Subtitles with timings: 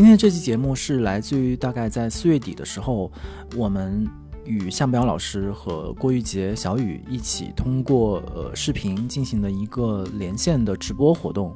[0.00, 3.12] 今天这期节目是来自于大概在四月底的时候，
[3.54, 4.08] 我们
[4.46, 11.54] 与向彪老师和郭玉杰、小雨一起通过呃视频进行的一个连线的直播活动。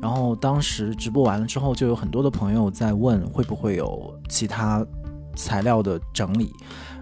[0.00, 4.82] 然后当时直播完了之后，就有很多的朋友在问会不会有其他
[5.36, 6.50] 材料的整理，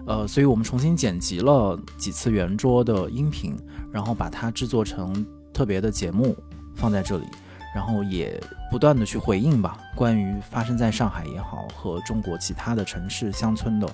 [0.05, 3.55] 呃，所以我们重新剪辑了几次圆桌的音频，
[3.93, 6.35] 然后把它制作成特别的节目
[6.75, 7.23] 放在这里。
[7.73, 13.89] 然后也不断的去回应吧，关于发生在上海也好，和中国其他的城市乡村的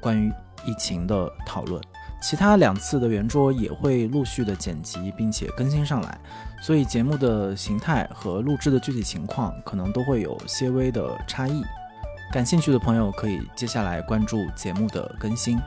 [0.00, 0.32] 关于
[0.64, 1.82] 疫情的讨论，
[2.20, 6.18] 其他两次的圆桌也会陆续的剪辑并且更新上来，
[6.60, 11.62] 所以节目的形态和录制的具体情况可能都会有些微的差异。
[12.32, 15.58] 感兴趣的朋友可以接下来关注节目的更新。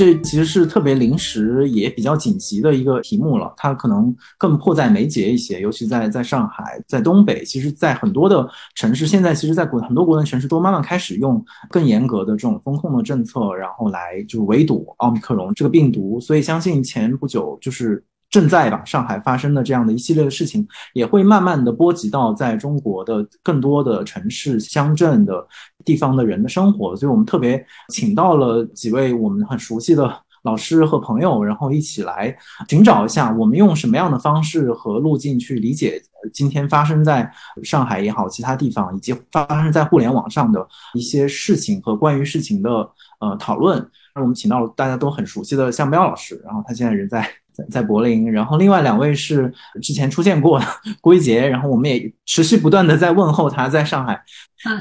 [0.00, 18.02] 这其实是特别临时也比较紧急的一个题目了，它可能更迫在眉睫一些，尤其在在上海，在东北，其实，在很多的城市，现在其实，在国很多国内城市都慢慢开始用更严格的这种风控的政策，然后来就是围堵奥密克戎这个病毒，所以相信前不久就是。
[18.30, 25.44] 正在吧，上海发生的这样的一系列的事情，也会慢慢的波及到在中国的更多的城市、乡镇的
[25.84, 26.94] 地方的人的生活。
[26.94, 32.32] 所以我们特别请到了几位我们很熟悉的老师和朋友，然后一起来
[32.68, 36.00] 寻找一下，我们用什么样的方式和路径去理解
[36.32, 37.28] 今天发生在
[37.64, 40.64] 上海也好，其他地方以及发生在互联网上的
[40.94, 42.88] 一些事情和关于事情的
[43.18, 43.84] 呃讨论。
[44.14, 47.28] 那我们请到了大家都很熟悉的向彪老师，然后他现在人在。
[47.52, 49.52] 在在柏林，然后另外两位是
[49.82, 50.66] 之前出现过的
[51.00, 54.22] 郭一杰，然后我们也持续不断的在问候他在上海。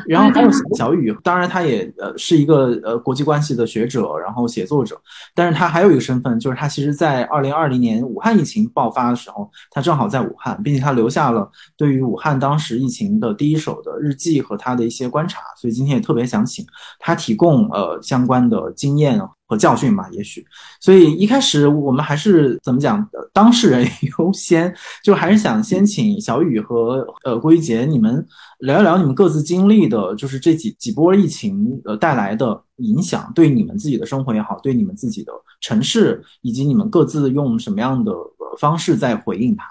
[0.08, 5.00] 然后还有小雨，当然他也呃是一个呃国际关系的学者，然后写作者，
[5.34, 16.66] 但是他还有一个身份，就是他其实在二零二零年武汉疫情爆发的时候，他正好在武汉，并且他留下了对于武汉当时疫情的第一手的日记和他的一些观察，所以今天也特别想请
[17.00, 19.22] 他提供呃相关的经验。
[19.50, 20.46] 和教训吧，也许，
[20.80, 23.04] 所以一开始我们还是怎么讲，
[23.34, 23.84] 当事人
[24.30, 24.74] 优先，
[25.04, 28.26] 就还是想先请小雨和呃郭一杰，你们
[28.60, 38.14] 聊一聊你们各自经历的，就是这几几波疫情呃带来的影响，对你们自己的生活也好，对你们自己的城市，以及你们各自用什么样的
[38.60, 39.66] 方式在回应它。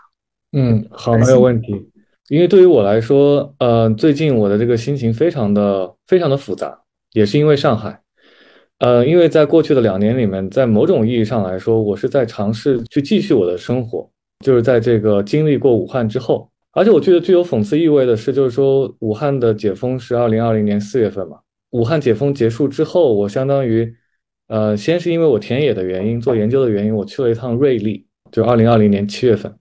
[0.53, 1.91] 嗯，好，没有问题。
[2.29, 6.79] 因为对于我来说，呃，最近我的这个心情非常的非常的复杂，
[7.13, 8.01] 也是因为上海。
[8.81, 14.09] 呃，因为在过去的两年里面，在某种意义上来说，我是在尝试去继续我的生活，
[14.45, 16.51] 就是在这个经历过武汉之后。
[16.73, 21.39] 而且我觉得具有讽刺意味的是，就是说武汉的解封是二零二零年四月份嘛，
[21.71, 23.93] 武汉解封结束之后，我相当于，
[24.47, 29.53] 呃，先是因为我田野的原因，做研究的原因，我去了一趟瑞丽，就二零二零年七月份，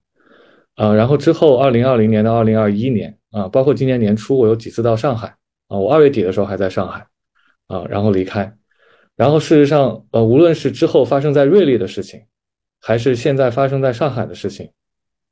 [0.75, 5.27] 啊，然后之后二零二零年到二零二一年，啊，包括今年年初我有几次到上海，
[5.69, 7.07] 啊，我二月底的时候还在上海，
[7.67, 8.53] 啊，然后离开。
[9.15, 12.21] 然后，事实上，呃，无论是之后发生在瑞丽的事情，
[12.87, 14.69] 还是现在发生在上海的事情，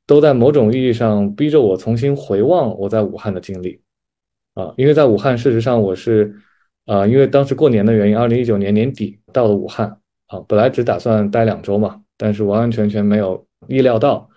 [0.06, 3.80] 都在某种意义上逼着我重新回望我在武汉的经历，
[4.52, 6.36] 啊，因为在武汉，事实上我是，
[6.84, 9.88] 啊，因为当时过年的原因，二零一九年年底到了武汉，
[10.26, 14.28] 啊，本来只打算待两周嘛，但是完完全全没有意料到，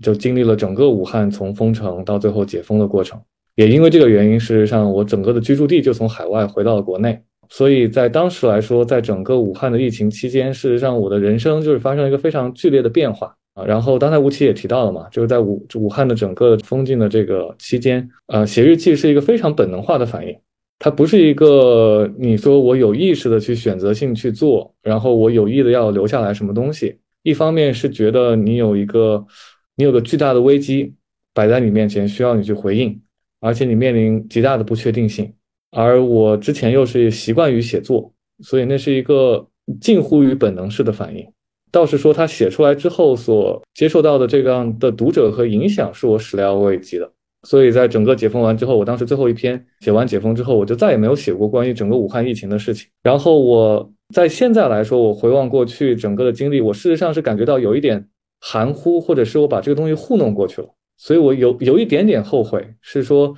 [0.00, 3.20] 就经历了整个武汉从封城到最后解封的过程，
[3.56, 7.20] 也因为这个原因，事实上我整个的居住地就从海外回到了国内。
[7.50, 13.64] 所以在当时来说，在整个武汉的疫情期间，事实上我的人生就是发生了一个非常剧烈的变化啊。
[13.64, 20.38] 然后刚才吴奇也提到了嘛，就是在武武汉的整个封禁的这个期间，呃，写日记是一个非常本能化的反应，
[20.78, 26.98] 它不是一个你说我有意识的去选择性去做，然后我有意的要留下来什么东西。
[27.24, 29.26] 一方面是觉得你有一个
[29.74, 30.94] 你有个巨大的危机
[31.34, 32.98] 摆在你面前，需要你去回应，
[33.40, 35.34] 而且你面临极大的不确定性。
[35.70, 39.46] 而我之前又是习惯于写作，所以那是一个
[39.80, 41.26] 近乎于本能式的反应。
[41.72, 47.08] 倒是说他写出来之后所接受到的这样的读者和影响，是我始料未及的。
[47.44, 52.88] 所以在整个解封完之后，我当时最后一篇写完解封之后，我就再也没有写过关于整个武汉疫情的事情。
[53.02, 58.04] 然后我在现在来说，我回望过去整个的经历，我事实上是感觉到有一点
[58.40, 60.68] 含糊，或者是我把这个东西糊弄过去了，
[60.98, 63.34] 所以我有有一点点后悔，是说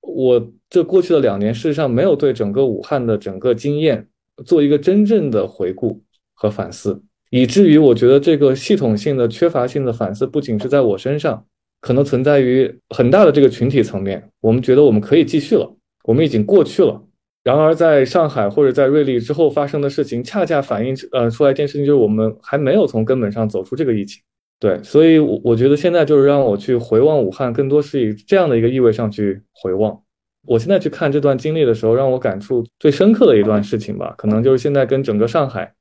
[0.00, 4.08] 我这过去的两年，事实上没有对整个武汉的整个经验
[4.44, 6.02] 做一个真正的回顾
[6.34, 11.44] 和反思，以至于我觉得这个系统性的缺乏性的反思，不仅是在我身上，
[11.80, 14.30] 可能存在于很大的这个群体层面。
[14.40, 15.72] 我们觉得我们可以继续了，
[16.04, 17.02] 我们已经过去了。
[17.44, 24.20] 然而，在上海或者在瑞丽之后发生的事情，恰恰反映呃出来一件事情，就是我们还没有从根本上走出这个疫情。
[24.58, 30.02] 对，所以，我我觉得现在就是让我去回望武汉，更多是以这样的一个意味上去回望。
[30.46, 35.74] 我现在去看这段经历的时候，让我感触最深刻的一段事情吧，可能就是现在跟整个上海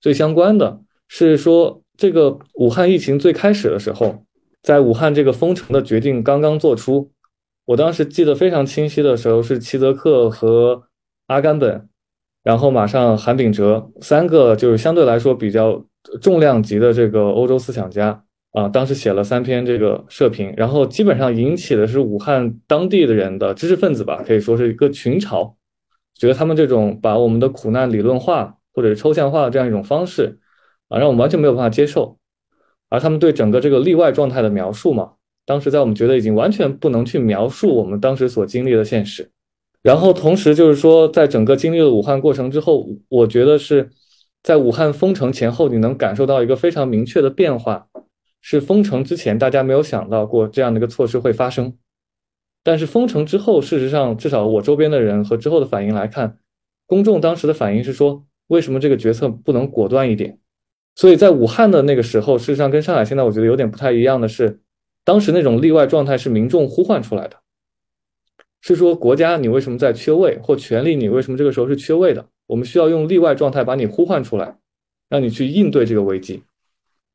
[0.00, 4.24] 最相关的是说，这个武汉疫情最开始的时候，
[4.62, 7.10] 在武汉这个封城的决定刚刚做出，
[7.66, 10.84] 我当时记得非常清晰的时候，是齐泽克和。
[11.28, 11.88] 阿甘本，
[12.42, 15.82] 然后马上韩炳哲三个就是相对来说比较
[16.20, 18.22] 重量级的这个欧洲思想家
[18.52, 25.54] 啊，当时写了三篇这个社评，然后基本上引起的是武汉当地的人的知识分子吧，可以说是一个群嘲，
[26.14, 30.38] 觉得他们这种把我们的苦难理论化或者是抽象化的这样一种方式
[30.88, 32.18] 啊，让我们完全没有办法接受，
[32.90, 35.12] 而他们对整个这个例外状态的描述嘛，
[35.46, 39.30] 当时在我们觉得已经完全不能去描述我们当时所经历的现实。
[39.82, 43.90] 然后同时就是说，在整个经历了武汉过程之后，我觉得是
[44.42, 47.88] 在武汉封城前后，你能感受到一个非常明确的变化，
[48.42, 51.78] 是封城之前大家没有想到过这样的一个措施会发生，
[52.62, 56.38] 但是封城之后，事实上至少我周边的人和之后的反应来看，
[56.84, 60.38] 公众当时的反应是说，为什么这个决策不能果断一点？
[60.94, 64.60] 所以在武汉的那个时候，事实上跟上海现在我觉得有点不太一样的是，
[65.04, 67.36] 当时那种例外状态是民众呼唤出来的。
[68.60, 72.26] 是说国家你为什么在缺位，或权力你为什么这个时候是缺位的？
[72.46, 74.58] 我们需要用例外状态把你呼唤出来，
[75.08, 76.42] 让你去应对这个危机，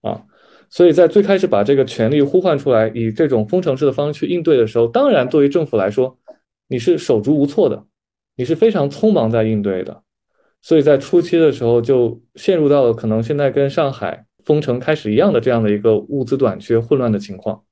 [0.02, 0.24] 啊，
[0.70, 6.18] 所以在最开始把这个权力呼唤出来，以这种封城式的方式去应对的时候，当然对于政府来说，
[6.68, 7.86] 你是手足无措的，
[8.36, 10.02] 你是非常匆忙在应对的，
[10.62, 17.64] 所以在初期的时候就陷入到了可能现在跟上海封城开始一样的这样的一个物资短缺、混乱的情况，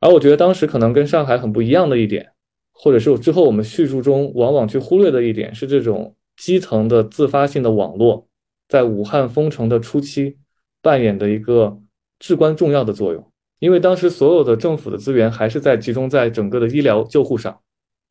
[0.00, 2.30] 而我觉得当时可能跟上海很不一样的一点。
[2.76, 8.26] 或者是之后我们叙述中往往去忽略的一点是，这种基层的自发性的网络，
[8.66, 10.38] 在武汉封城的初期
[10.82, 11.78] 扮演的一个
[12.24, 13.30] 至关重要的作用。
[13.58, 17.60] 因为当时所有的政府的资源还是在集中在整个的医疗救护上，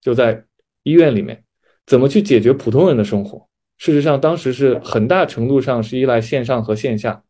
[0.01, 0.45] 就在
[0.83, 1.43] 医院里面，
[1.87, 3.47] 怎么去解决普通人的生活？
[3.79, 7.23] 事实上，当时是很大程度上是依赖线上和线下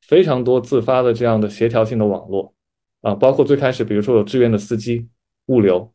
[0.00, 2.54] 非常多自发的这样的协调性的网络
[3.00, 5.08] 啊，包括最开始，比如说有志愿的司机、
[5.46, 5.92] 物流。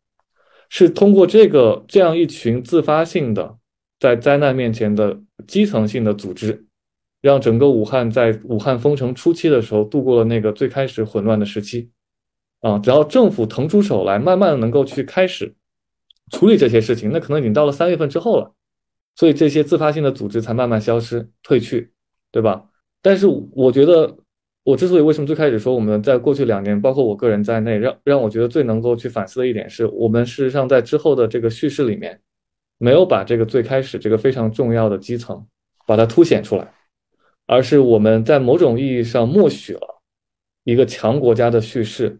[0.69, 3.57] 是通过这个这样一群自发性的，
[3.99, 6.65] 在灾难面前的基层性的组织，
[7.23, 11.89] 让整个武汉在武汉封城初期的时候度过了那个最开始混乱的时期。
[12.61, 15.55] 啊，只要政府腾出手来，慢慢的能够去开始
[16.29, 18.53] 处理这些事情，那可能已经到了三月份之后了。
[19.15, 21.91] 所以这些自发性的组织才慢慢消失退去，
[22.31, 22.69] 对吧？
[23.01, 24.17] 但是我觉得。
[24.65, 32.17] 我之所以为什么最开始说我们在过去两年，包括我个人在内，让让我觉得最能够去反思的一点是，我们事实上在之后的这个叙事里面，
[32.77, 35.45] 没有把这个最开始这个非常重要的基层
[35.85, 36.73] 把它凸显出来，
[37.53, 40.01] 而是我们在某种意义上默许了
[40.63, 42.19] 一个强国家的叙事，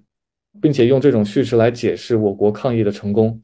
[0.61, 3.41] 并且用这种叙事来解释我国抗疫的成功，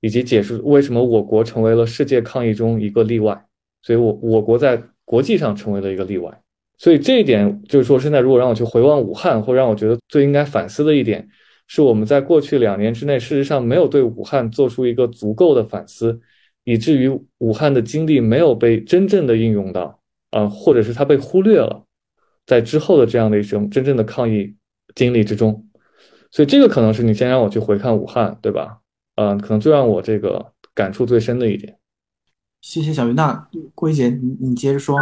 [0.00, 3.44] 以及解释为什么我国成为了世界抗疫中一个例外，
[3.82, 6.32] 所以我我国在国际上成为了一个例外。
[6.78, 11.28] 所以这一点就是说，现在如果让我去回望武汉，或让我觉得最应该反思的一点，
[11.66, 16.18] 是我们在过去两年之内，事实上没有对武汉做出一个足够的反思，
[16.64, 20.00] 以至于武汉的经历没有被真正的应用到，
[20.30, 21.84] 啊，或者是他被忽略了，
[22.46, 24.54] 在之后的这样的一种真正的抗疫
[24.94, 25.66] 经历之中。
[26.30, 28.78] 所以这个可能是你先让我去回看武汉，对吧？
[29.14, 31.78] 嗯，可能最让我这个感触最深的一点。
[32.60, 34.98] 谢谢小鱼，那郭一姐，你你接着说。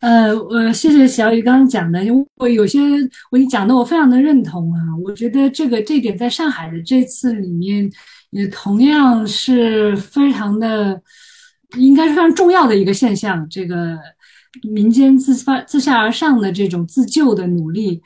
[0.00, 2.78] 呃，我谢谢小雨刚刚讲的，因为我有些
[3.32, 4.80] 我你讲的我非常的认同啊。
[5.02, 7.90] 我觉得这个这点在上海的这次里面，
[8.30, 11.02] 也同样是非常的，
[11.76, 13.46] 应该是非常重要的一个现象。
[13.50, 13.98] 这个
[14.72, 18.00] 民间自发自下而上的这种自救的努力。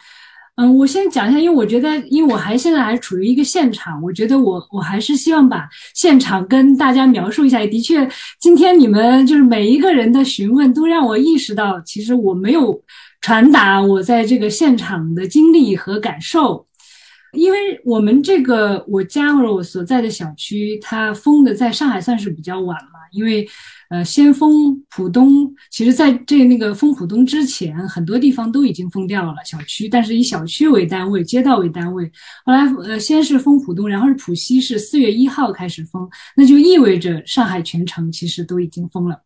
[0.56, 7.58] 嗯，我先讲一下，因为我觉得，因为我还现在还处于一个现场，我觉得我我还是希望把现场跟大家描述一下。
[7.58, 8.06] 也的确，
[8.38, 12.78] 今天你们就是每一个人的询问，都让我意识到，其实我没有
[13.22, 16.66] 传达我在这个现场的经历和感受。
[17.32, 23.46] 因为我们这个我家或者我所在的小区，它封的在上海算是比较晚嘛，因为，
[23.90, 32.10] 呃，先封浦东，其实在这那个封浦东之前，很多地方都已经封掉了小区，但是以小区为单位、街道为单位。
[32.44, 39.16] 后来，呃，先是封浦东，然后是浦西，是四月一号开始封，那就意味着上海全城其实都已经封了，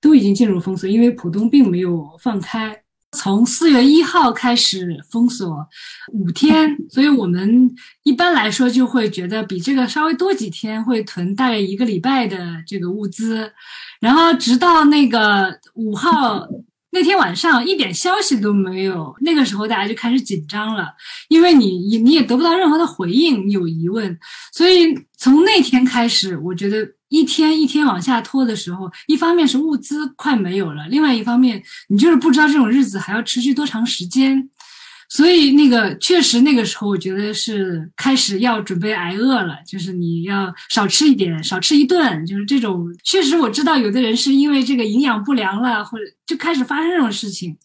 [0.00, 2.76] 都已经进入封锁，因为浦东并没有放开。
[3.12, 5.66] 从四月一号开始封锁
[6.12, 7.74] 五天，所以我们
[8.04, 13.52] 一般来说就会觉得比这个稍微多几天，会囤大概一个礼拜的这个物资，
[14.00, 16.46] 然后直到那个五号
[16.92, 20.94] 那天晚上一点消息都没有，那个时候大家就开始紧张了，
[21.28, 24.16] 因为你你你也得不到任何的回应，你有疑问，
[24.52, 26.88] 所以从那天开始，我觉得。
[27.10, 34.48] 一天一天往下拖的时候，一方面是物资快没有了，另外一方面你就是不知道这种日子还要持续多长时间，
[35.08, 42.86] 所以那个确实那个时候我觉得是开始要准备挨饿了，就是你要少吃一点，少吃一顿，就是这种。
[43.04, 47.56] 确实我知道有的人是因为这个营养不良了，或者就开始发生这种事情。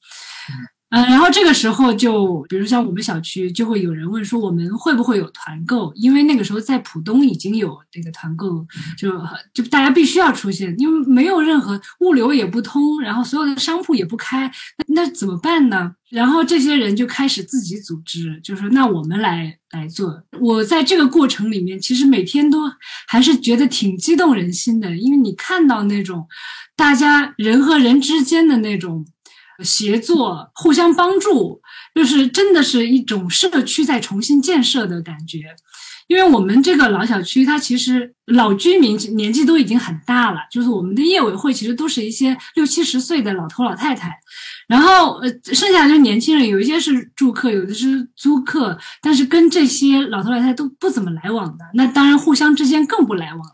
[0.96, 5.92] 嗯，然后这个时候就，比如像我们小区就会有人问说，我们会不会有团购？
[5.94, 8.66] 因为那个时候在浦东已经有这个团购，
[8.98, 9.12] 就
[9.54, 14.50] 就大家必须要出现，因为没有任何物流也不通，然后所有的商铺也不开，
[14.88, 15.92] 那那怎么办呢？
[16.10, 20.24] 然后这些人就开始自己组织，就说那我们来来做。
[20.40, 22.60] 我在这个过程里面，其实每天都
[23.06, 26.26] 还是觉得挺激动人心的，因为你看到那种
[26.78, 29.06] 大家人和人之间的那种。
[29.64, 31.62] 协作、互相帮助，
[31.94, 35.56] 就是真的是一种社区在重新建设的感觉。
[36.08, 44.16] 因为我们这个老小区，它其实老居民年纪都已经很大了，就是我们的业委会其实都是一些六七十岁的老头老太太，
[44.68, 53.54] 然后呃，剩下的就是年轻人，有一些是住客，有的是租客，但是跟这些老头老太太都不怎么来往的，那当然互相之间更不来往了。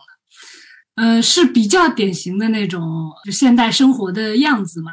[0.95, 4.91] 嗯，是比较典型的那种现代生活的样子嘛。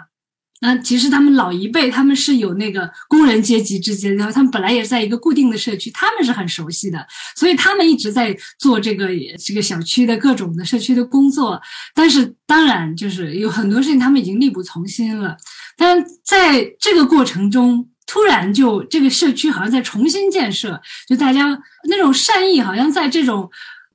[0.60, 11.60] 那其实他们老一辈，他们是有那个工人阶级之间，然后他们本来也是在一个固定的社区，他们是很熟悉的，所以他们一直在做这个这个小区的各种的社区的工作。
[11.94, 15.36] 但是当然就是有很多事情他们已经力不从心了。
[15.76, 21.56] 但在这个过程中，突然就这个社区好像在重新建设，就大家
[21.88, 23.50] 那种善意好像在这种。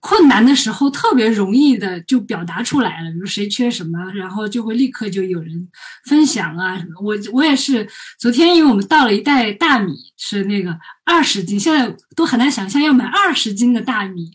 [0.06, 5.70] 困难的时候特别容易的就表达出来了，比如谁缺什么，然后就会立刻就有人
[6.10, 6.90] 分享啊什么。
[7.02, 7.88] 我我也是
[8.20, 14.30] 昨天，因为我们到了一袋大米，是那个二十斤，现在都很难想象要买二十斤的大米，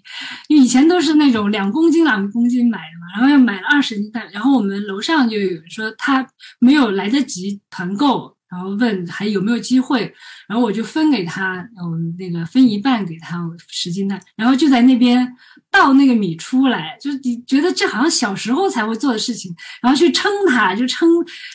[0.49, 6.27] 因为以前都是那种两公斤两公斤买的嘛，然后要买了二十斤大，然后我们楼上就有人说他
[6.59, 8.38] 没有来得及团购。
[8.51, 10.13] 然后问还有没有机会，
[10.49, 13.39] 然后我就分给他，嗯，那个分一半给他
[13.69, 15.31] 十斤蛋，然后就在那边
[15.71, 21.09] 倒那个米出来，就是你觉得这好像小时候才会做的事情，然后去称它，就称，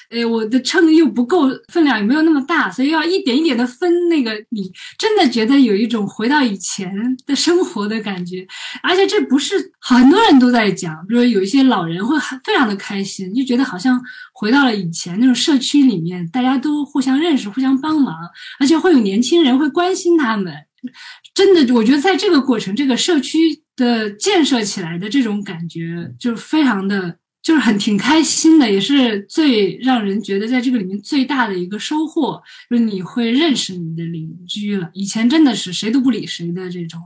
[0.09, 6.91] 呃，我的称又不够分量，也没有那么大，所以要一点一点的分那个米，真的觉得有一种回到以前
[7.25, 8.45] 的生活的感觉，
[8.81, 13.99] 而且这不是很多人都在讲，比如说有一些老人会非常的开心，就觉得好像。
[14.35, 18.15] 回到了以前那种社区里面，大家都互相认识、互相帮忙，
[18.59, 20.53] 而且会有年轻人会关心他们。
[21.33, 23.37] 真的，我觉得在这个过程，这个社区
[23.75, 34.89] 的建设起来的这种感觉，就是非常的，就是很挺开心的，也是最让人觉得在这个里面最大的一个收获，就是你会认识你的邻居了。
[34.93, 36.99] 以前真的是谁都不理谁的这种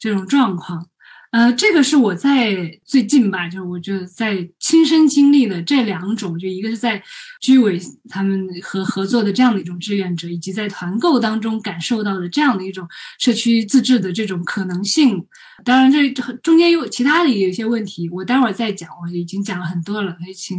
[0.00, 0.88] 这种状况。
[1.32, 7.02] 呃，这个是我在最近吧，就是我就在亲身经历的这两种，就一个是在
[7.40, 12.86] 居委他们和合作的这样的一种志愿者，以及在团购当中感受到的这样的一种
[13.18, 15.26] 社区自治的这种可能性。
[15.64, 16.10] 当然，这
[16.42, 18.90] 中间有其他的有一些问题，我待会儿再讲。
[19.02, 20.58] 我已经讲了很多了，可以请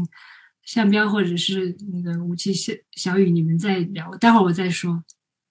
[0.65, 5.03] 向彪或者是那个吴奇小小雨你们再聊，待会儿我再说。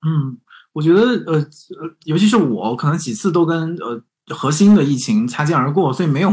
[0.04, 0.36] 嗯，
[0.72, 4.02] 我觉得呃呃，尤其是我，可能几次都跟呃。
[4.28, 6.32] 核心的疫情擦肩而过，所以没有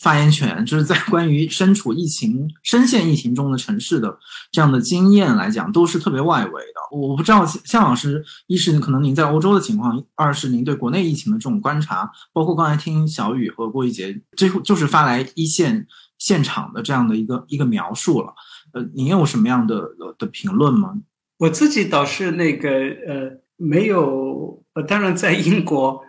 [0.00, 0.64] 发言权。
[0.64, 4.18] 就是在 关于身处疫情、深陷疫情中的城市的
[4.50, 6.96] 这样的经验来讲，都是特别外围的。
[6.96, 18.32] 我不知道向老师，一是可能您在欧洲的情况，二是您对国内疫情的这种观察，包括刚才听小雨和郭一杰，这就是发来一线现场的这样的一个一个描述了。
[18.72, 19.82] 呃，您有什么样的
[20.18, 20.94] 的评论吗？
[21.38, 24.64] 我自己倒是那个呃，没有。
[24.74, 26.02] 呃，当然在英国。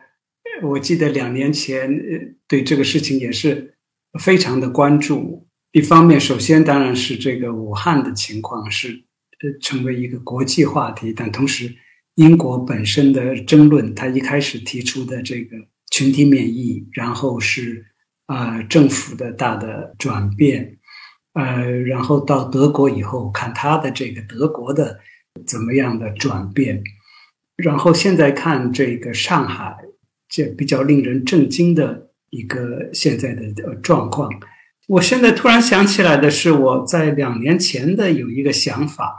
[0.62, 3.75] 我记得两年前，呃对这个事情也是
[4.20, 5.48] 非常的关注。
[5.72, 8.89] 一方面，首先当然是这个武汉的情况是
[9.42, 11.75] 呃成为一个国际话题，但同时
[12.16, 15.56] 英国本身的争论，他一开始提出的这个
[15.92, 17.86] 群体免疫，然后是
[18.25, 20.80] 啊政府的大的转变，
[21.34, 25.00] 呃，然后到德国以后看他的这个德国的
[25.46, 26.84] 怎么样的转变，
[27.56, 29.78] 然后现在看这个上海，
[30.30, 34.30] 这比较令人震惊的一个现在的呃状况。
[34.88, 39.16] 我现在突然想起来的是，我在两年前的有一个想法，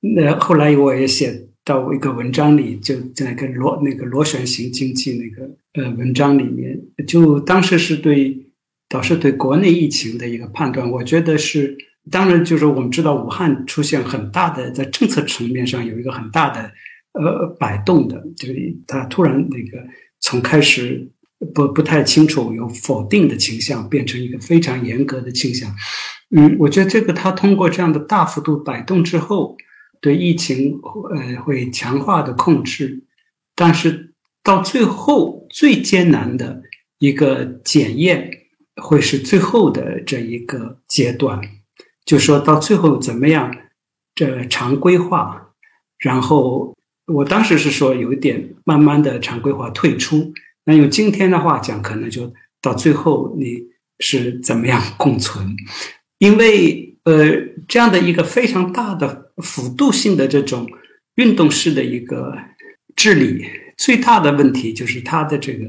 [0.00, 8.36] 那后来我也写到一个文章里，就在个螺那个螺旋形经济那个呃文章里面，就当时是对，
[8.90, 10.90] 倒是对国内疫情的一个判断。
[10.90, 11.76] 我觉得是，
[12.10, 16.70] 当然就是我们知道武汉出现很大的在政策层面上有一个很大的
[17.12, 19.86] 呃摆动的，就是它突然那个
[20.20, 21.10] 从开始。
[21.54, 25.74] 不不太清楚，有否定的倾向，变成一个非常严格的倾向。
[26.36, 29.56] 嗯，我觉得这个他通过这样的大幅度摆动之后，
[30.02, 30.78] 对疫情
[31.14, 33.04] 呃会强化的控制，
[33.54, 34.12] 但是
[34.42, 36.62] 到最后最艰难的
[36.98, 38.30] 一个检验，
[38.76, 41.40] 会是最后的这一个阶段，
[42.04, 43.50] 就说到最后怎么样
[44.14, 45.54] 这常规化，
[45.96, 46.76] 然后
[47.12, 50.32] 我当时是说有一点慢慢的常规化退出。
[50.64, 53.62] 那用今天的话讲，可能就到最后你
[53.98, 55.56] 是怎么样共存？
[56.18, 57.32] 因为呃，
[57.66, 60.68] 这样的一个非常大的幅度性的这种
[61.14, 62.36] 运动式的一个
[62.94, 63.46] 治理，
[63.78, 65.64] 最大的问题就是它的这个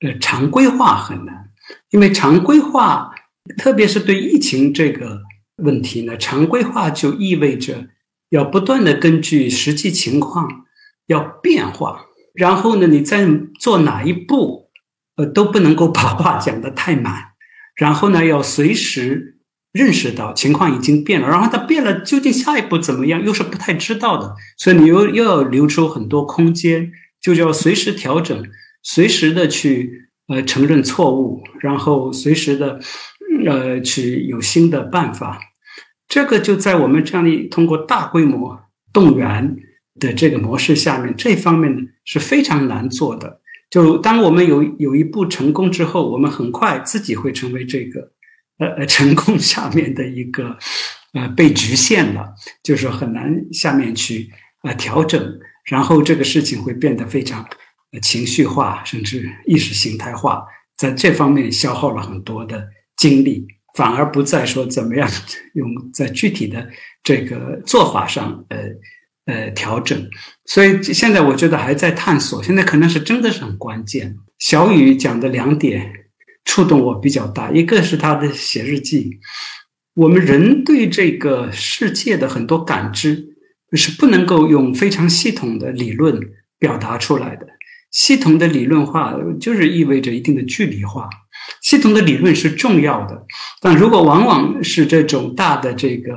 [0.00, 1.50] 呃常规化很难。
[1.90, 3.10] 因为常规化，
[3.58, 5.20] 特别是对疫情这个
[5.56, 7.88] 问题呢，常规化就意味着
[8.30, 10.66] 要不断的根据实际情况
[11.08, 12.06] 要变化。
[12.34, 13.26] 然后呢，你在
[13.58, 14.70] 做哪一步，
[15.16, 17.32] 呃，都不能够把话讲得太满。
[17.74, 19.40] 然后呢，要随时
[19.72, 21.26] 认识到情况已经变了。
[21.26, 24.36] 然后它变了，究竟下一步怎么样，又是不太知道的。
[24.56, 28.40] 所以你又又要留出很多空间，就要随时调整，
[28.84, 32.78] 随时的去呃承认错误，然后随时的
[33.44, 35.40] 呃去有新的办法。
[36.06, 38.60] 这个就在我们这样的通过大规模
[38.92, 39.56] 动员。
[39.98, 43.40] 的这个模式下面，这方面是非常难做的。
[43.70, 48.12] 就当我们有有一步成功之后，我们很快自己会成为这个
[48.58, 50.56] 呃呃成功下面的一个
[51.12, 52.32] 呃被局限了，
[52.62, 54.30] 就是很难下面去
[54.62, 57.46] 呃调整，然后这个事情会变得非常
[58.00, 60.42] 情绪化，甚至意识形态化，
[60.76, 65.06] 在这方面消耗了很多的精力，反而不再说怎么样
[65.52, 66.66] 用在具体的
[67.02, 68.58] 这个做法上呃。
[69.28, 70.08] 呃，调整，
[70.46, 72.42] 所以现在我觉得还在探索。
[72.42, 74.16] 现在可能是真的是很关键。
[74.38, 75.92] 小雨讲的两点
[76.46, 79.18] 触动我比较大，一个是他的写日记。
[79.92, 83.22] 我们人对这个世界的很多感知
[83.72, 86.18] 是不能够用非常系统的理论
[86.58, 87.46] 表达出来的。
[87.90, 91.06] 系统的理论化就是意味着一定的距离化。
[91.60, 93.26] 系统的理论是重要的，
[93.60, 96.14] 但如果往往是这种大的这个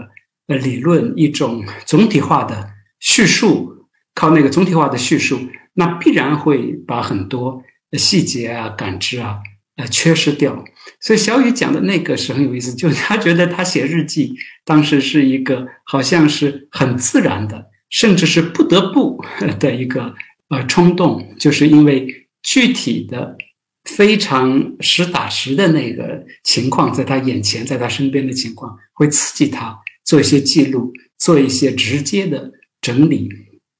[0.47, 2.69] 呃理论一种总体化的。
[3.02, 5.40] 叙述靠那个总体化的叙述，
[5.74, 7.62] 那必然会把很多
[7.98, 9.40] 细节啊、感知啊，
[9.76, 10.64] 呃，缺失掉。
[11.00, 14.34] 所以小雨讲的那个是很有意思，就是他觉得他写日记
[14.64, 19.20] 当时是一个好像是很自然的，甚至是不得不
[19.60, 20.14] 的一个
[20.50, 22.08] 呃冲动，就是因为
[22.44, 23.36] 具体的
[23.86, 32.52] 非常实打实的那个情况在他眼前，在他身边的情况，会刺激他做一些记录，做一些直接的。
[32.82, 33.30] 整理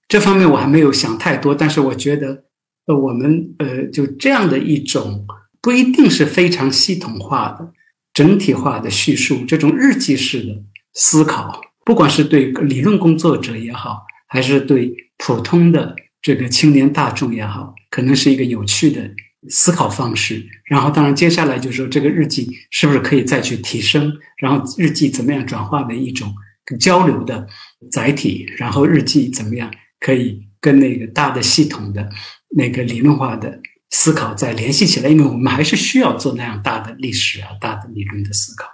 [0.08, 2.44] 这方面我还没有想太多，但是我觉得，
[2.86, 5.26] 呃，我们呃就这样的一种
[5.62, 7.72] 不一定是非常系统化的、
[8.14, 19.10] 整体化的叙述，这种日记式的思考，不管是对理论工作者也好，还是对普通的这个青年大众也好，可能是一个有趣的
[19.50, 20.46] 思考方式。
[20.66, 24.12] 然后，当然接下来就是说，这个日记是不是可以再去提升？
[24.38, 26.34] 然后，日记怎么样转化为一种？
[26.78, 27.48] 交流的
[27.92, 32.10] 载体，然后日记怎么样可以跟那个大的系统的
[32.56, 35.10] 那个理论化的思考再联系起来？
[35.10, 38.68] 因为我们还是需要做那样大的历史啊、大的理论的思考。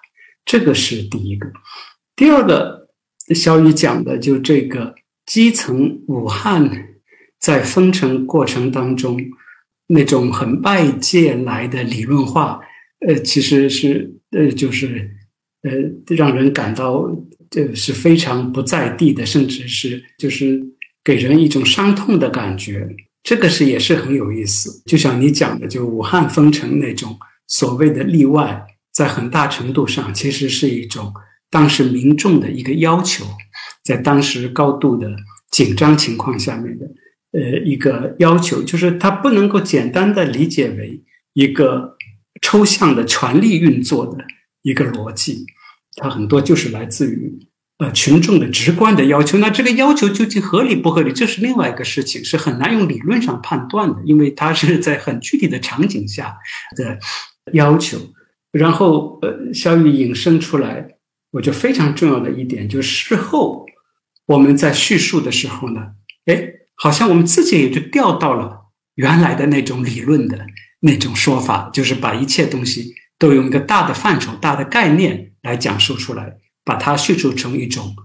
[0.46, 1.52] 这个是第一个。
[2.16, 2.90] 第二个，
[3.34, 6.70] 小雨讲的就这个基层武汉
[7.40, 9.20] 在封城过程当中
[9.88, 12.60] 那种很外界来的理论化，
[13.08, 15.10] 呃，其实是呃，就是
[15.64, 17.10] 呃，让人感到。
[17.50, 20.62] 这是非常不在地的，甚至是就是
[21.04, 22.88] 给人一种伤痛的感觉。
[23.24, 24.82] 这个是也是很有意思。
[24.86, 31.14] 就像你讲的，就武汉封城那种所谓的例外，在很大程度上其实是一种
[31.50, 33.26] 当时民众的一个要求，
[33.84, 35.14] 在当时高度的
[35.52, 36.86] 紧张情况下面的
[37.32, 41.96] 呃一个要求，就是它不能够简单的理解为一个
[42.42, 44.24] 抽象的权力运作的
[44.62, 45.46] 一个逻辑，
[45.98, 47.38] 它很多就是来自于
[47.80, 49.38] 呃群众的直观的要求。
[49.40, 56.38] 那这个要求究竟合理不合理，这是另外一个事情，是很难用理论上判断的，因为它是在很具体的场景下
[56.78, 56.98] 的
[57.52, 57.98] 要求。
[58.52, 60.88] 然后呃，小雨引申出来，
[61.32, 63.66] 我觉得非常重要的一点，就是事后
[64.28, 65.82] 我们在叙述的时候呢，
[66.28, 70.46] 哎，好像我们自己也就掉到了原来的那种理论的。
[70.80, 77.96] 那种说法就是把一切东西都用一个大的范畴、大的概念来讲述出来，把它叙述成一种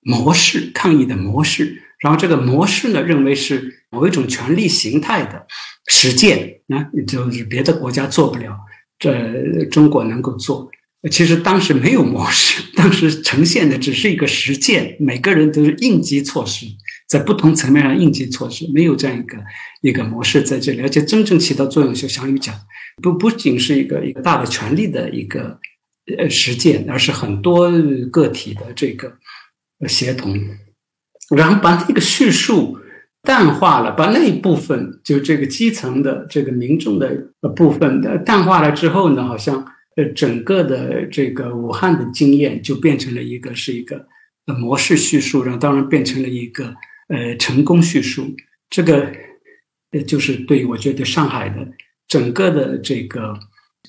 [0.00, 1.82] 模式、抗议的模式。
[2.00, 5.46] 然后这个模式呢，认为是某一种权力形态的
[5.86, 8.58] 实践，那就是别的国家做不了，
[8.98, 10.68] 这中国能够做。
[11.10, 16.66] 其实当时没有模式，当时呈现的只是一个实践，每个人都是应急措施。
[17.12, 19.36] 在不同层面上应急措施没有这样一个
[19.82, 22.54] 一个模式在这里，而且真正起到作用，就像于讲，
[23.02, 25.58] 不不仅是一个一个大的权力的一个
[26.16, 27.70] 呃实践，而是很多
[28.10, 29.12] 个体的这个
[29.86, 30.40] 协同，
[31.36, 32.78] 然后把那个叙述
[33.20, 37.14] 淡化了，把那一部分就这个基层的这个民众的
[37.54, 39.62] 部分的淡化了之后呢，好像
[39.96, 44.06] 呃整个的这个武汉的经验就变成了一个是一个
[44.58, 46.74] 模式叙述，然后当然变成了一个。
[47.12, 48.34] 呃，成功叙述
[48.70, 49.12] 这个，
[49.90, 51.68] 呃，就是对我觉得上海的
[52.08, 53.38] 整个的这个，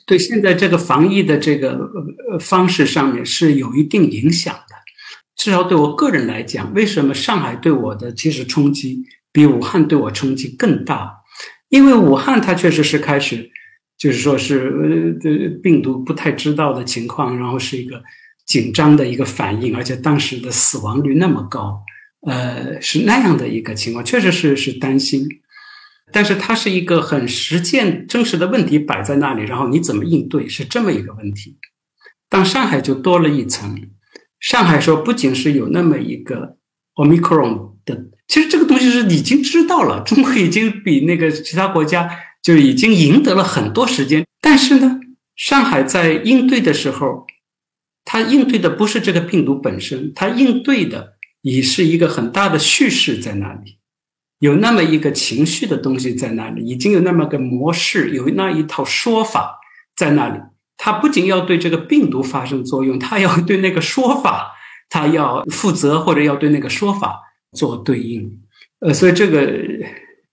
[0.06, 1.80] 对现在这个防疫的这个
[2.30, 4.76] 呃方式上面是有一定影响的。
[5.38, 11.12] 至少对我个人来讲，为什么上海对我的其实冲击比武汉对我冲击更大？
[11.70, 13.50] 因为武汉它确实是开始，
[13.98, 18.04] 就是说是呃病毒不太知道的情况，然后是一个
[18.46, 21.82] 紧张的一个反应，而且当时的死亡率那么高。
[22.26, 25.28] 呃，是那样的一个情况，确实是是担心，
[26.14, 31.58] 但是它是一个很实践真实的问题摆在那里，然后你怎么应对是这么一个问题。
[32.30, 33.78] 当上海就多了一层，
[34.40, 36.58] 上海说不仅是有那么一个
[36.96, 42.10] omicron 的，其实这个东西是已经知道了，中国已经比那个其他国家
[42.42, 45.00] 就已经赢得了很多时间，但是呢，
[45.36, 47.26] 上海在应对的时候，
[48.06, 51.13] 它应对的不是这个病毒本身，它应对的。
[51.44, 53.78] 已是一个很大的叙事在那里，
[54.40, 59.60] 有那么一个情绪的东西在那里，已经有那么个模式，有那一套说法
[59.96, 60.40] 在那里。
[60.78, 64.54] 它不仅要对这个病毒发生作用，它要对那个说法，
[64.90, 67.20] 它要负责或者要对那个说法
[67.52, 68.42] 做对应。
[68.80, 69.54] 呃，所以这个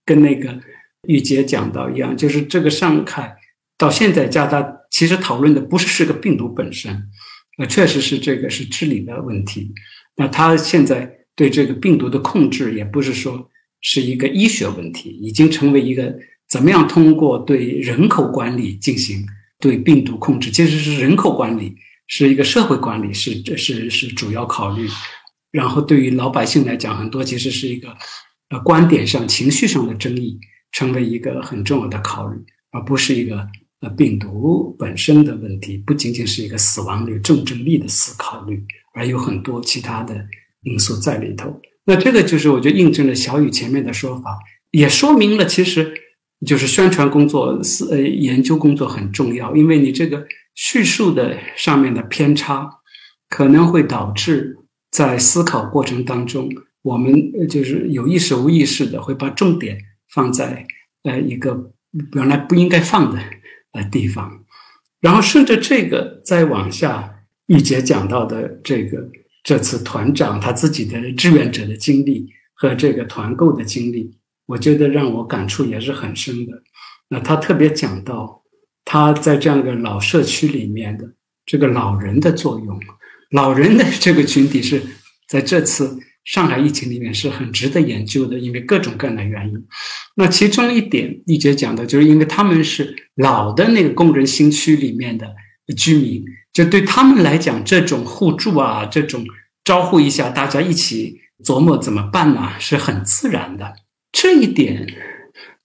[0.05, 0.59] 跟那个
[1.07, 3.35] 玉洁讲到一样，就是这个上海
[3.77, 7.09] 到现在加大其实讨论的不是是个病毒本身，
[7.57, 9.73] 呃，确实是这个是治理的问题。
[10.21, 13.49] 那他现在对这个病毒的控制，也不是说
[13.81, 16.15] 是一个医学问题，已经成为一个
[16.47, 19.25] 怎么样通过对人口管理进行
[19.59, 24.87] 对病毒控制，其实是人口管理是一个社会管理，是这是是主要考虑。
[25.51, 27.89] 然后对于老百姓来讲，很多其实是一个
[28.49, 30.37] 呃观点上、情绪上的争议，
[30.71, 32.37] 成为一个很重要的考虑，
[32.69, 33.47] 而不是一个
[33.79, 38.63] 呃病毒本身的问题，不仅仅是一个死亡率、重症率的思考虑。
[38.93, 40.25] 而有很多其他的
[40.63, 44.37] 因素在里头，那这个就是我觉得印证了小雨前面的说法，
[44.71, 45.93] 也说明了其实
[46.45, 50.25] 就是宣传工作、是呃研究工作很重要，因为你这个
[50.55, 52.69] 叙述的上面的偏差，
[53.29, 54.57] 可能会导致
[54.91, 56.49] 在思考过程当中，
[56.81, 59.77] 我们就是有意识无意识的会把重点
[60.13, 60.65] 放在
[61.03, 61.71] 呃一个
[62.13, 63.19] 原来不应该放的
[63.71, 64.43] 呃地方，
[64.99, 67.10] 然后顺着这个再往下。
[67.51, 69.05] 玉姐讲到的这个
[69.43, 74.09] 这次团长他自己的志愿者的经历和这个团购的经历，
[74.45, 76.53] 我觉得让我感触也是很深的。
[77.09, 78.41] 那他特别讲到
[78.85, 81.05] 他在这样一个老社区里面的
[81.45, 82.79] 这个老人的作用，
[83.31, 84.81] 老人的这个群体是
[85.27, 89.67] 在这次上海疫情里面是很值得研究的，因为各种各样的原因。
[90.15, 95.27] 那其中一点，玉姐讲的就是因为他们是老的那个工人新区里面的
[95.73, 96.23] 居民。
[96.53, 99.25] 就对他们来讲，这种互助啊，这种
[99.63, 103.73] 招呼一下，大家一起琢磨怎么办呢，是很自然的。
[104.11, 104.85] 这一点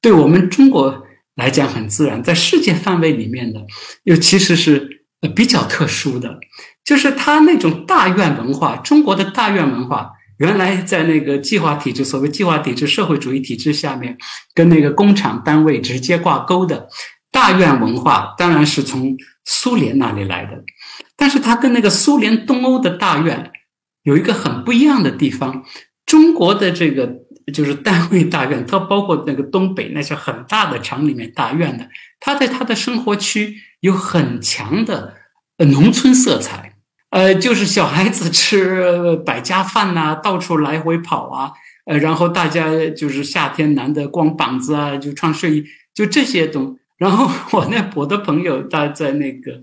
[0.00, 3.60] 对我们中国来讲很自然，在世界范围里面呢，
[4.04, 6.38] 又其实是比较特殊的。
[6.84, 14.16] 就是他那种大院文化，中国的大院文化，原来在那个计划体制，所谓计划体制、社会主义体制下面，
[14.54, 16.88] 跟那个工厂单位直接挂钩的
[17.32, 19.16] 大院文化，当然是从
[19.46, 20.62] 苏联那里来的。
[21.16, 23.50] 但是它跟那个苏联东欧的大院
[24.02, 25.64] 有一个很不一样的地方。
[26.04, 27.10] 中国的这个
[27.52, 31.88] 就是单位大院，它包括那个东北那些很大的厂里面大院的，
[32.20, 35.14] 他在他的生活区有很强的
[35.58, 36.74] 农村色彩，
[37.10, 41.50] 呃，就是小孩子吃百家饭呐，到处来回跑啊，
[41.86, 46.78] 呃，然后大家就是夏天男的光膀子啊，就穿睡衣，就这些东。
[46.98, 49.60] 然后 我那我的朋友他在那个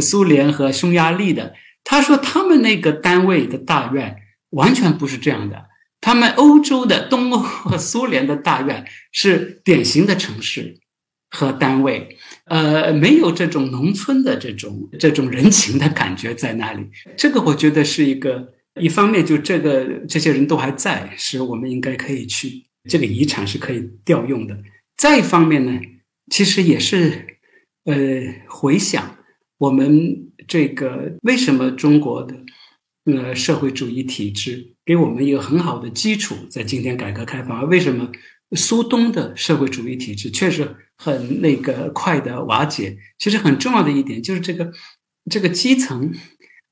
[0.00, 4.16] 苏联和匈牙利的，他说他们那个单位的大院
[4.50, 5.66] 完全不是这样的。
[6.00, 10.78] 他们欧洲的东欧和苏联的大院是典型的城市
[11.28, 16.86] 和单位，呃，没有这种农村的这种这种人情的感觉在那里。
[17.16, 24.56] 这个我觉得是一个，一方面就这个这些人都还在，是我们应该可以去这个遗产是可以调用的。
[24.96, 25.80] 再一方面呢，
[26.30, 27.38] 其实也是，
[27.84, 27.96] 呃，
[28.48, 29.18] 回想
[29.58, 32.36] 我们这个为什么中国的
[33.04, 34.74] 呃社会主义体制。
[34.88, 37.60] 给我们一个很好的基础，在今天改革开放。
[37.60, 38.10] 而为什么
[38.56, 42.96] 苏东的社会主义体制确实很那个快的瓦解？
[43.18, 44.72] 其实很重要的一点就是这个
[45.30, 46.10] 这个基层，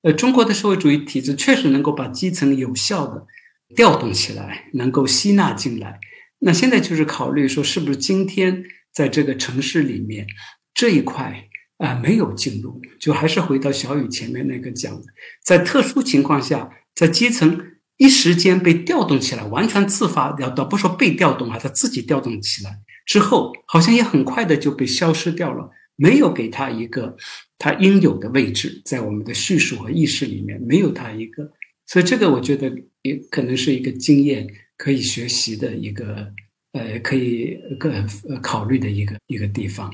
[0.00, 3.26] 呃，中国的社会主义体制确实能够把基层有效的
[3.74, 6.00] 调动起来，能够吸纳进来。
[6.38, 8.64] 那现在就是考虑说，是不是今天
[8.96, 10.26] 在这个城市里面
[10.72, 15.04] 这一块啊没有进入，就还是回到小雨前面那个讲的，
[15.44, 17.60] 在特殊情况下，在基层。
[17.98, 22.70] 一时间被调动起来，完全自发，要倒不说被调动啊，他自己调动起来
[23.06, 27.16] 之后，好像也很快的就被消失掉了，没有给他一个
[27.56, 31.50] 他应有的位置，在我们的叙述和意识里面没有他一个，
[31.86, 36.30] 所以这个我觉得也可能是一个经验可以学习的一个，
[36.76, 37.90] 呃，可以个
[38.28, 39.90] 呃考虑的一个一个地方。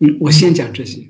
[0.00, 1.06] 嗯，我先讲这些。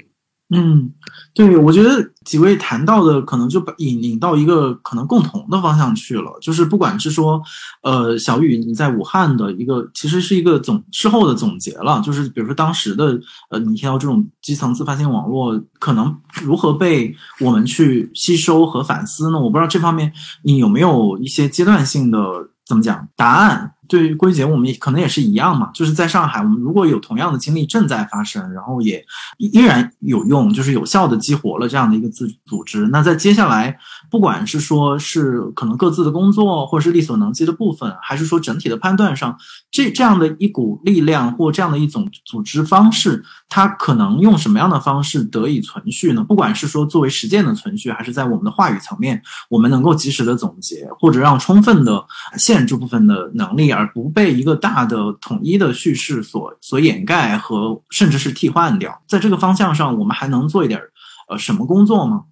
[0.54, 0.92] 嗯，
[1.34, 7.42] 对，我觉得几位谈到的可能就把引引到一个可能共同的方向去了，就是不管是说，
[7.82, 13.18] 呃，小雨你在武汉的一个，其实是一个总事后的总结了，就是比如说当时的，
[13.50, 19.40] 呃，你提到这种基层自发性网络可能如何被我们去吸收和反思呢？
[19.40, 20.12] 我不知道这方面
[20.44, 22.18] 你有没有一些阶段性的
[22.64, 23.72] 怎么讲答案。
[23.88, 29.04] 对于归结，我们也可能也是一样嘛，就是在上海，我们如果有同样的经历正在发生，然后也
[29.38, 32.86] 依然有用，就是有效的激活了这样的一个自组织。
[32.88, 33.78] 那在接下来，
[34.16, 39.36] 不管是说是可能各自的工作，或是力所能及的部分，还是说整体的判断上，
[39.70, 46.24] 这这样的一股力量或这样的一种组织方式，它可能用什么样的方式得以存续呢？
[46.24, 52.02] 不管是说作为实践的存续，还是在我们的话语层面，我们能够及时的总结，或者让充分的
[52.38, 53.70] 限制部分的能力。
[53.70, 60.80] 而不被一个大的统一的叙事所所掩盖和甚至是替换掉，在这个方向上，我们还能做一点
[61.28, 62.22] 呃什么工作吗？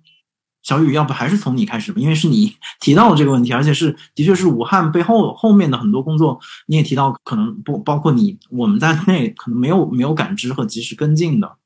[0.65, 11.57] 小雨，要不还是从你开始吧，因为是你 提到了这个问题，而且是的确是武汉背后后面的很多工作，你也提到，可能不包括你我们在内，可能没有没有感知和及时跟进的。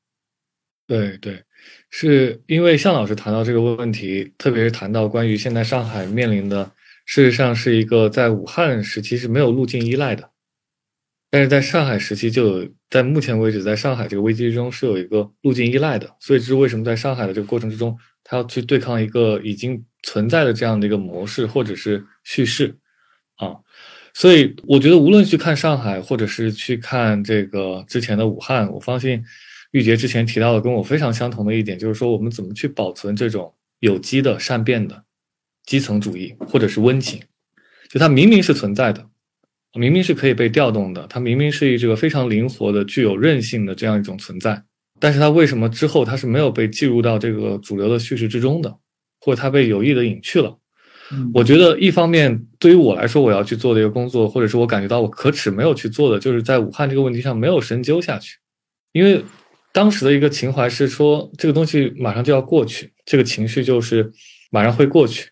[0.85, 1.43] 对对，
[1.89, 6.71] 是因为向老师谈到这个问题，特别是谈到关于现在上海面临的。
[7.05, 10.29] 事实上是一个在武汉时期是没有路径依赖的，
[11.31, 17.97] 但是在上海时期就有，在目前为止，在上海这个危机中是有一个路径依赖的，所以这是为什么在上海的这个过程之中，
[18.29, 22.77] 他要去对抗一个已经存在的这样的一个模式或者是叙事
[23.37, 23.57] 啊，
[24.13, 29.23] 所以我觉得无论去看上海，或者是去看这个之前的武汉，我相信
[29.71, 35.03] 玉洁之前提到的跟我非常相同的一点，就是说我们怎么去保存这种有机的善变的。
[35.65, 37.21] 基层主义或者是温情，
[37.91, 39.07] 就它明明是存在的，
[39.73, 44.63] 明明是可以被调动的，它明明是一个非常灵活的、具有韧性的这样一种存在，
[44.99, 48.75] 但是它为什么之后它是没有被计入到这个主流的叙事之中的，
[49.21, 50.57] 或者它被有意的隐去了？
[51.33, 58.37] 我觉得一方面对于我来说，我要去做的一个工作，或者是我感觉到我可耻没有去做的，就是在武汉这个问题上没有深究下去，
[58.91, 59.23] 因为
[59.73, 64.11] 当时的一个情怀是说这个东西马上就要过去，这个情绪就是
[64.51, 65.29] 马上会过去。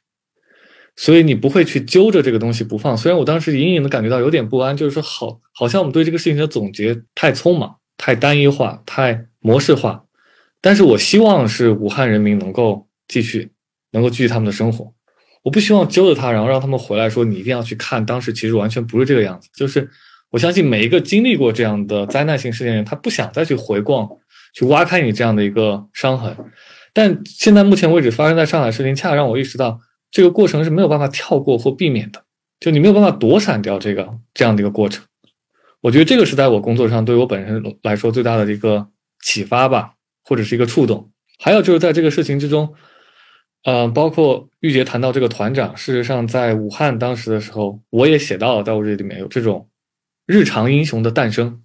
[0.95, 2.97] 所以你不会去揪着这个东西不放。
[2.97, 10.03] 虽然我当时隐隐的感觉到有点不安，就是说好，好像我们对这个事情的总结太匆忙、太单一化、太模式化。
[10.61, 13.51] 但是我希望是武汉人民能够继续，
[13.91, 14.93] 能够继续他们的生活。
[15.43, 18.05] 我不希望揪着他，然后让他们回来说你一定要去看。
[18.05, 19.49] 当时其实完全不是这个样子。
[19.55, 19.89] 就是
[20.31, 24.09] 我相信每一个经历过这样的灾难性事件的人，他不想再去回逛、
[24.53, 26.35] 去挖开你这样的一个伤痕。
[26.93, 29.79] 但现在目前为止发生在上海事情，恰让我意识到。
[30.09, 32.23] 这个过程是没有办法跳过或避免的，
[32.61, 35.03] 就你没有办法躲闪掉这个这样的一个过程。
[35.81, 38.87] 我觉得这个是在我工作上对我本身来说最大的一个
[39.21, 41.11] 启发吧，或者是一个触动。
[41.39, 42.73] 还有就是在这个事情之中，
[43.63, 49.69] 呃，包括玉洁谈到这个团长，事实上在武汉当时的时候，我也写到了，在我这里面有这种
[50.25, 51.61] 日常英雄的诞生，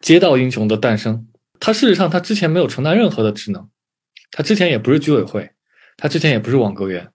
[0.00, 1.26] 街道英雄的诞生。
[1.58, 3.68] 他事实上他之前没有承担任何的职能，
[4.30, 5.50] 他之前也不是居委会，
[5.98, 7.10] 他之前也不是网格员，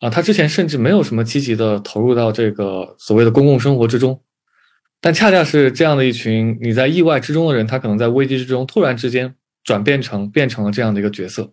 [0.00, 4.22] 啊，他之前甚至没有什么积极的投入到这个所谓的公共生活之中。
[5.04, 11.52] 但恰恰是这样的一群你在意外之中的人，他可能在危机之中突然之间转变成变成了这样的一个角色。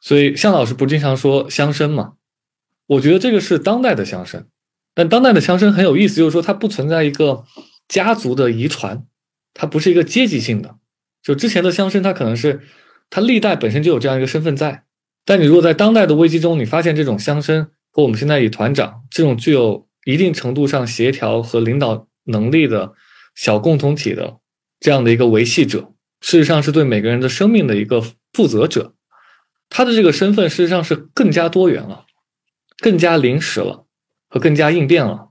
[0.00, 2.14] 所以向老师不经常说乡绅嘛？
[2.86, 4.44] 我觉得这个是当代的乡绅，
[4.94, 7.44] 但当代的乡绅很有意思，就是说它不存在一个
[7.86, 9.04] 家族的遗传，
[9.52, 10.76] 它不是一个阶级性的。
[11.22, 12.62] 就之前的乡绅，他可能是
[13.10, 14.84] 他历代本身就有这样一个身份在。
[15.26, 22.06] 但你如果在当代的危机中，你发现这种乡绅和我们现在以团长这种具有一定程度上协调和领导。
[22.28, 22.92] 能力的
[23.34, 24.38] 小共同体的
[24.78, 28.00] 这样的一个维系者，事实上是对每个人的生命的一个
[28.32, 28.94] 负责者。
[29.68, 32.06] 他的这个身份事实上是更加多元了，
[32.78, 33.86] 更加临时了，
[34.28, 35.28] 和更加应变了。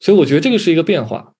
[0.00, 1.32] 所以我觉得这个是一个变化。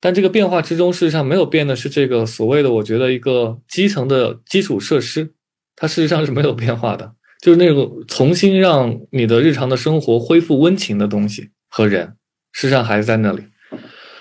[0.00, 5.32] 但这个变化之中，事实上没有变的是这个所谓的我觉得一个基层的基础设施，
[5.74, 12.16] 它事实上是没有变化的，就是那种重新让你的日常的生活恢复温情的东西和人，
[12.52, 13.44] 事实上还是在那里。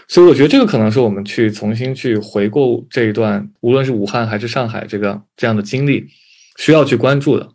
[0.07, 6.07] 所以我觉得这个可能是我们去重新去回顾这一段，无论是武汉还是上海这个这样的经历，
[6.57, 7.49] 需要去关注的。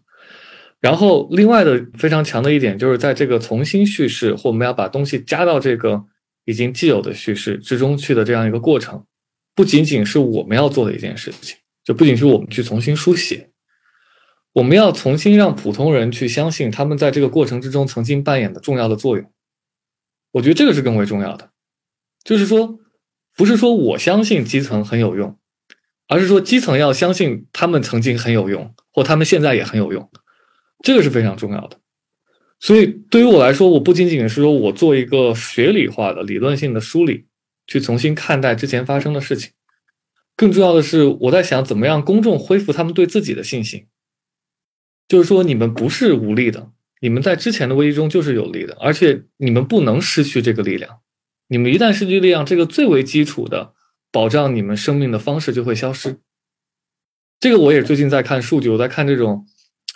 [0.80, 6.04] 然后另外的非常强的一点，就是在这个重新叙事或我们要把东西加到这个
[6.44, 9.04] 已经既有的叙事之中去的这样一个过程，
[9.54, 13.50] 不仅仅是我们要做的一件事情，就不仅是我们去重新书写，
[14.52, 19.32] 我们要重新让普通人去相信他们在这个过程之中曾经扮演的重要的作用。
[20.32, 21.50] 我觉得这个是更为重要的。
[22.28, 22.78] 就是说，
[23.34, 25.38] 不是说我相信基层很有用，
[26.08, 30.10] 而是说基层要相信他们曾经很有用，或他们现在也很有用，
[30.84, 31.78] 这个是非常重要的。
[32.60, 37.24] 所以对于我来说，我不仅仅是说我做一个学理化的、理论性的梳理，
[37.66, 39.52] 去重新看待之前发生的事情，
[40.36, 43.86] 更重要的是我在想怎么样公众恢复他们对自己的信心。
[45.08, 51.00] 就是说，你们不是无力的，你们在之前的危机中就是有力的，而且你们不能失去这个力量。
[51.48, 53.72] 你们一旦失去力量，这个最为基础的
[54.12, 56.20] 保障你们生命的方式就会消失。
[57.40, 59.46] 这个我也最近在看数据，我在看这种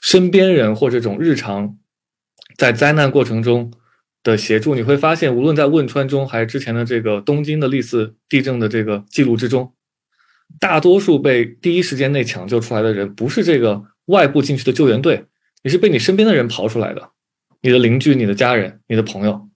[0.02, 1.78] 身边人或这种日常
[2.56, 3.72] 在灾难过程中
[4.22, 9.74] 的协助，你会发现，无论在汶川中还是之前的这个东京的历次地震的这个记录之中，
[10.58, 15.26] 大多数被第一时间内抢救出来的人，不是这个外部进去的救援队，
[15.62, 17.10] 你是被你身边的人刨出来的，
[17.60, 19.48] 你的邻居、你的家人、你的朋友。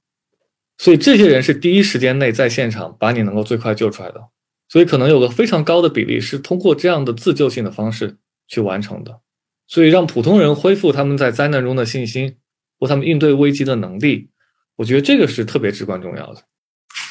[0.78, 4.28] 所以这些人是第一时间内在现场把你能够最快救出来的，
[4.68, 9.20] 所以可能有个非常高的比例是通过这样的自救性的方式去完成的。
[9.66, 12.36] 所以让普通人恢复他们在灾难中的信心
[12.78, 14.28] 或他们应对危机的能力，
[14.76, 16.42] 我觉得这个是特别至关重要的。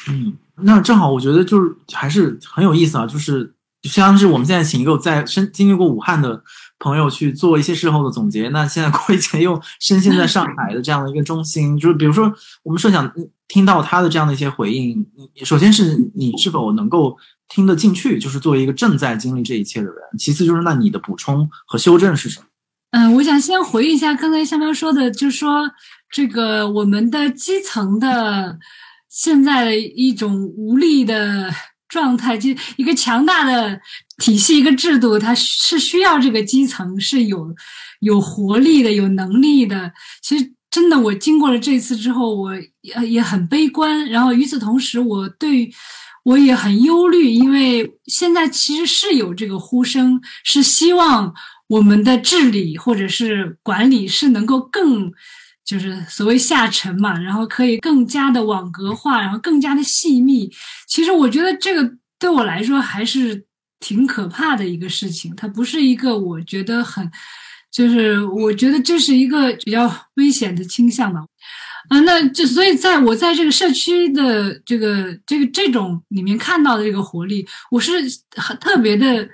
[0.08, 6.42] 嗯，那正好我觉得就是还是很有意思啊，就是相当于是我们现在请一个在深经历过武汉的。
[6.78, 8.48] 朋友去做一些事后的总结。
[8.50, 13.10] 那现在 郭一杰又深陷在上海的这样的一个中心，就是比如说，我们设想
[13.48, 15.06] 听到他的这样的一些回应，
[15.44, 17.16] 首先是你是否能够
[17.48, 22.46] 听得进去，就是作为一个正在经历这一切的人；其次就是那你的补充和修正是什么？
[22.90, 25.70] 嗯，我想先回忆一下刚才香香说的，就是说
[26.10, 28.58] 这个我们的基层的
[29.08, 31.50] 现在的一种无力的。
[31.88, 33.80] 状态就一个强大的
[34.18, 37.54] 体系，一个制度，它是需要这个基层是有
[38.00, 39.92] 有活力的、有能力的。
[40.22, 44.06] 其实，真的，我经过了这次之后，我也也很悲观。
[44.08, 45.70] 然后，与此同时，我对
[46.24, 51.34] 我也很忧虑，因为现在其实是有这个呼声，是希望
[51.68, 55.12] 我们的治理或者是管理是能够更。
[55.66, 60.48] 就是所谓下沉嘛，然后可以更加的网格化，然后更加的细密。
[60.86, 63.44] 其实我觉得这个对我来说还是
[63.80, 65.34] 挺可怕的一个事情。
[65.34, 67.10] 它不是一个我觉得很，
[67.72, 71.24] 就是我觉得这是一个比较危险的倾向吧。
[71.88, 77.92] 啊，那这所以在我在这个社区的这个这个这种里面看到的这个活力，我是
[78.36, 79.28] 很特别的。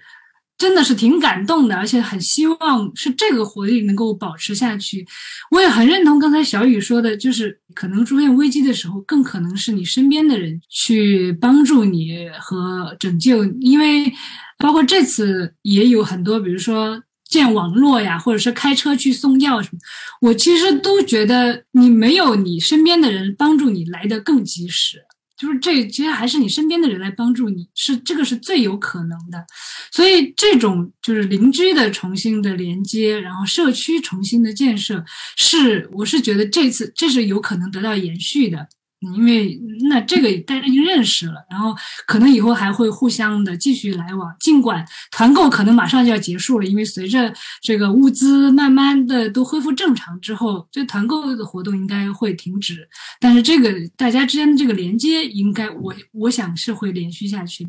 [0.58, 5.04] 真的是挺感动的，而且很希望是这个活力能够保持下去。
[5.50, 13.44] 我也很认同刚才小雨说的，就是可能出现危机的时候，更可能是你身边的人去帮助你和拯救。
[13.60, 14.12] 因为
[14.58, 19.78] 包括这次也有很多，比如说建网络呀，或者是开车去送药什么，
[20.20, 24.98] 我其实都觉得你没有你身边的人帮助你来的更及时。
[25.42, 29.44] 就是这其实还是你身边的人来帮助你，是这个是最有可能的。
[29.90, 35.04] 所以这种就是邻居的重新的连接，然后社区重新的建设，
[35.36, 38.68] 是我是觉得这次这是有可能得到延续的。
[39.16, 41.74] 因为那这个大家已经认识了，然后
[42.06, 44.34] 可能以后还会互相的继续来往。
[44.40, 52.88] 尽管团购可能马上就要结束了，因为随着这个物资慢慢的都恢复正常之后，这团购的活动应该会停止。
[53.20, 57.68] 但是这个大家之间的这个连接，应该我我想是会连续下去。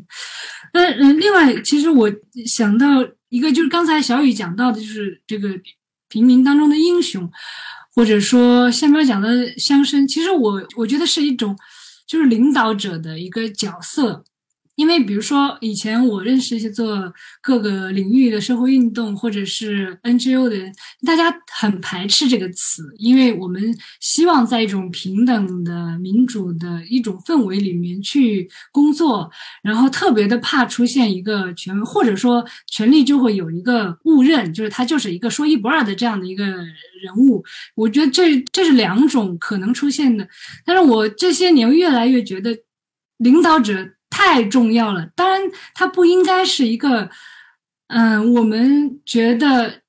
[0.72, 2.10] 那嗯，另外其实我
[2.46, 5.48] 想到一个，就是刚才小雨讲到的，就是这个
[6.14, 7.28] 平民当中的英雄。
[7.96, 11.56] 或者说下面讲的乡绅，其实我我觉得是一种，
[12.06, 14.24] 就是领导者的一个角色。
[14.76, 20.74] 因为比如说，以前我认识一些做各个领域的社会运动或者是 NGO 的人，
[21.06, 23.62] 大家很排斥这个词，因为我们
[24.00, 29.30] 希望在一种平等的、民主的一种氛围里面去工作，
[29.62, 37.44] 然后特别的怕出现一个权，或者说权力就会有一个误认，就是他就是一个说一不二的这样的一个人物。
[37.76, 40.28] 我觉得这这是两种可能出现的，
[40.64, 42.58] 但是我这些年越来越觉得
[43.18, 43.90] 领导者。
[44.16, 45.40] 太重要了，当然，
[45.74, 47.10] 它不应该是一个，
[47.88, 49.80] 嗯，我们觉得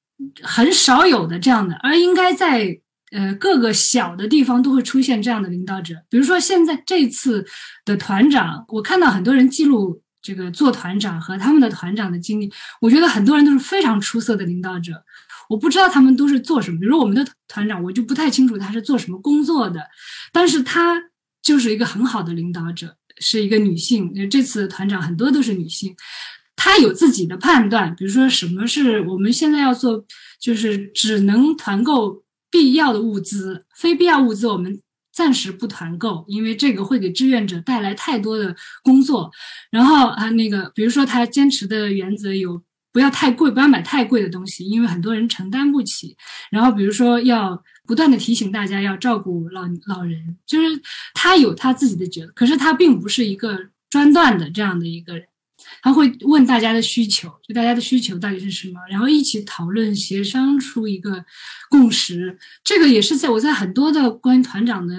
[0.42, 2.80] 很少有的这样的，而应该在
[3.12, 5.94] 呃各个小的地方都会出现这样的领导者。
[6.10, 7.46] 比如说，现在这次
[7.86, 12.52] 的团长，我看到很多人记录这个做团长和他们的团长的经历，
[12.82, 15.04] 我觉得很多人都是非常出色的领导者。
[15.50, 19.82] 我不知道他们都是做什么，比如我们的团长，我就不太清楚他是做什么工作的，
[20.34, 21.00] 但是他
[21.44, 22.98] 就是一个很好的领导者。
[23.18, 25.96] 是一个女性，这次团长很多都是女性，
[26.56, 30.06] 她有自己的判断，比如说什么是我们现在要做，
[30.40, 39.32] 就是只能团购必要的物资，非必要物资我们暂时不团购，因为这个会给志愿者带来太多的工作。
[39.72, 42.64] 然后啊，那个比如说他坚持的原则有。
[42.96, 46.16] 不要太贵，不要买太贵的东西，因为很多人承担不起。
[46.50, 50.82] 然后，比如说要不断的提醒大家要照顾老老人，就是
[51.14, 55.28] 他有他自己的角色，可是他并不是一个专断的这样的一个人。
[55.82, 61.24] 他会问大家的需求，就大家的需求到底是什么，然后一起讨论协商出一个
[61.70, 62.38] 共识。
[62.64, 64.96] 这个也是在我在很多的关于团长的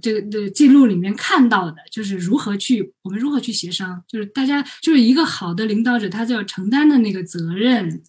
[0.00, 8.02] 这个的记录里面看到的，就是如何去我们如何去协商，就是大家就是一个好的领导者，他就要承担的那个责任，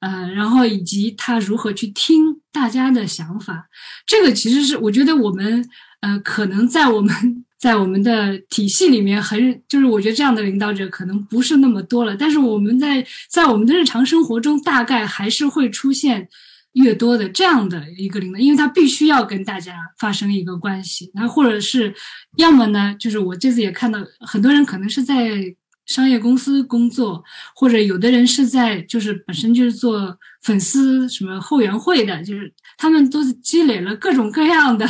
[0.00, 3.68] 呃，然后以及他如何去听大家的想法。
[4.06, 5.68] 这个其实是我觉得我们
[6.00, 7.44] 呃可能在我们。
[7.58, 12.16] 在我们的体系里面，很就是我觉得这样的领导者可能不是那么多了。
[12.16, 16.28] 但是我们在在我们的日常生活中，大概还是会出现
[16.74, 21.92] 越多的这样的一个领导，因为他必须要跟大家发生一个关系，然后或者是
[22.36, 25.42] 要么呢，就是我这次也看到很多人可能是在
[25.86, 27.24] 商业公司工作，
[27.56, 34.86] 或者有的人是在就是本身就是做粉丝什么后援会的，就是他们都是积累了各种各样的。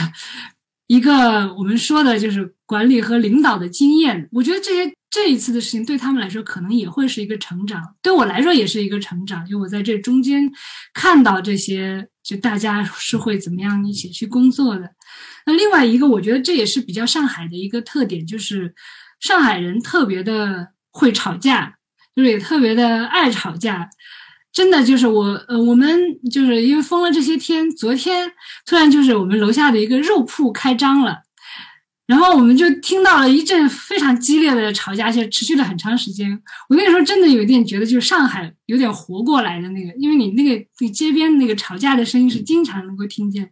[0.89, 9.47] 一个我们说的就是管理和领导的经验，我觉得这些这一次的事情对他们来说可能也会是一个成长，对我来说也是一个成长。
[9.47, 10.51] 就我在这中间
[10.95, 14.91] 看到这些，就大家是会怎么样一起去工作的。
[15.45, 18.74] 那另外一个，我觉得这也是比较上海的一个特点，就是
[19.20, 21.76] 上海人特别的会吵架，
[22.16, 23.91] 就是也特别的爱吵架。
[24.53, 25.99] 真的就是我，呃，我们
[26.31, 28.31] 就是因为封了这些天，昨天
[28.67, 31.19] 突然就是我们楼下的一个肉铺开张了，
[32.07, 36.31] 然后我们就听到了一阵非常激烈的吵架，而且持续了很长时间。
[36.69, 43.51] 我那个时候真的有一点觉得，就是上海有点活过来的那个，因为你那个你街边那个吵架的声音是经常能够听见。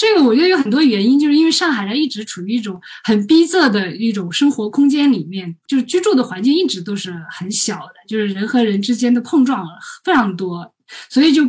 [0.00, 9.62] 这个我觉得有很多原因，就是因为上海人一直处于一种很逼仄的一种生活空间里面，就是居住的环境一直都是很小的，就是人和人之间的碰撞
[10.02, 10.72] 非常多，
[11.10, 11.42] 所以就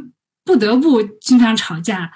[0.43, 2.11] 不得不经常吵架。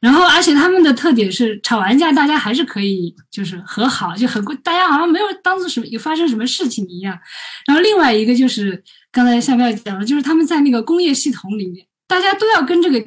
[0.00, 7.18] 然后，而且他们的特点是吵完架大家还是可以就是和好，就很大家好像没有当做什么有发生什么事情一样。
[7.66, 8.80] 然后另外一个就是
[9.10, 13.04] 刚才夏妙讲的，就是他们在那个工业系统里面，大家都要跟这个。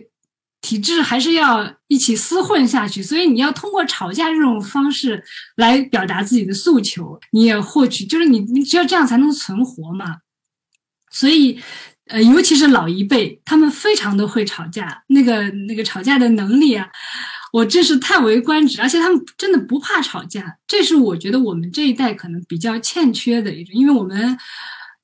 [0.63, 5.21] 体制还是要一起厮混下去，所以你要通过吵架这种方式
[5.57, 10.19] 来表达自己的诉求，你也获取，就是你你只有这样才能存活嘛。
[11.11, 11.59] 所以，
[12.07, 16.87] 呃，尤其是老一辈，他们非常的会吵架，那个那个吵架的能力啊，
[17.51, 18.81] 我真是叹为观止。
[18.81, 24.39] 而且他们真的不怕吵架，这是我觉得我们这一代可能比较欠缺的一种，因为我们。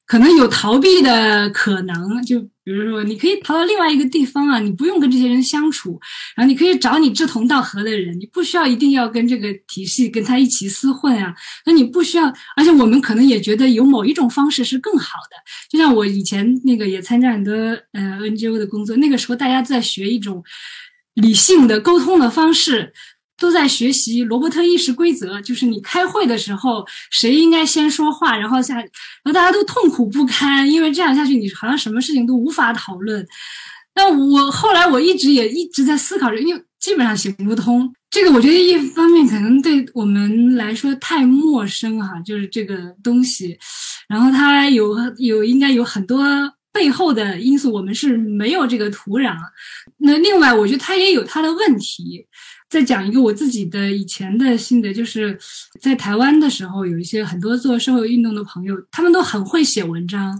[0.10, 5.99] 可能有逃避的可能，就比如说，你可以逃到另外一个地方啊，你不用跟这些人相处，
[6.36, 11.36] 然后你可以找你志同道合的人，你不需要一定要跟这个体系跟他一起厮混啊。
[11.68, 15.38] 那你不需要，而且我们可能也觉得有某一种方式是更好的。
[15.70, 17.53] 就像我以前那个也参加很多
[17.93, 20.43] 呃 NGO 的工作，那个时候大家在学一种
[21.14, 22.93] 理性的沟通的方式。
[23.40, 28.86] 都在学习罗伯特议事规则，就是你开会的时候，谁应该先说话，然后下，然
[29.26, 33.26] 后大家都痛苦不堪，因为这样下去，你好像什么事情都无法讨论。
[33.96, 37.92] 那我后来我一直也一直在思考着，因为基本上行不通。
[38.10, 43.58] 这个我觉得一方面可能对我们来说太陌生哈，就是这个东西，
[44.08, 46.24] 然后它有有应该有很多
[46.72, 49.36] 背后的因素，我们是没有这个土壤。
[49.98, 52.28] 那另外，我觉得它也有它的问题。
[52.70, 55.36] 再讲一个我自己的以前的心得，就是
[55.82, 60.40] 在台湾的时候，有一些很多做社会运动的朋友，他们都很会写文章，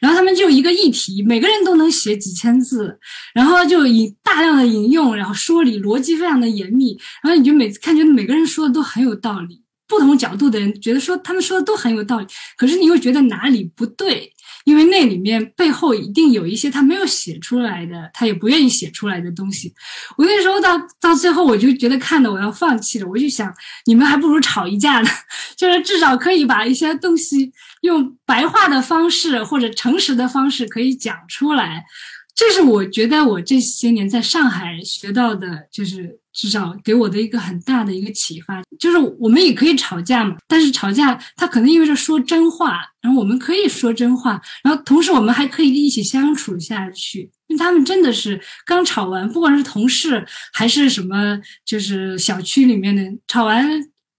[0.00, 2.98] 然后他们就一个议题，每个人都能写几千字，
[3.32, 12.26] 然后就以大量的引用，然后说理逻辑非常的严密，然后你就每次看觉得每个人说的都很有道理，不同角度的人觉得说他们说的都很有道理，
[12.56, 14.32] 可是你又觉得哪里不对。
[14.68, 19.72] 因为那里面背后一定有一些他没有写出来的，他也不愿意写出来的东西。
[20.18, 23.08] 我那时候到到最后，我就觉得看的我要放弃了。
[23.08, 23.50] 我就想，
[23.86, 25.08] 你们还不如吵一架呢，
[25.56, 27.50] 就是至少可以把一些东西
[27.80, 31.86] 用白话的方式或者诚实的方式可以讲出来。
[32.34, 47.28] 这是我觉得我这些年在上海学到的，就是至少给我的一个很大的一个启发，就是我们也可以吵架嘛，但是吵架它可能意味着说真话，然后我们可以说真话，然后同时我们还可以一起相处下去。
[47.48, 53.66] 因为他们真的是刚吵完，不管是同事还是什么，就是小区里面的吵完，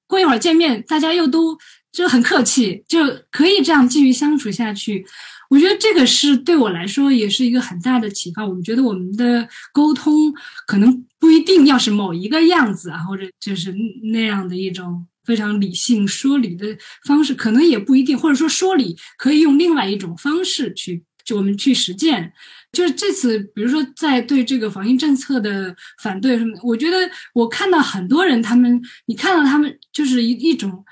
[0.06, 1.58] 过一会儿见面，大家又都
[1.92, 3.00] 就很客气，就
[3.32, 5.06] 可以这样继续相处下去。
[5.50, 8.46] 我觉得这个是对我来说也是一个很大的启发。
[8.46, 10.32] 我们觉得我们的沟通
[10.68, 13.74] 可能不一定要是某一个样子啊，或者就是
[14.14, 16.78] 那样的一种非常理性说理的
[17.08, 22.32] 方式，可能也不一定，或者说说理可以用另外一种方式去，就我们去实践。
[22.72, 30.86] 就是这次，比如说在对这个防疫政策的反对什么，我觉得我看到很多人，他们你看到他们就是一一种。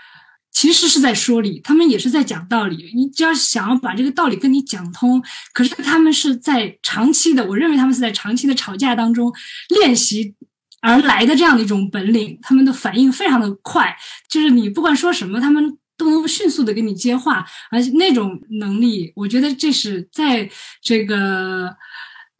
[0.60, 2.92] 其实是在说理，他们也是在讲道理。
[2.96, 5.22] 你只要想要把这个道理跟你讲通，
[5.54, 9.32] 可是他们是在长期的，我认为他们是在长期的吵架当中
[9.70, 10.34] 练习
[10.82, 12.40] 而来的这样的一种本领。
[12.42, 13.96] 他们的反应非常的快，
[14.32, 20.50] 就是你不管说什么，他们都能迅速的给你接话，而且那种能力，我觉得这是在
[20.82, 21.70] 这个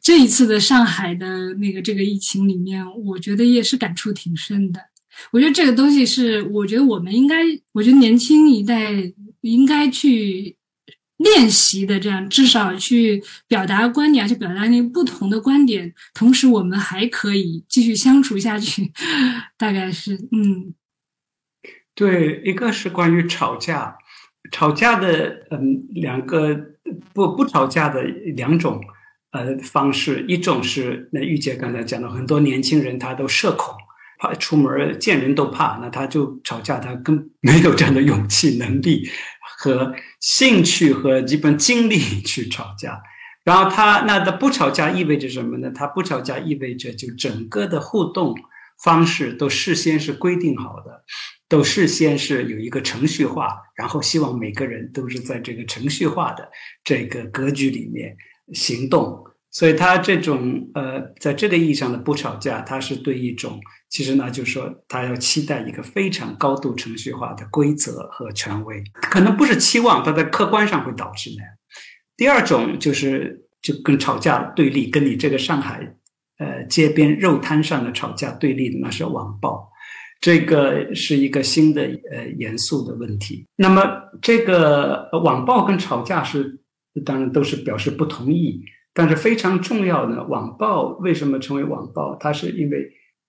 [0.02, 4.80] 这一次的上海的那个这个疫情里面，我觉得也是感触挺深的。
[5.32, 7.36] 我觉得这个东西是，我觉得我们应该，
[7.72, 8.92] 我觉得年轻一代
[9.40, 10.56] 应该去
[11.18, 18.92] 练习的，这样至少去表达观点，去表达那个不同的观点，同时我们还可以继续相处下去。
[19.58, 20.74] 大概是，嗯，
[21.94, 23.96] 对，一个是关于吵架，
[24.52, 26.56] 吵架的，嗯，两个
[27.12, 28.80] 不不吵架的两种
[29.32, 33.74] 呃方式，一种是那玉姐刚才讲的，很多年轻人他都社恐。
[34.18, 39.08] 怕出门见人都怕，那他就吵架，他更没有这样的勇气、能力
[39.58, 43.00] 和兴趣和基本精力去吵架。
[43.44, 45.70] 然后他那他不吵架意味着什么呢？
[45.70, 48.34] 他不吵架意味着就整个的互动
[48.82, 51.04] 方式都事先是规定好的，
[51.48, 56.50] 都事先是有一个程序化，然后希望每个人都是在这个程序化的
[56.84, 58.14] 这个格局里面
[58.52, 59.24] 行动。
[59.58, 63.58] 所以他这种呃，在这个意义上的不吵架，他是对一种。
[63.88, 68.80] 其实呢，就是说，他要期待一个非常高度程序化的规则和权威，
[69.10, 71.52] 可能不是期望，它在客观上会导致那样。
[72.16, 75.92] 第二种就是，就跟吵架对立，跟你这个上海，
[76.38, 79.68] 呃，街边肉摊上的吵架对立的，那是网暴，
[80.20, 81.82] 这个是一个新的
[82.12, 83.44] 呃严肃的问题。
[83.56, 83.82] 那么，
[84.22, 86.60] 这个网暴跟吵架是，
[87.04, 88.62] 当然都是表示不同意，
[88.98, 92.16] 但是非常重要的，网暴为什么成为网暴？
[92.16, 92.76] 它是因为。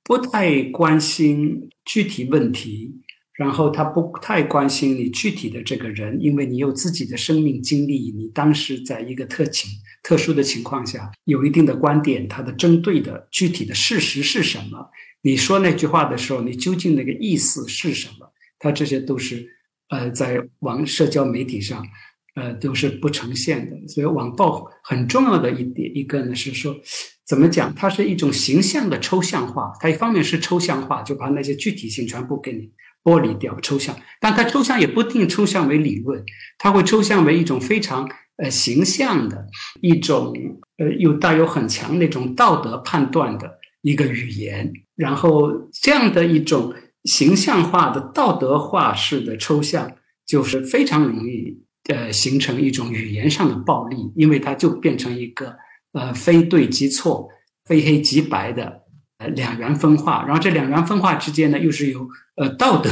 [0.01, 2.95] 不太关心具体问题，
[3.37, 9.69] 然后他不太关心你具体的这个人，因为你有自己的生命经历，你当时在一个特情、
[10.01, 14.89] 特殊的情况下，有一定的观点，他的针对的具体的事实是什么？
[15.21, 18.33] 你说那句话的时候，你究竟那个意思是什么？
[18.57, 19.47] 他这些都是，
[19.89, 21.85] 呃，在网社交媒体上。
[22.39, 26.73] 呃，都是不呈现的，所以网暴很重要的一点一个呢是说，
[27.27, 27.75] 怎么讲？
[27.75, 29.73] 它是一种形象的抽象化。
[29.81, 32.71] 它一方面是抽象化，就把那些具体性全部给你
[33.03, 33.93] 剥离掉，抽象。
[34.21, 36.23] 但它抽象也不一定抽象为理论，
[36.57, 39.45] 它会抽象为一种非常呃形象的
[39.81, 40.33] 一种
[40.77, 46.73] 呃又带有很强那种道德判断的一个语言，然后这样的一种
[47.03, 49.91] 形象化的道德化式的抽象，
[50.25, 51.57] 就是非常容易
[51.89, 55.55] 呃形成一种语言上的暴力，因为它就变成一个
[55.91, 57.29] 呃非对即错、
[57.65, 58.79] 非黑即白的。
[59.19, 62.89] 呃，两元分化，然后这两元分化之间呢，又是有呃道德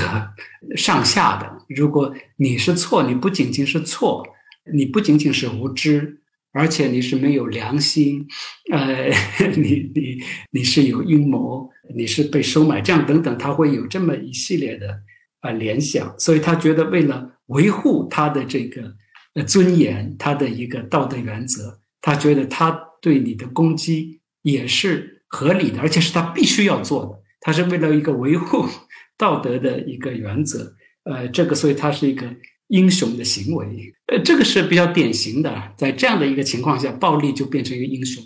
[0.75, 1.49] 上下的。
[1.69, 4.27] 如果你是错，你不仅仅是错，
[4.73, 6.19] 你不仅仅是无知，
[6.51, 8.27] 而且你是没有良心，
[8.73, 9.09] 呃，
[9.55, 10.17] 你你
[10.51, 14.99] 你是有阴谋，你是被收买，这样等等，他会有这么一系列的
[15.47, 16.13] 啊联想。
[16.17, 18.93] 所以他觉得，为了维护他的这个
[19.35, 25.15] 呃尊严，他的一个道德原则，他觉得他对你的攻击也是。
[25.29, 28.65] 合理的，而且是他必须要做的，他是为了一个维护
[29.19, 30.73] 道德的一个原则，
[31.03, 32.25] 呃，这个所以他是一个
[32.69, 38.23] 英雄的行为，呃，这个是比较典型的，在这样的一个情况下，暴力就变成一个英雄，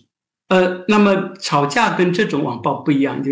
[0.50, 3.32] 呃，那么吵架跟这种网暴不一样，就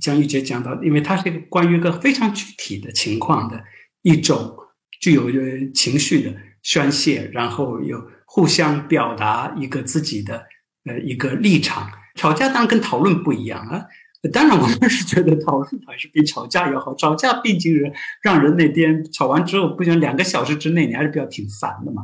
[0.00, 3.62] 江玉杰讲到，因为它是一个关于一个非常具体的情况的
[4.02, 4.56] 一种
[5.00, 5.30] 具有
[5.72, 10.44] 情绪的宣泄，然后有互相表达一个自己的
[10.84, 11.90] 呃一个立场。
[12.14, 13.86] 吵架当然跟讨论不一样啊，
[14.32, 16.94] 当然我们是觉得讨论还是比吵架要好。
[16.94, 22.02] 吵架毕竟是让人那边吵完之后，不行两个小时之内你还是比较挺烦的嘛，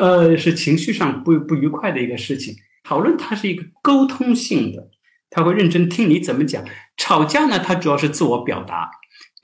[0.00, 2.54] 呃，是情绪上不不愉快的一个事情。
[2.82, 4.90] 讨论它是一个沟通性的，
[5.30, 6.62] 他会认真听你怎么讲。
[6.96, 8.90] 吵架呢，他主要是自我表达，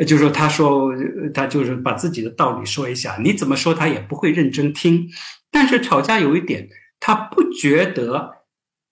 [0.07, 0.93] 就是说他说
[1.33, 5.09] 他就是把自己的道理说一下，你怎么说他也不会认真听。
[5.51, 6.69] 但是吵架有一点，
[7.01, 8.43] 他不觉得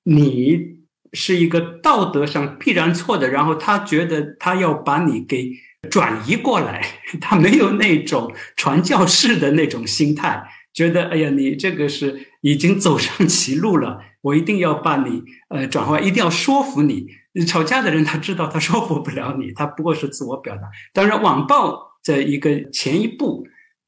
[0.05, 0.75] 你。
[1.17, 5.49] 是一个道德上必然错的，然后他觉得他要把你给
[5.89, 6.85] 转移过来，
[7.21, 10.43] 他没有那种传教士的那种心态，
[10.73, 17.07] 觉得哎呀，你这个是已经走上歧路了，我一定要把你呃转化，一定要说服你。
[17.47, 20.63] 吵架的人他知道他说服不了你，他不过是自我表达。
[20.95, 23.45] 当然，网暴这一个前一步，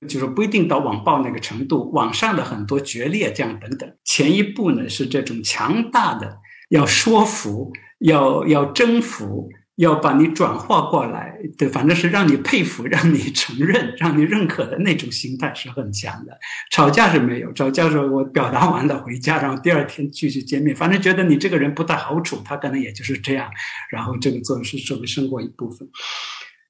[0.06, 6.38] 就是不一定到网暴那个程度，网上的很多决裂这样等等，前一步呢是这种强大的。
[6.68, 16.36] 要说服，要要征服，要把你转化过来，对，反正是让你佩服， 让你承认，让你认可的那种心态是很强的。
[16.70, 23.50] 吵架是没有，吵架时候我表达完了回家，然后第二天继续见面，反正觉得你这个人不太好处，他可能也就是这样。
[23.90, 25.88] 然后这个做是作为生活一部分。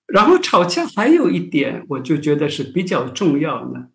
[0.06, 3.88] 然后吵架还有一点，我就觉得是比较重要的。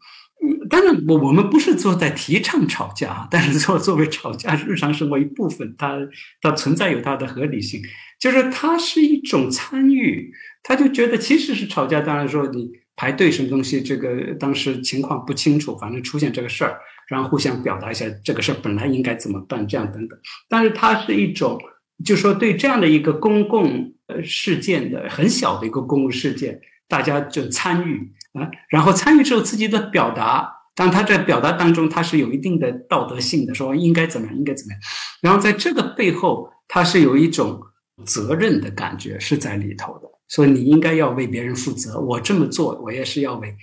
[0.44, 6.00] 嗯，当然，我我们不是坐在提倡吵架啊，但是作作为吵架日常生活一部分，它
[6.42, 7.80] 它存在有它的合理性，
[8.20, 10.32] 就是它是一种参与，
[10.64, 12.02] 他就觉得其实是吵架。
[12.02, 20.20] 当然说你排队什么东西，这个当时情况不清楚，反正出现这个事儿，然后互相表达一下这个事儿本来应该怎么办，这样等等。
[20.50, 21.60] 但是它是一种，
[22.04, 28.12] 就说对这样的一个公共呃事件的很小的一个公共事件，大家就参与。
[28.34, 34.82] 啊，然后参与之后自己的表达，当他在表达当中，他是有一定的道德性的，说应该怎么样，应该怎么样。
[35.22, 37.60] 然后在这个背后，他是有一种
[38.06, 42.00] 责任的感觉是在里头的，所以你应该要为别人负责。
[42.00, 43.54] 我这么做，我也是要为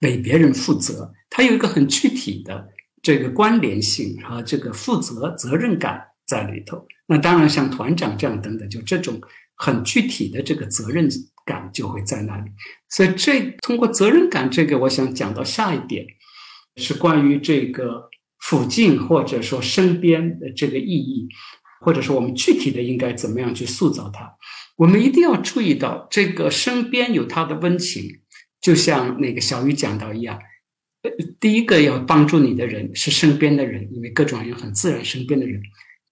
[0.00, 1.10] 为别人负责。
[1.30, 2.68] 他有一个很具体的
[3.02, 6.86] 这个关联性和这个负责责任感在里头。
[7.06, 9.18] 那当然，像团长这样等等，就这种
[9.56, 11.08] 很具体的这个责任。
[11.48, 12.50] 感就会在那里，
[12.90, 16.04] 所以这通过责任感这个，我想讲到下一点，
[16.76, 21.26] 是关于这个附近或者说身边的这个意义，
[21.80, 24.30] 或者说我们具体的应该怎么样去塑造它。
[24.76, 28.02] 我们一定要注意到，这个身边有它的温情，
[28.60, 30.38] 就像那个小雨讲到一样，
[31.40, 35.62] 第一个要帮助你的人是身边的人，因为各种人很自然身边的人，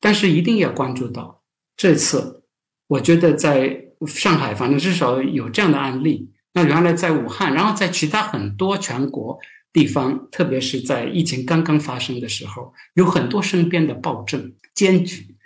[0.01, 1.43] 但是一定要关注到
[1.77, 2.43] 这次，
[2.87, 3.86] 我觉得在。
[4.05, 6.33] 上海，反正至少有这样的案例。
[6.53, 9.39] 那原来在武汉，然后在其他很多全国
[9.73, 15.37] 地方，特别是在疫情刚刚发生的时候，有很多身边的暴政艰举，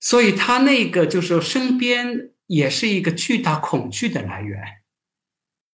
[0.00, 4.60] 所以他那个就是身边也是一个巨大恐惧的来源。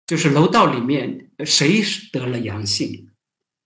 [0.06, 1.82] 就是楼道里面谁
[2.12, 3.08] 得了阳性，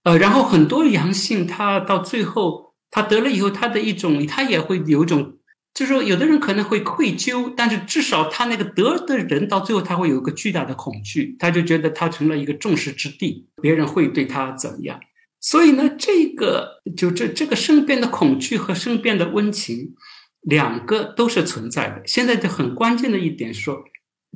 [0.04, 5.36] 呃，然后很多阳性，他到最后他得了以后，他的一种他也会有一种。
[5.72, 15.00] 就是说，有的人可能会愧疚，但是至少他那个得的人到最后，他会有一个巨大的恐惧，他就觉得他成了一个众矢之的，别人会对他怎么样？
[15.40, 19.94] 所以呢，这个就这这个身边的恐惧和身边的温情，
[20.42, 22.02] 两个都是存在的。
[22.04, 23.84] 现在就很关键的一点说，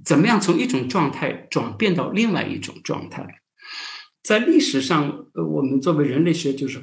[0.02, 3.26] 怎么样从一种状态转变到另外一种状态？
[4.22, 6.82] 在历史上，呃，我们作为人类学就是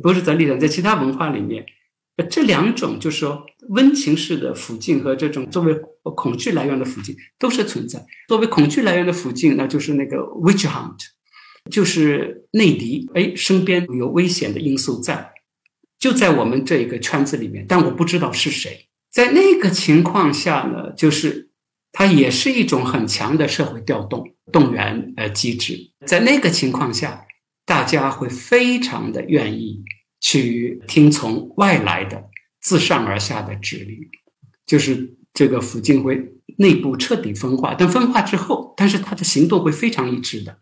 [0.00, 1.66] 不是在历史上，在其他文化里面，
[2.24, 5.74] 这两种就是说温情式的辅境和这种作为
[6.14, 8.04] 恐惧来源的辅境都是存在。
[8.28, 10.98] 作为恐惧来源的辅境，那就是那个 witch hunt，
[11.70, 15.32] 就是内敌，哎，身边有危险的因素在，
[15.98, 18.88] 就在我们这一个圈子里面，但我不知道是谁。
[19.10, 21.50] 在那个情况下呢，就是
[21.92, 25.90] 它也是一种很强的社会调动动员呃机制。
[26.06, 27.26] 在那个情况下，
[27.64, 29.82] 大家会非常的愿意
[30.26, 32.20] 去听从外来的
[32.60, 33.96] 自上而下的指令，
[34.66, 36.20] 就是这个附近会
[36.56, 37.76] 内部彻底分化。
[37.78, 40.58] 但分化之后，但是他的行动会非常一致的。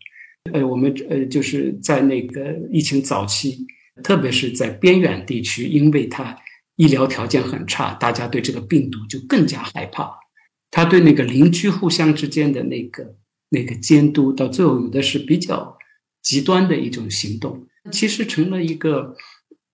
[0.53, 3.65] 呃，我们呃就是在那个疫情早期，
[4.03, 6.37] 特别是在边远地区，因为它
[6.75, 10.11] 医疗条件很差，大家对这个病毒就更加害怕。
[10.69, 13.15] 他对那个邻居互相之间的那个
[13.49, 15.75] 那个监督，到最后有的是比较
[16.21, 19.15] 极端的一种行动，其实成了一个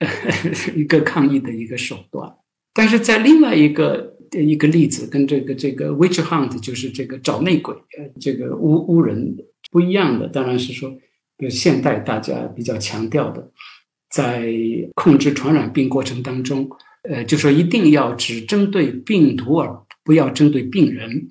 [0.75, 2.33] 一个抗议的一个手段。
[2.73, 7.75] 但是在另外一个一个例子，跟这个这个 witch hunt，就是这个找内鬼，
[8.19, 9.35] 这个巫巫人。
[9.71, 10.89] 不一样的当然是说，
[11.37, 13.49] 比如现代大家比较强调的，
[14.09, 14.51] 在
[14.95, 16.69] 控制传染病过程当中，
[17.03, 19.73] 呃，就说一定要只针对病毒而
[20.03, 21.25] 不要针对病人。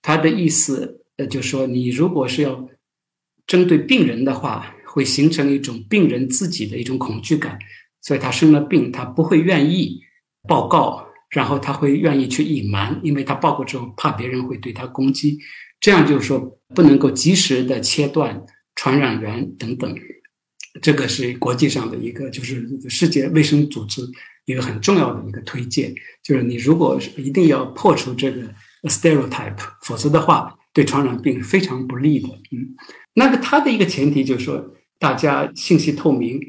[0.00, 2.66] 他的意思，呃，就说你如果是要
[3.46, 7.58] 针对病人的话，会形成一种病人自己的一种恐惧感，
[8.04, 10.00] 所以他生了病，他不会愿意
[10.46, 15.38] 报告，然后他会愿意去隐瞒，因为他报告之后怕别人会对他攻击。
[15.80, 18.44] 这样就是说，不能够及时的切断
[18.74, 19.94] 传染源等等，
[20.80, 24.02] 这个是国际上的一个，就是世界卫生组织
[24.46, 28.42] 一个很重要的一个推荐，就是你如果一定要破除这个
[28.84, 32.28] stereotype，否则的话，对传染病非常不利的。
[32.50, 32.74] 嗯，
[33.14, 36.40] 那个它的一个前提就是说，大家信息透明，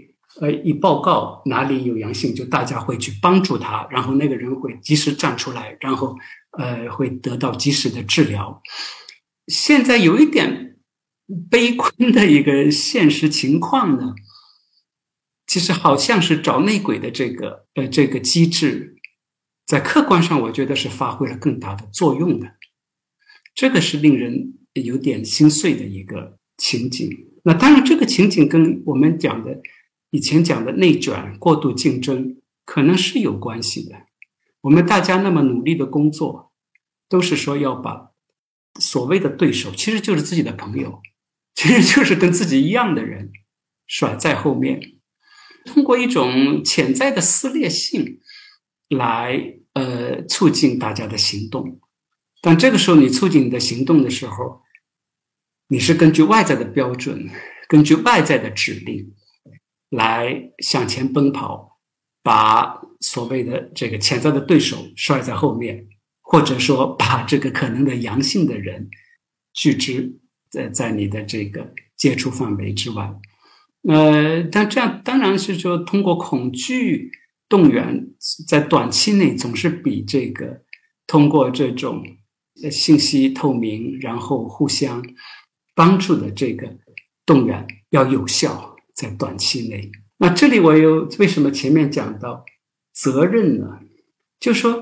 [0.41, 6.15] 呃，一报告哪里有阳性，就大家会去帮助他，然后那个人会及时站出来，然后
[6.57, 8.61] 呃，会得到及时的治疗。
[9.47, 10.77] 现在有一点
[11.49, 14.13] 悲观的一个现实情况呢，
[15.47, 18.97] 其实好像是找内鬼的这个呃这个机制，
[19.65, 22.55] 在客观上我觉得是发挥了更大的作用的，
[23.53, 27.09] 这个是令人有点心碎的一个情景。
[27.43, 29.61] 那当然，这个情景跟我们讲的
[30.15, 33.95] 以前讲的内卷、过度竞争可能是有关系的。
[34.61, 36.53] 我们大家那么努力的工作，
[37.09, 38.11] 都是说要把。
[38.77, 41.01] 所谓的对手其实就是自己的朋友，
[41.53, 43.31] 其实就是跟自己一样的人，
[43.87, 44.81] 甩在后面，
[45.65, 48.19] 通过一种潜在的撕裂性
[48.89, 51.79] 来呃促进大家的行动。
[52.41, 54.61] 但这个时候你促进你的行动的时候，
[55.69, 57.29] 你是根据外在的标准，
[57.69, 59.13] 根据外在的指令
[59.95, 61.79] 来向前奔跑，
[62.21, 65.87] 把所谓的这个潜在的对手甩在后面。
[66.27, 68.89] 或者说，把这个可能的阳性的人
[69.53, 70.19] 拒之
[70.49, 73.13] 在在你的这个接触范围之外。
[73.87, 77.11] 呃，但这样当然是说，通过恐惧
[77.47, 78.07] 动员，
[78.47, 80.63] 在短期内总是比这个
[81.05, 82.03] 通过这种
[82.71, 85.05] 信息透明，然后互相
[85.75, 86.75] 帮助的这个
[87.23, 89.91] 动员要有效，在短期内。
[90.17, 92.43] 那这里我又为什么前面讲到
[92.91, 93.79] 责任呢？
[94.39, 94.79] 就说。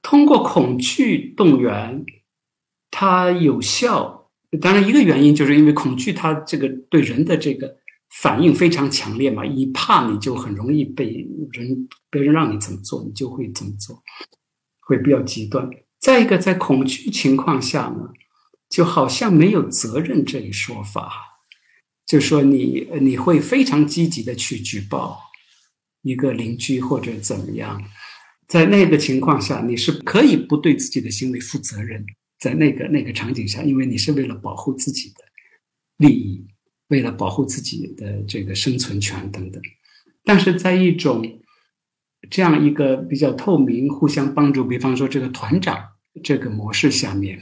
[0.00, 2.06] 通过恐惧动员，
[2.88, 4.30] 它有效。
[4.60, 7.76] 当然，一个原因就是因为恐惧，它这个对人的这个
[8.08, 9.44] 反应非常强烈嘛。
[9.44, 14.00] 一怕你就很容易被人别人让你怎么做，你就会怎么做，
[14.80, 15.68] 会比较极端。
[15.98, 18.10] 再一个，在恐惧情况下呢，
[18.70, 21.10] 就好像没有责任这一说法，
[22.08, 25.20] 就说你你会非常积极的去举报
[26.02, 27.80] 一个邻居或者怎么样。
[28.48, 32.02] 在那个情况下，你是可以不对自己的行为负责任。
[32.38, 35.16] 在那个那个场景下，因为你是为了保护自己的
[35.98, 36.46] 利益，
[36.88, 39.60] 为了保护自己的这个生存权等等。
[40.24, 41.42] 但是在一种
[42.30, 45.78] 这样一个比较透明、互相帮助，比方说这个团长
[46.22, 47.38] 这个模式下面，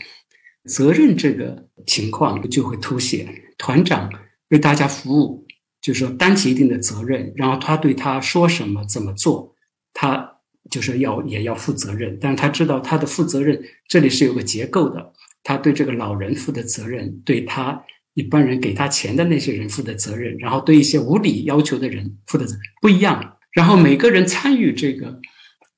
[0.64, 3.32] 责任这个情况就会凸显。
[3.58, 4.10] 团长
[4.50, 5.46] 为大家服务，
[5.80, 9.54] 就是说担起一定的责任，然后他对他说什么、怎么做，
[9.92, 10.32] 他。
[10.68, 15.12] 就是要也要负责任，但是他知道他的负责任这里是有个结构的，
[15.44, 17.80] 他对这个老人负的责任，对他
[18.14, 23.36] 一般人给他钱的那些人负的责任，然后对一些无理要求的人负的责不一样。
[23.52, 25.20] 然后每个人参与这个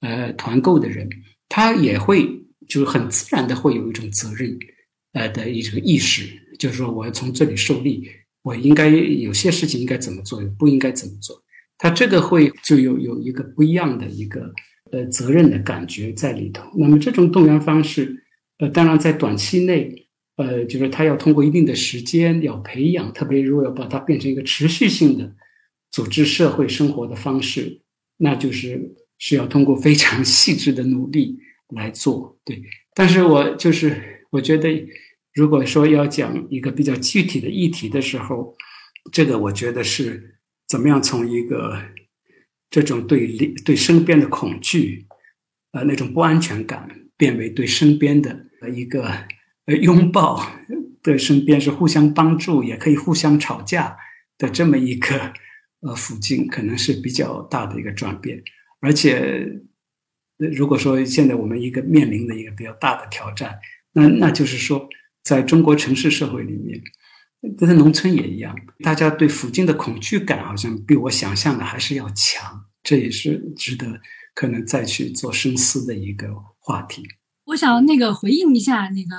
[0.01, 1.07] 呃团购的人，
[1.51, 2.27] 他也会
[2.67, 4.59] 就是很自然的会有一种责任
[5.13, 6.27] 呃的一种意识，
[6.59, 8.09] 就是说我要从这里受利，
[8.49, 11.43] 我应该有些事情应该怎么做，不应该怎么做。
[11.77, 14.53] 他这个会就有有一个不一样的一个
[14.91, 16.63] 呃责任的感觉在里头。
[16.77, 18.25] 那么这种动员方式，
[18.59, 25.35] 呃，当然在短期内，呃，就是他要通过一定的时间要培养，特别如果要把它变成一个持续性的
[25.91, 27.83] 组织社会生活的方式，
[28.17, 31.39] 那就是需要通过非常 细致的努力
[31.77, 32.41] 来做。
[32.45, 32.63] 对，
[32.95, 34.69] 但是我就是我觉得，
[35.39, 38.57] 如果说要讲一个比较具体的议题的时候，
[39.13, 40.35] 这个我觉得是。
[40.71, 41.83] 怎么样从一个
[42.69, 43.27] 这种对
[43.65, 45.07] 对身边的恐惧，
[45.73, 46.87] 呃，那种不安全感，
[47.17, 49.09] 变为对身边的一个
[49.65, 50.47] 呃拥抱，
[51.03, 53.97] 对身边是互相帮助，也可以互相吵架
[54.37, 55.33] 的这么一个
[55.81, 58.43] 呃附近，可能是比较大的一个转变。
[58.81, 59.49] 而且，
[60.37, 63.59] 如果说现在我们一个面临的一个比较大的挑战，
[63.93, 64.87] 那那就是说，
[65.23, 66.81] 在中国城市社会里面。
[67.57, 74.01] 但是农村也一样，大家对附近的恐惧感好像比我想象的还是要强，这也是值得
[74.35, 77.03] 可能再去做深思的一个话题。
[77.45, 79.17] 我想那个回应一下那个，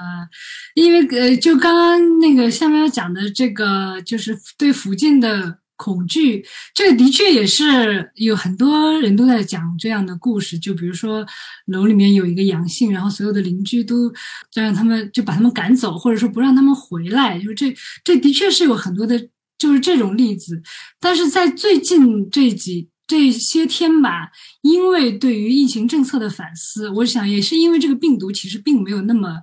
[0.75, 5.59] 因为呃，就刚刚那个下面要讲的这个，就是对附近的。
[5.79, 10.59] 恐惧，这个的确也是有很多人都在讲这样的故事。
[10.59, 11.25] 就比如说，
[11.67, 14.11] 楼里面有一个阳性，然后所有的邻居都
[14.53, 17.39] 让他们就把他们赶走，或者说不让他们回来。
[17.39, 17.73] 就这，
[18.03, 19.17] 这的确是有很多的，
[19.57, 20.61] 就是这种例子。
[20.99, 29.37] 但是在最近这几这些天吧，因为对于疫情政策的反思，我想也是因为这个病毒其实并没有那么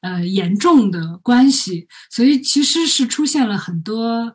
[0.00, 4.34] 呃严重的关系，所以其实是出现了很多。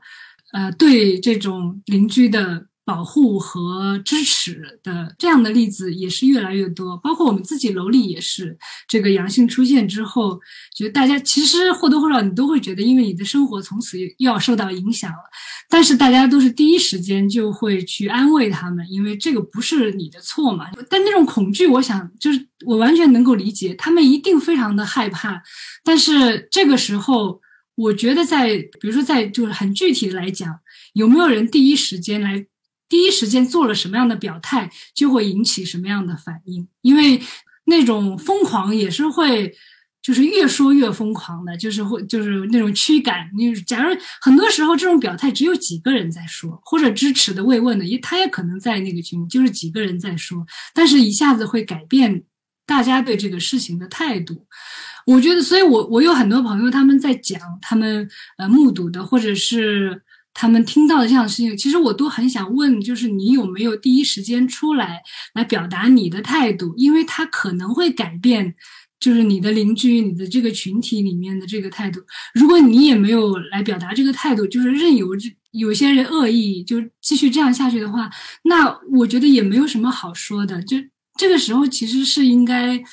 [0.58, 8.58] 呃，对这种邻居的保护和支持的这样的例子也是越来越多，包括我们自己楼里也是。
[8.88, 10.40] 这个阳性出现之后，
[10.76, 15.24] 觉得大家其实或多或少你都会觉得，因为你的生活从此又要受到影响了。
[15.70, 20.66] 但是大家都是第一时间就会去安慰他们，因为这个不是你的错嘛。
[20.90, 25.40] 但那种恐惧，我想就是我完全能够理解，他们一定非常的害怕。
[25.84, 27.40] 但是这个时候。
[27.78, 30.60] 我觉得在，比如说在，就是很具体的来讲，
[30.94, 32.44] 有没有人第一时间来，
[32.90, 36.68] 第一时间做了什么样的表态，就会引起什么样的反应？
[36.82, 37.22] 因为
[37.66, 39.54] 那种疯狂也是会，
[40.02, 43.30] 就是越说越疯狂的，就是会，就是那种驱赶。
[43.38, 52.24] 你假如很多时候这种表态只有几个人在说，或者支持的慰问的，也他也可能在那个群，就是几个人在说，但是一下子会改变
[52.66, 54.48] 大家对这个事情的态度。
[55.08, 58.06] 我觉得，所以，我我有很多朋友，他们在讲他们
[58.38, 60.02] 呃目睹的，或者是
[60.34, 65.02] 他们听到的这样的事情，其实我都很想问，就是你有没有第一时间出来
[65.34, 66.74] 来表达你的态度？
[66.76, 68.54] 因为他可能会改变，
[69.00, 72.02] 就是你的邻居、你的这个群体里面的这个态度。
[72.34, 78.10] 如果你也没有来表达这个态度，就是任由这有些人恶意就继续这样下去的话，
[78.44, 80.62] 那我觉得也没有什么好说的。
[80.64, 80.76] 就
[81.18, 82.84] 这个时候，其实是应该。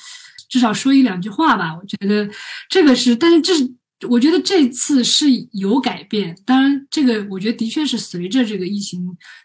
[0.49, 2.29] 至少说一两句话吧，我觉得
[2.69, 3.73] 这个是，但是这是
[4.07, 6.35] 我觉得这次是有改变。
[6.45, 9.01] 当然，这个我觉得的确是随着这个疫情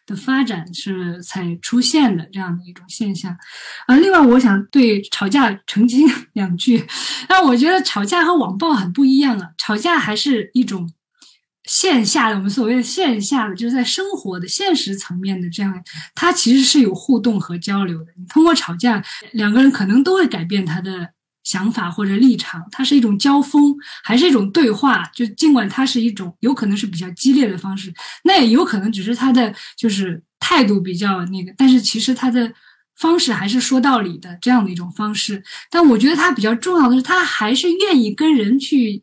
[0.06, 3.36] 的发展是才出现的这样的一种现象。
[3.86, 6.84] 呃，另外我想对吵架澄清两句，
[7.28, 10.90] 但我觉得吵架和网暴很不一样啊，吵架还是一种。
[11.70, 15.72] 线下的我们所谓的线下的，就是在生活的现实层面的这样，
[16.16, 18.06] 它其实是有互动和交流的。
[18.18, 19.00] 你通过吵架，
[19.30, 21.10] 两个人可能都会改变他的
[21.44, 25.04] 想法或者立场，它是一种交锋，还是一种对话？
[25.14, 27.94] 就尽管它是一种有可能是比较激烈的方式，
[28.24, 32.52] 那也有可能只是他的就是态度比较那个，但是其实他的
[32.96, 35.40] 方式还是说道理的这样的一种方式。
[35.70, 39.00] 但我觉得他比较重要的是，他还是愿意跟人去。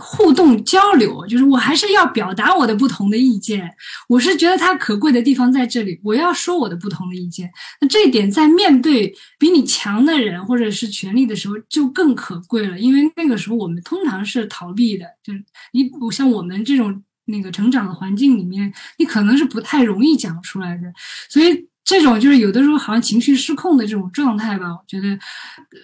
[0.00, 3.70] 互动交流，就是我还是要表达我的不同的意见。
[4.08, 7.50] 我是觉得它可贵的地方在这里，我要说我的不同的意见。
[7.80, 20.84] 那这一点在面对比你强的人或者是权力的时候就更可贵了，因为那个时候我们通常是逃避的，就是你不像我们这种那个成长的环境里面，你可能是不太容易讲出来的。
[21.28, 25.18] 所以这种就是有的时候好像情绪失控的这种状态吧，我觉得，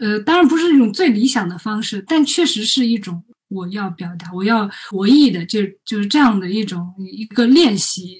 [0.00, 3.22] 呃，当然不是一种最理想的方式，但确实是一种。
[3.48, 8.18] 我要表达，我要博弈的，就就是这样的一种一个练习，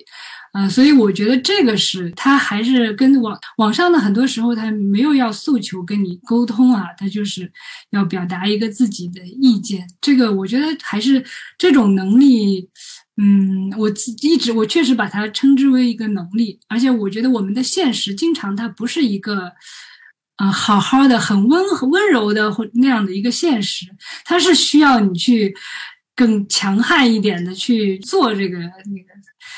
[0.52, 7.52] 呃，所以我觉得这个是他还是跟网网上的很多时候他没有要诉求跟你沟通啊，他就是
[7.90, 9.86] 要表达一个自己的意见。
[10.00, 11.24] 这个我觉得还是
[11.58, 12.68] 这种能力，
[13.16, 19.52] 嗯，我自一直我确实把它称之为一个能力，而且我觉得我们的现实经常它不是一个。
[20.38, 23.86] 啊，好好的，很温和、温柔的或那样的一个现实，
[24.24, 25.52] 它是需要你去
[26.14, 29.12] 更强悍一点的去做这个那个，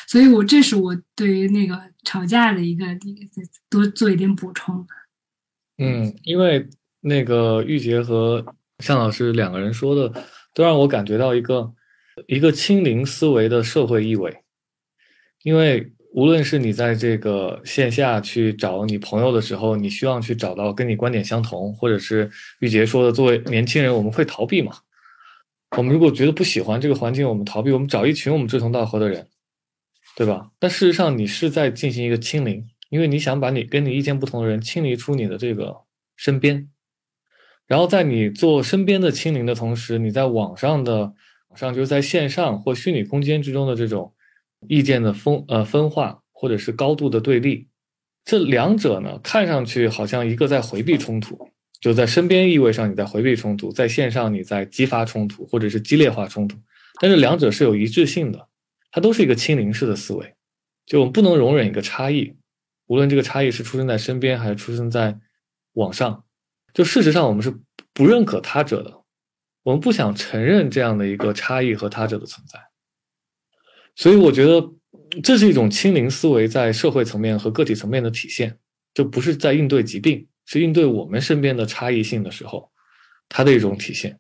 [0.09, 2.87] 所以我这是我对于那个吵架的一个
[3.69, 4.87] 多做一点补充。
[5.77, 6.67] 嗯，因为
[7.03, 8.43] 那个玉洁和
[8.79, 10.25] 向老师两个人说的，
[10.55, 11.71] 都让我感觉到一个
[12.27, 14.35] 一个清零思维的社会意味，
[15.43, 15.93] 因为。
[16.13, 24.73] 无论是你在这个线下去找你朋友的时候，你希望去找到跟你观点相同，或者是玉洁说的，作为年轻人，我们会逃避嘛？
[25.77, 29.29] 我们如果觉得不喜欢这个环境，我们逃避，我们找一群我们志同道合的人，
[30.17, 30.51] 对吧？
[30.59, 35.77] 但事实上，你是在进行一个清零，因为你想把你跟你意见不同的人清离出你的这个
[36.17, 36.69] 身边，
[37.69, 41.15] 然后在你做身边的清零的同时，你在网上的
[41.51, 44.13] 网上就是在线上或虚拟空间之中的这种。
[44.69, 47.69] 意见的分呃分化，或者是高度的对立，
[48.25, 51.51] 这两者呢，看上去好像一个在回避冲突，
[51.81, 56.59] 就在身边意味上你在回避冲突，在线上你在激发冲突或者是激烈化冲突，
[57.01, 58.49] 但是两者是有一致性的，
[58.91, 60.35] 它都是一个清零式的思维，
[60.87, 62.37] 就我们不能容忍一个差异，
[62.87, 65.19] 无论这个差异是出生在身边还是出生在
[65.73, 66.25] 网上，
[66.75, 67.55] 就事实上我们是
[67.93, 69.03] 不认可他者的，
[69.63, 72.70] 我们不想承认这样的一个差异和他者的存在。
[73.97, 74.73] 所以我觉得
[75.23, 78.57] 这是一种清零思维在社会层面和个体层面的体现，
[78.95, 82.71] 就不是在应对疾病，是应对我们身边的差异性的时候，
[83.29, 84.19] 它的一种体现。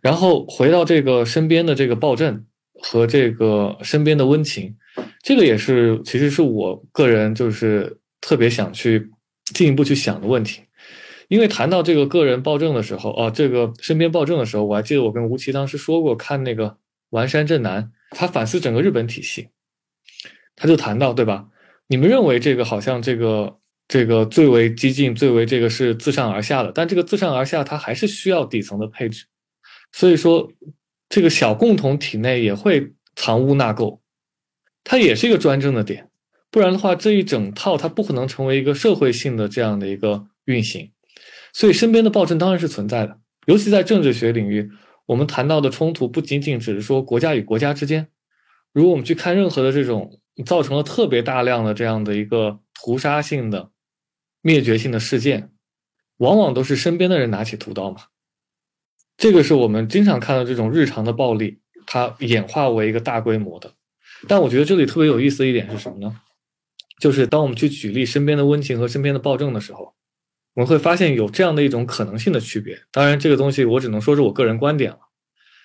[0.00, 2.46] 然后回到这个身边的这个暴政
[2.80, 4.74] 和这个身边的温情，
[5.22, 9.10] 这个也是其实是我个人就是特别想去
[9.52, 10.62] 进一步去想的问题。
[11.28, 16.78] 因为谈到这个个人暴政的时候，啊，这个身边暴政的时候，我还记得我跟吴奇当时说过，看那个
[17.10, 17.92] 丸山正南。
[18.10, 19.48] 他反思整个日本体系，
[20.54, 21.48] 他就谈到，对吧？
[21.88, 29.26] 你们认为这个好像这个这个最为激进、最为这个是自上而下的，但这个自上而下，它还是需要底层的配置。
[29.92, 30.50] 所以说，
[31.08, 34.00] 这个小共同体内也会藏污纳垢，
[34.84, 36.10] 它也是一个专政的点。
[36.50, 40.90] 不然的话，这一整套它不可能成为一个社会性的这样的一个运行。
[41.52, 44.70] 所以，身边的暴政当然是存在的，尤其在政治学领域。
[45.06, 48.08] 我们谈到的冲突不仅仅只是说国家与国家之间，
[48.72, 53.70] 如果我们去看任何的这种造成了特别大量的这样的一个屠杀性的、
[54.42, 55.50] 灭绝性的事件，
[56.18, 58.02] 往往都是身边的人拿起屠刀嘛。
[59.16, 63.72] 这个是我们经常看到这种日常的暴力，它演化为一个大规模的。
[64.28, 66.20] 但我觉得这里特别有意思的一点是什么呢？
[67.00, 69.95] 就是当我们去举例身边的温情和身边的暴政的时候。
[70.56, 72.82] 我们会发现有这样的一种可能性的区别。
[72.90, 75.00] 当然，这个东西我只能说是我个人观点了。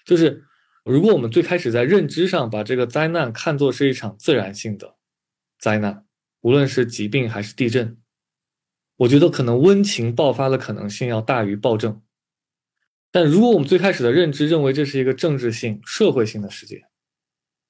[0.06, 0.44] 就是
[0.84, 4.98] 如果我们最开始在认知上把这个灾难看作是一场自然性的
[5.58, 6.06] 灾难，
[6.42, 7.98] 无论是疾病还是地震，
[8.98, 12.02] 我觉得可能温情爆发的可能性要大于暴政。
[13.12, 16.82] 但如果我们最开始的认知认为这是一个政治性、社会性的事件，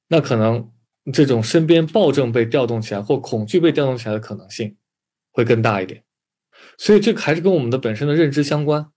[0.07, 0.71] 那可能
[1.13, 4.75] 这种身边暴政被调动起来或恐惧被调动起来的可能性
[5.29, 6.03] 会更大一点。
[6.77, 8.87] 所以这还是跟我们的本身的认知相关。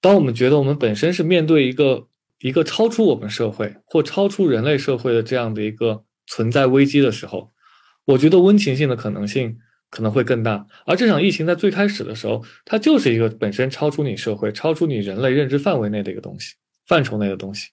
[0.00, 2.06] 当我们觉得我们本身是面对一个
[2.40, 7.50] 一个超出我们社会或超出人类社会的这样的一个存在危机的时候，
[8.04, 9.58] 我觉得温情性的可能性
[9.90, 10.66] 可能会更大。
[10.86, 16.54] 而这场疫情在最开始的时候，它就是一个本身超出你社会、超出你人类认知范围内的一个东西、
[16.86, 17.70] 范畴内的东西。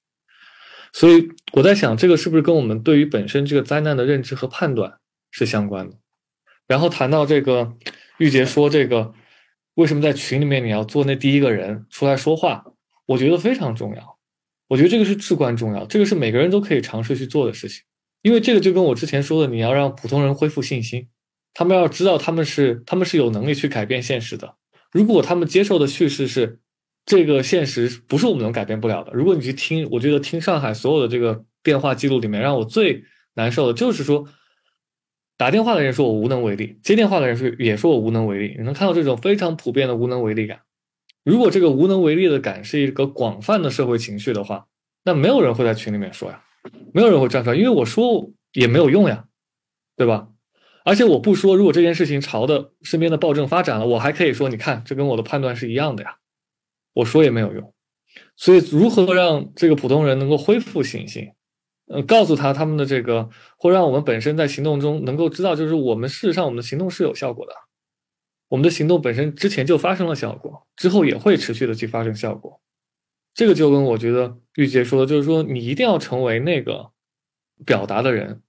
[0.93, 4.93] 所以我在想，这个是不是跟我们对于本身这个灾难的认知和判断
[5.29, 5.97] 是相关的？
[6.65, 7.73] 然后谈到这个，
[8.17, 9.13] 玉洁说这个。
[9.75, 12.65] 为什么在群里面你要做那第一个人出来说话？
[13.05, 14.17] 我觉得非常重要，
[14.69, 17.83] 我觉得这个是至关重要，这个是每个人都可以尝试去做的事情。
[18.21, 21.07] 因为这个就跟我之前说的，你要让普通人恢复信心，
[21.53, 24.55] 他们要知道他们是他们是有能力去改变现实的。
[24.91, 26.59] 如果他们接受的叙事是
[27.05, 33.03] 这个现实不是我们能改变不了的，如果你去听，我觉得听上海所有的这个电话记录里面，让我最
[33.35, 34.25] 难受的就是说。
[35.37, 38.55] 打电话的人说我无能为力，接电话的人是也说我无能为力。
[38.57, 40.61] 你能看到这种非常普遍的无能为力感。
[41.23, 44.67] 如果这个无能为力的感是一个广泛的社会情绪的话，
[45.03, 46.41] 那没有人会在群里面说呀，
[46.93, 49.25] 没有人会站出来，因为我说也没有用呀，
[49.97, 50.29] 对吧？
[50.85, 56.17] 而且我不说，如果这件事情朝的身边的暴政发展了，我还可以说，你看这跟我的判断是一样的呀，
[56.93, 57.73] 我说也没有用。
[58.37, 61.31] 所以，如何让这个普通人能够恢复信心？
[61.87, 67.53] 呃，告诉他他们的这个，或让我们本身在行动中能够知道，就是我们事实上我们的行动是有效果的，
[68.49, 72.59] 我们的行动本身之前就发生了效果，之后也会持续的去发生效果。
[73.33, 76.91] 这个就跟我觉得玉洁说的，就是说你一定要成为那个
[77.65, 78.41] 表达的人。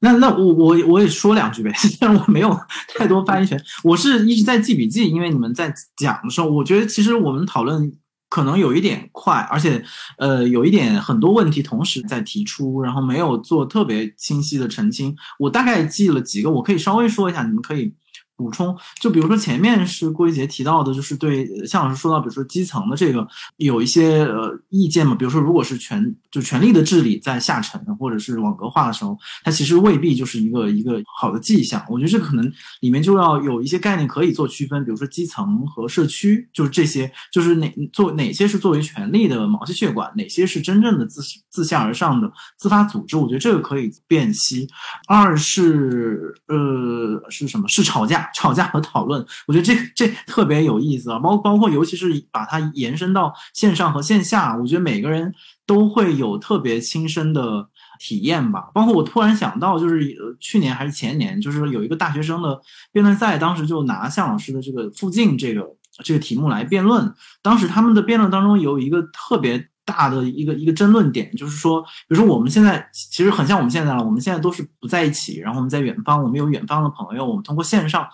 [0.00, 2.54] 那那我我我也说两句呗， 虽然我没有
[2.96, 7.92] 太多发言权，我是一直在记笔记，因为你们在讲的时候，我觉得其实我们讨论
[8.30, 9.84] 可能有一点快，而且
[10.16, 15.14] 呃有一点很多问题同时在提出，然后没有做特别清晰的澄清。
[15.38, 17.92] 我大概记了几个，我可以稍微说一下，你们可以。
[18.40, 23.26] 补充，就比如说前面是郭一杰提到的，就是对向老师说到，比如说基层的这个
[23.58, 31.84] 有一些呃意见嘛，比如说如果是权就权力的治理在下沉或者是网格化的时候，它其实未必就是一个一个好的迹象。
[31.90, 41.20] 我觉得这可能里面就要有一些概念可以做区分，比如说基层和社区，就是这些，就是哪做哪些是作为权力的毛细血管，哪些是真正的自
[41.50, 43.16] 自下而上的自发组织。
[43.16, 44.68] 我觉得这个可以辨析。
[45.08, 47.68] 二是呃是什么？
[47.68, 48.29] 是吵架。
[48.34, 51.18] 吵架和讨论，我觉得这这特别有意思啊！
[51.18, 55.32] 包包括尤其是把它延伸到线上和线下，我觉得每个人
[55.66, 57.68] 都会有特别亲身的
[57.98, 58.70] 体验吧。
[58.74, 62.60] 包括我突然想到，就是去年还是前年，就是有一个大学生的
[62.92, 65.66] 辩论赛，当时就拿向老师的这个附近这个
[66.04, 67.14] 这个题目来辩论。
[67.42, 69.68] 当时他们的辩论当中有一个特别。
[69.90, 78.06] 大的一个一个争论点就是说，比如说我们现在其实很像我们现在了，我们现在都是不在一起，然后我们在远方，我们有远方的朋友，我们通过线上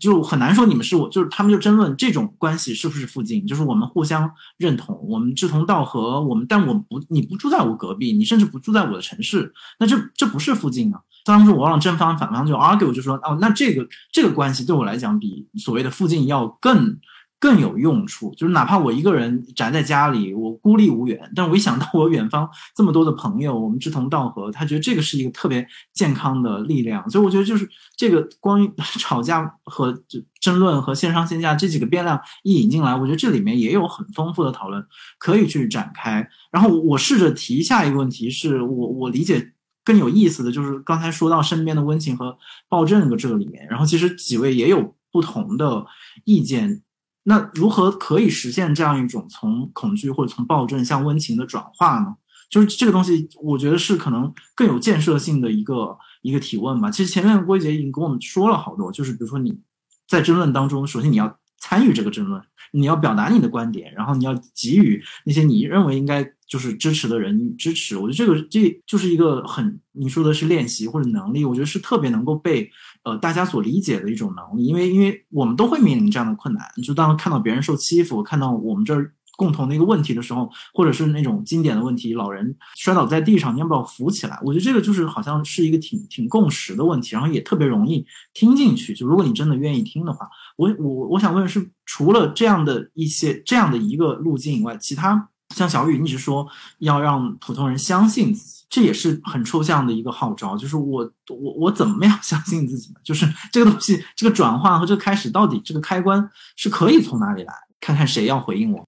[0.00, 11.00] 就很难说你们是我，就是他们就争论这种关系是不是附近，就是我们互相认同，我们志同道合，我们但我不你不住在我隔壁，你甚至不住在我的城市，那这这不是附近啊。
[11.24, 16.98] 当时我让正方反方就 argue 就说哦，那这个这个关系对我来讲比所谓的附近要更。
[17.40, 27.08] 更有用处，就是哪怕我一个人宅在家里，我孤立无援，但我一想到我远方这么多的朋友，我们志同道合，他觉得这个是一个特别健康的力量。
[27.08, 27.66] 所以我觉得就是
[27.96, 28.70] 这个关于
[29.00, 30.02] 吵架和
[30.38, 34.84] 争论和线上线下这几个变量一引进来，我觉得这里面也有很丰富的讨论
[35.18, 36.28] 可以去展开。
[36.52, 42.36] 然后我试着提下一个问题，是我我理解更有意思的就是刚才说到身边的温情和
[42.68, 45.86] 暴政的这个里面，然后其实几位也有不同的
[46.26, 46.82] 意见。
[47.24, 52.16] 那如何可以实现这样一种从恐惧或者从暴政向温情的转化呢？
[52.48, 56.90] 就是这个东西，我觉得是可能更有建设性的一个一个提问吧。
[56.90, 59.60] 其实前面郭杰已经跟我们说了好多，就是比如说你
[60.08, 62.42] 在争论当中，首先你要参与这个争论，
[62.72, 67.96] 你要表达你的观点，然后你要给予那些你认为应该就是支持的人支持。
[67.96, 72.70] 我觉得这个这就是一个很你说的是练习或者能力，我觉得是特别能够被。
[73.02, 76.62] 呃，大家所理解的一种能力，因为因为我们都会面临这样的困难。
[76.84, 84.38] 就当看到别人受欺负，看到我们这儿共同的一个问题的时候，或者是那种经典的问题，老人摔倒在地上，你要不要扶起来？
[84.44, 88.94] 我觉得这个就是好像是一个挺挺共识的问题，然后也特别容易听进去。
[88.94, 90.28] 就如果你真的愿意听的话，
[90.58, 96.46] 我我我想问是，除了这样的一些这样的一个路径以外，其他像小雨一直说
[96.78, 98.60] 要让普通人相信自己。
[98.70, 103.00] 这也是很抽象的一个号召，就是我我我怎么样 相信自己呢？
[103.02, 107.52] 就是这个东西，这个转换和这个开始，到底这个开关是可以从哪里来？
[107.80, 108.86] 看看谁要回应我。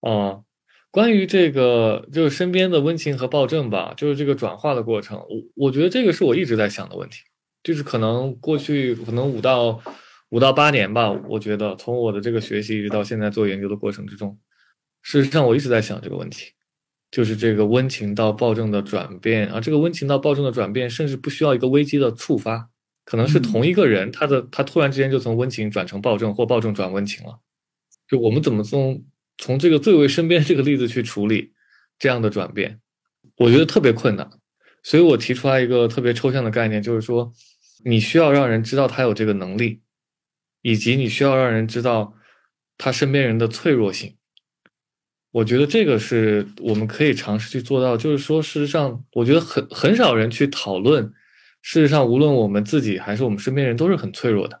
[0.00, 0.42] 哦，
[0.90, 7.18] 关于这个就是身边的温情和暴政吧，就是这个转化的过程，我我觉得这个是我一直在想的问题，
[7.62, 9.80] 就是可能过去可能五到
[10.30, 14.36] 五到八年吧，我觉得从我的这个学习一直到现在做研究的过程之中，
[15.04, 16.50] 事实上我一直在想这个问题。
[17.10, 22.68] 就是这个温情到暴政的转变啊，这个温情到暴政的转变，甚至不需要一个危机的触发，
[23.04, 27.38] 可能是同一个人，他的他突然之间就从温情转成暴政，或暴政转温情了。
[28.08, 29.04] 就我们怎么从
[29.38, 31.52] 从这个最为身边这个例子去处理
[32.00, 32.80] 这样的转变，
[33.36, 34.28] 我觉得特别困难。
[34.82, 37.32] 所以我提出来一个特别抽象的概念，就是说，
[37.84, 39.82] 你需要让人知道他有这个能力，
[40.62, 42.12] 以及你需要让人知道
[42.76, 44.16] 他身边人的脆弱性。
[45.34, 51.12] 我觉得这个是我们可以尝试去做到，就是说，事实上，我觉得很很少人去讨论。
[51.60, 54.60] 事实上，无论我们自己还是我们身边人，都是很脆弱的。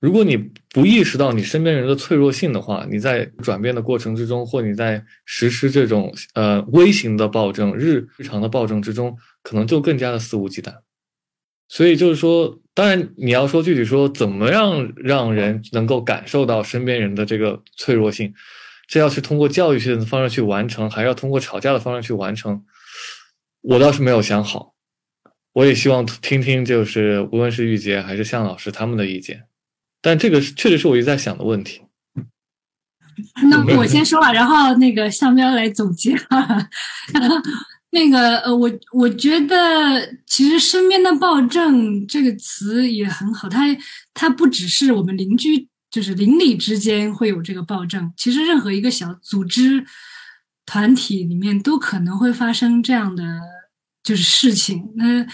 [0.00, 0.36] 如果你
[0.70, 10.74] 不意识到你身边人的脆弱性的话，你在转变的过程之中，或你在实施这种呃微型的暴政、日日常的暴政之中，可能就更加的肆无忌惮。
[11.68, 18.34] 所以就是说，当然你要说具体说怎么样让人能够感受到身边人的这个脆弱性。
[18.88, 22.64] 这要是通过教育性的方式去完成，还要通过吵架的方式去完成，
[23.60, 24.74] 我倒是没有想好。
[25.52, 29.44] 我也希望听听，就是无论是玉洁还是向老师他们的意见。
[30.00, 31.82] 但这个确实是我一直在想的问题。
[33.50, 36.16] 那 我先说了，然后那个向彪来总结。
[37.90, 43.64] 那个呃，我我觉得其实“身边的暴政”这个词也很好，它
[44.14, 45.68] 它不只是我们邻居。
[45.90, 49.84] 就是邻里之间会有这个暴政，其实任何一个小组织、
[50.66, 53.24] 团体里面都可能会发生这样的
[54.02, 54.92] 就是事情。
[54.96, 55.26] 那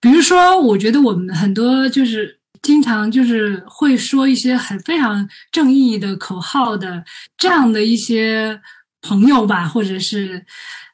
[0.00, 7.04] 比如说，我觉得我们很多就是经常就是会说一些很非常正义的口号的
[7.38, 8.60] 这样的一些
[9.00, 10.44] 朋友吧，或者是，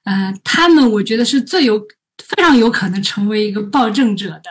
[0.05, 1.81] 呃，他们我觉得是最有
[2.23, 4.51] 非常有可能成为一个暴政者的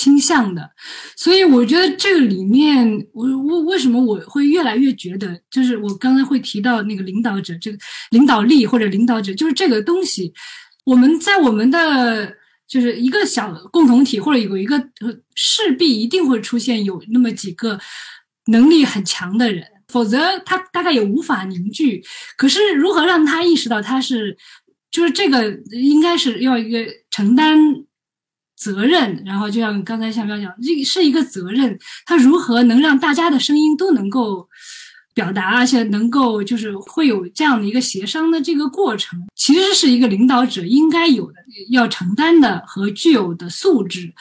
[0.00, 0.70] 倾向的，
[1.16, 7.78] 所以我觉得这个里面，我我为什么我会越来越觉得，就是我刚才会提到那个领导者，这个
[8.10, 10.32] 领导力或者领导者，就是这个东西，
[10.84, 12.36] 我们在我们的。
[12.70, 14.78] 就是一个小共同体，或者有一个
[15.34, 17.76] 势必一定会出现有那么几个
[18.46, 22.00] 能力很强的人，否则他大概也无法凝聚。
[22.36, 24.36] 可是如何让他意识到他是，
[24.88, 27.58] 就是这个应该是要一个承担
[28.60, 34.48] 责任，然后就像刚才向彪讲，这是一个责任，他如何能让大家的声音都能够。
[35.12, 41.38] 表达，而且能够就是会有这样的一个协商的这个过程，其实是一个领导者应该有的、
[41.70, 44.14] 要承担的和具有的素质。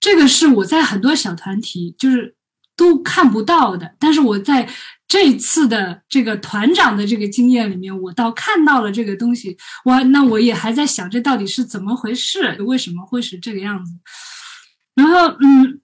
[0.00, 2.34] 这个是我在很多小团体就是
[2.76, 4.68] 都看不到的，但是我在
[5.12, 9.58] 这次的这个团长的这个经验里面，我倒看到了这个东西。
[9.84, 12.56] 我那我也还在想，这到底是怎么回事？
[12.62, 13.92] 为什么会是这个样子？
[14.94, 15.80] 然后，嗯。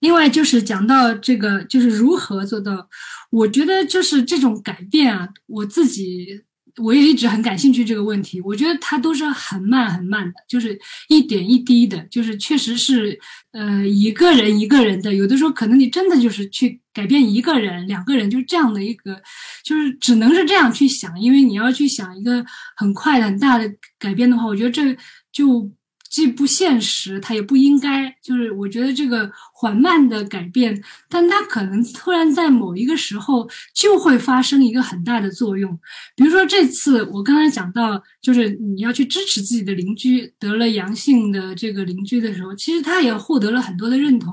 [0.00, 2.88] 另外就是讲到这个，就是如何做到，
[3.30, 6.42] 我觉得就是这种改变啊，我自己
[6.76, 8.40] 我也一直很感兴趣这个问题。
[8.40, 10.78] 我觉得它都是很慢很慢的，就是
[11.08, 13.18] 一点一滴的，就是确实是
[13.52, 19.20] 呃一个人一个人的，有的时候可能你真的就是去改变一个人、两个人，就是这样的一个，
[19.64, 22.44] 就是只能是这样去想，因为你要去想一个
[22.76, 24.96] 很快的、很大的改变的话，我觉得这
[25.32, 25.70] 就。
[26.12, 28.14] 既不现实，它也不应该。
[28.22, 30.78] 就是我觉得这个缓慢的改变，
[31.08, 35.80] 但它可能突然在某一个时候就会发生一个很大的作用。
[36.14, 44.30] 比如说这次我刚才讲到，就是你要去支持自己的邻居得了阳性的这个邻居的时候，其实他也获得了很多的认同。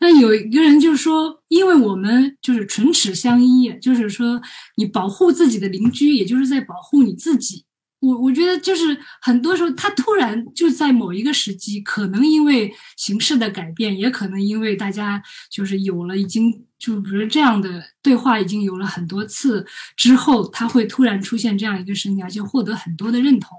[0.00, 4.42] 那有一个人就说，因为我们就是唇齿相依，就是说
[4.76, 7.64] 你保护自己的邻居，也就是在保护你自己。
[8.02, 19.64] 我我觉得就是很多时候，他突然就在某一个时机，可能因为形势的改变，也可能因为大家就是有了已经就比如这样的对话已经有了很多次
[19.96, 23.56] 之后，他会突然出现这样一个声音，而且获得很多的认同。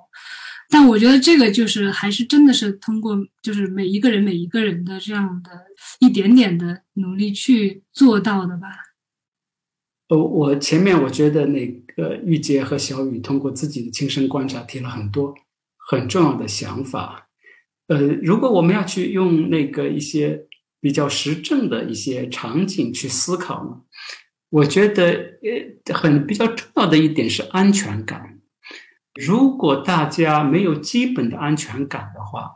[0.70, 5.52] 但我觉得这个就是还是真的是通过就是每一个人每一个人的这样的
[6.00, 8.68] 一点点的努力去做到的吧。
[10.10, 15.34] 呃，我前面我觉得那呃玉洁和小雨通过自己的亲身观察提了很多
[15.78, 17.30] 很重要的想法。
[17.88, 20.48] 呃，如果我们要去用那个一些
[20.80, 23.82] 比较实证的一些场景去思考呢，
[24.50, 25.12] 我觉得
[25.44, 28.40] 呃很比较重要的一点是安全感。
[29.14, 32.52] 如果大家没有基本的安全感的话，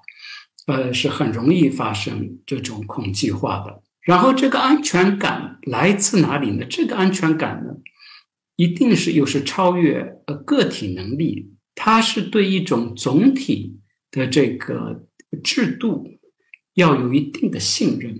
[0.65, 3.83] 呃，是很容易发生这种恐惧化的。
[4.01, 6.65] 然后这个安全感来自哪里呢？
[6.69, 7.73] 这个安全感呢，
[8.57, 13.79] 一定是又是超越呃个体能力，它是对一种总体
[14.11, 15.07] 的这个
[15.41, 16.19] 制度
[16.73, 18.17] 要有一定的信任。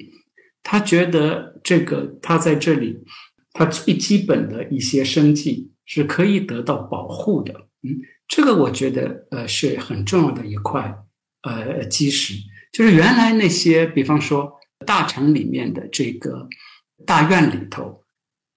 [0.64, 3.00] 他觉得这个他在这里，
[3.52, 7.54] 他最基本的一些生计是可以得到保护的。
[7.84, 8.00] 嗯，
[8.30, 10.96] 这个我觉得呃是很重要的一块
[11.42, 12.34] 呃基石，
[12.72, 14.54] 就是原来那些比方说。
[14.86, 16.48] 大城里面的这个
[17.04, 18.04] 大院里头，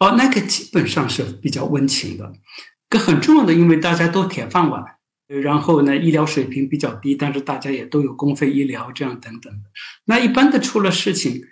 [0.00, 2.32] 哦，那个基本上是比较温情的。
[2.88, 4.82] 个很重要的，因为大家都铁饭碗，
[5.28, 9.60] 然后呢，医疗水平比较低，但是大家也都有公费医疗，这样等等的。
[10.06, 11.42] 那一般的出了事情，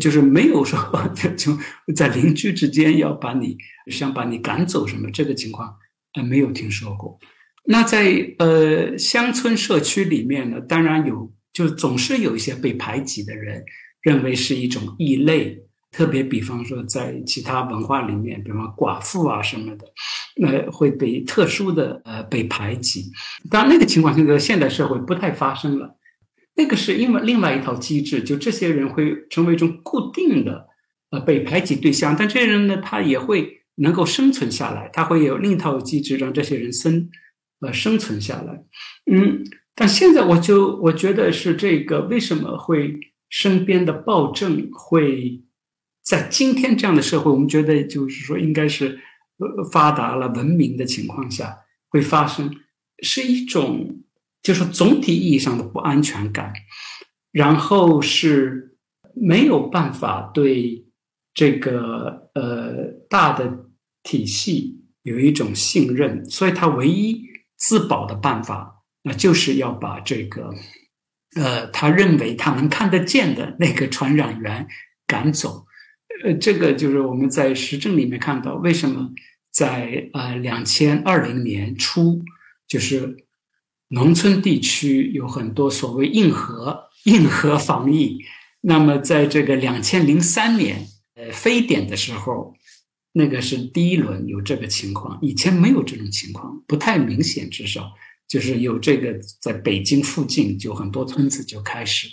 [0.00, 0.78] 就是没有说
[1.36, 1.58] 就
[1.94, 3.58] 在邻居之间要把你
[3.90, 5.74] 想把你赶走什么这个情况，
[6.14, 7.18] 呃，没有听说过。
[7.64, 13.64] 那在呃乡村社区里面呢，当然有，就总是有一些被排挤的人。
[14.02, 19.86] 认为是一种异类，特别比方说在其他文化里面，比方寡妇啊什么的，
[20.46, 23.10] 呃，会被特殊的呃被排挤。
[23.50, 25.96] 当然，那个情况现在现代社会不太发生了。
[26.54, 30.66] 那个是因为另外一套机制，就这些人会成为一种固定的
[31.10, 37.08] 呃被排挤对象，但这些人呢，他也会能够生存下来，他会有另一套机制让这些人生
[37.60, 38.64] 呃生存下来。
[39.10, 39.44] 嗯，
[39.74, 42.94] 但现在我就我觉得是这个为什么会？
[43.28, 45.42] 身边的暴政会
[46.06, 49.00] 在今天这样的社会，我们觉得就是说应该是
[49.38, 51.58] 呃发达了、文明的情况下
[51.88, 52.54] 会发生，
[53.02, 54.04] 是一种
[54.40, 56.52] 就是总体意义上的不安全感，
[57.32, 58.76] 然后是
[59.14, 60.86] 没有办法对
[61.34, 63.66] 这个呃大的
[64.04, 67.20] 体系有一种信任，所以他唯一
[67.56, 70.54] 自保的办法，那就是要把这个。
[71.34, 74.68] 呃，他认为他能看得见的那个传染源，
[75.06, 75.66] 赶走。
[76.24, 79.10] 呃，这个就是我们在实证里面看到，为什么
[79.50, 82.22] 在呃两千二零年初，
[82.66, 83.16] 就是
[83.88, 88.18] 农村地区有很多所谓硬核硬核防疫，
[88.60, 92.54] 那么在这个两千零三年呃非典的时候，
[93.12, 97.92] 那个是第一轮有这个情况，以前没有这种情况，不太明显，至少
[98.26, 102.08] 就是有这个在北京附近就很多村子就开始。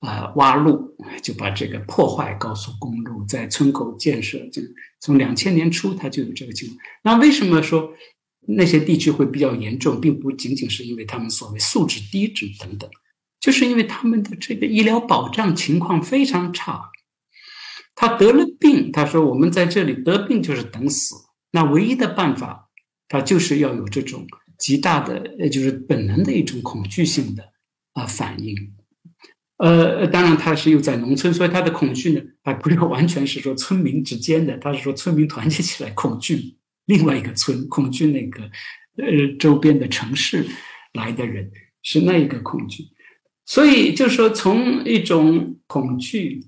[0.00, 4.62] 啊，挖路就把这个破坏高速公路，在村口建设，就
[5.00, 6.78] 从两千年初它就有这个情况。
[7.02, 7.92] 那为什么说
[8.46, 12.88] 那些地区会比较严重，并不仅仅是因为他们所谓素质低质等等，
[13.40, 16.90] 就是因为他们的这个医疗保障情况非常差。
[17.96, 21.16] 他得了病，他说我们在这里得病就是等死，
[21.50, 22.70] 那唯一的办法，
[23.08, 24.24] 他就是要有这种
[24.56, 27.42] 极大的，呃，就是本能的一种恐惧性的
[27.94, 28.54] 啊反应。
[29.58, 36.56] 呃，当然他是又在农村，所以他的恐惧呢，还不是完全是说村民之间的，他是说村民团结起来恐惧
[36.86, 38.44] 另外一个村，恐惧那个
[38.96, 40.46] 呃周边的城市
[40.94, 41.50] 来的人，
[41.82, 42.84] 是那一个恐惧。
[43.44, 46.40] 所以就是说，从一种恐惧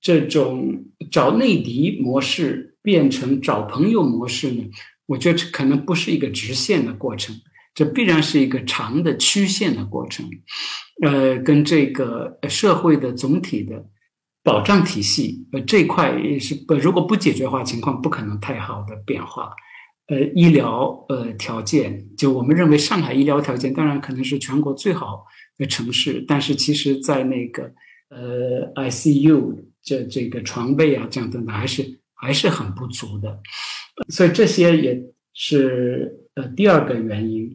[0.00, 4.64] 这种找内敌模式变成找朋友模式呢，
[5.06, 7.36] 我觉得可能不是一个直线的过程。
[7.76, 10.26] 这必然是一个长的曲线的过程，
[11.02, 13.84] 呃，跟这个社会的总体的
[14.42, 19.52] 保障体系，呃，这块也是不，如果不解决的话，情况不可能太好的变化。
[20.06, 25.26] 呃，医疗呃条件，就我们认为上海医疗条件当然可能是全国最好
[25.58, 27.70] 的城市，但是其实在那个
[28.08, 33.38] 呃 ICU 这这个床位啊这样等等，还是还是很不足的，
[34.08, 34.98] 所以这些也
[35.34, 36.22] 是。
[36.36, 37.50] 呃，第二个原因，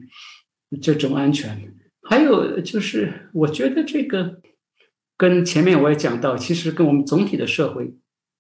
[0.80, 1.74] 这种安全，
[2.04, 4.40] 还有就是，我觉得这个
[5.18, 7.94] 跟前面我也讲到，其实跟我们总体的社会，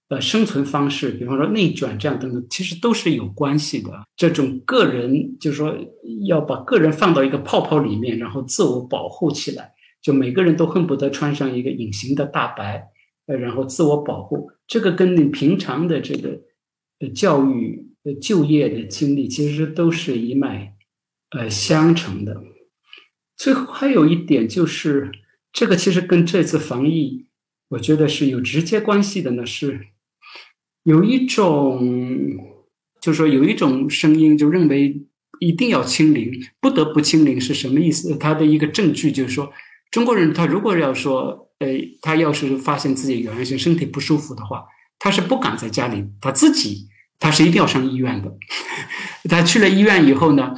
[0.09, 3.91] 呃，生存方式，比方说内卷这样等等，其实都是有关系的。
[4.15, 5.75] 这种个人，就是说
[6.27, 9.71] 要把个人放到一个泡泡里面，然后自我保护起来，
[10.01, 12.87] 就每个人都恨不得穿上一个隐形的大白，
[13.27, 14.51] 呃，然后自我保护。
[14.67, 16.39] 这个跟你平常的这个
[17.13, 17.87] 教育。
[18.19, 20.73] 就业的经历其实都是一脉，
[21.31, 22.41] 呃，相承的。
[23.37, 25.11] 最后还有一点就是，
[25.51, 27.25] 这个其实跟这次防疫，
[27.69, 29.45] 我觉得是有直接关系的呢。
[29.45, 29.87] 是
[30.83, 31.81] 有一种，
[33.01, 35.01] 就是说有一种声音就认为
[35.39, 38.17] 一定要清零，不得不清零是什么意思？
[38.17, 39.51] 他的一个证据就是说，
[39.89, 41.67] 中国人他如果要说，呃，
[42.01, 44.65] 他要是发现自己有源性身体不舒服的话，
[44.99, 46.89] 他是不敢在家里他自己。
[47.23, 48.35] 他是一定要上医院的。
[49.29, 50.55] 他去了医院以后呢，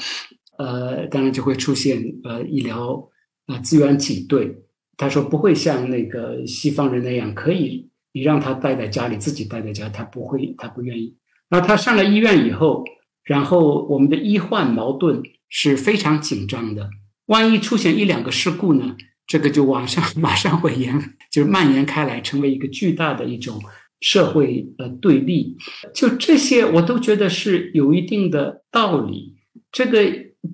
[0.57, 3.09] 呃，当然就会出现呃医疗
[3.47, 4.55] 呃资源挤兑。
[4.95, 11.15] 他说不会像那个西方人那样，可以你让他待在家里，自己待在家，他不会，他不愿意。
[11.49, 12.83] 那他上了医院以后，
[13.23, 16.89] 然后我们的医患矛盾是非常紧张的。
[17.25, 23.61] 万一出现一两个事故呢，这个就往上 马上会延，就是蔓延开来，成为一个巨大的一种。
[24.05, 25.55] 社会呃对立，
[25.93, 29.37] 就这些我都觉得是有一定的道理。
[29.71, 30.03] 这个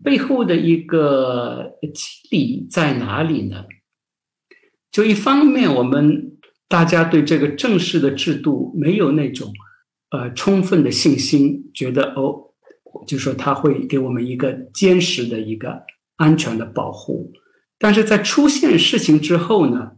[0.04, 3.66] 背后的一个机理在哪里呢？
[4.92, 6.38] 就一方面，我们
[6.68, 9.54] 大家对这个正式的制度没有那种
[10.12, 12.54] 呃充分的信心，觉得哦，
[13.08, 15.84] 就说他会给我们一个坚实的一个
[16.18, 17.32] 安全的保护。
[17.78, 19.92] 但是在出现事情之后呢？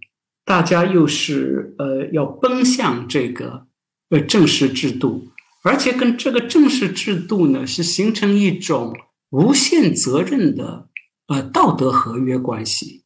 [0.44, 3.68] 大家又是呃要奔向这个
[4.10, 5.28] 呃正式制度，
[5.64, 8.92] 而且跟这个正式制度呢是形成一种
[9.32, 10.88] 无限责任的
[11.28, 13.03] 呃道德合约关系，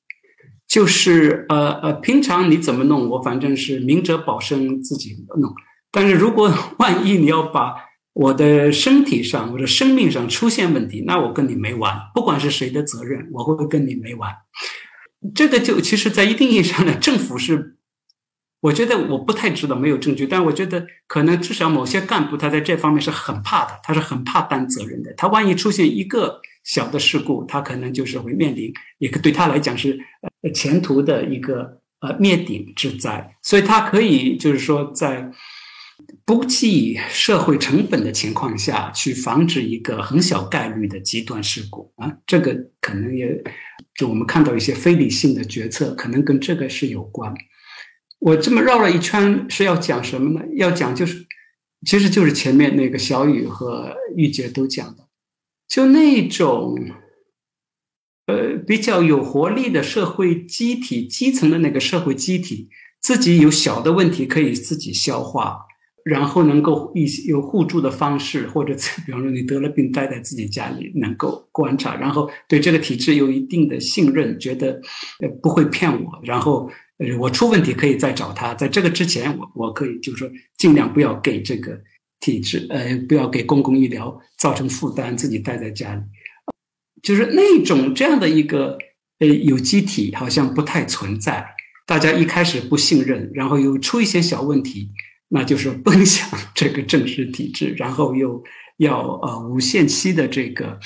[0.67, 5.53] 就是呃呃平常你怎么弄我反正是明哲保身自己弄，
[5.91, 7.75] 但是如果 万一你要把
[8.13, 14.31] 我的身体上或者生命上出现问题，那我跟你没完，不管是谁的责任，我会跟你没完。
[15.33, 17.74] 这个就其实，在一定意义上呢，政府是，
[18.65, 25.13] 我觉得我不太知道，没有证据，但我觉得可能至少某些干部他在这方面是很怕的，他是很怕担责任的。
[25.15, 29.99] 他万一出现一个小的事故，他可能就是会面临一个对他来讲是
[30.53, 35.31] 前途的一个呃灭顶之灾，所以他可以就是说在。
[36.25, 43.41] 不计社会成本的情况下去防止一个很小概率的极端事故啊，这个可能也
[43.97, 47.33] 就我们看到一些非理性的决策，可能跟这个是有关。
[48.19, 50.45] 我这么绕了一圈是要讲什么呢？
[50.55, 51.25] 要讲就是，
[51.85, 55.07] 其实就是前面那个小雨和玉洁都讲的，
[55.67, 56.75] 就那种
[58.27, 62.69] 呃比较有活力的社会机体，基层的那个社会机体。
[63.01, 65.59] 自己有小的问题可以自己消化，
[66.03, 68.73] 然后能够一有互助的方式，或者
[69.05, 74.81] 比方说你得了病待在自己家里，能够观察，然后对这个体制有一定的信任，觉得
[75.39, 76.67] 不会骗我，然后
[76.97, 81.79] 呃我出问题可以再找他，在这个之前我我可以就是说尽量不要给这个
[82.19, 86.01] 体制呃不要给公共医疗造成负担，自己待在家里，
[87.01, 88.77] 就是那种这样的一个
[89.19, 91.45] 呃有机体好像不太存在。
[91.87, 94.89] 大家一开始不信任，然后又出一些小问题，
[95.29, 98.43] 那就是奔向 这个正式体制，然后又
[98.77, 100.79] 要呃无限期的这个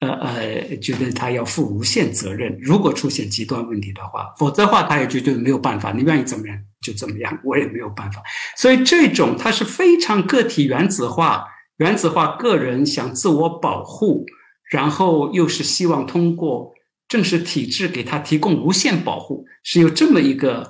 [0.00, 2.56] 呃呃，觉得他要负无限责任。
[2.60, 8.22] 如果出现极端问题的话，否则的话他也就就没有办法，你愿意怎么样就怎么样，我也没有办法。
[8.56, 11.44] 所以这种它是非常个体原子化，
[11.78, 14.24] 原子化个人想自我保护，
[14.70, 16.72] 然后又是希望通过。
[17.06, 20.68] 正式体制给他提供无限保护，是有这么一个，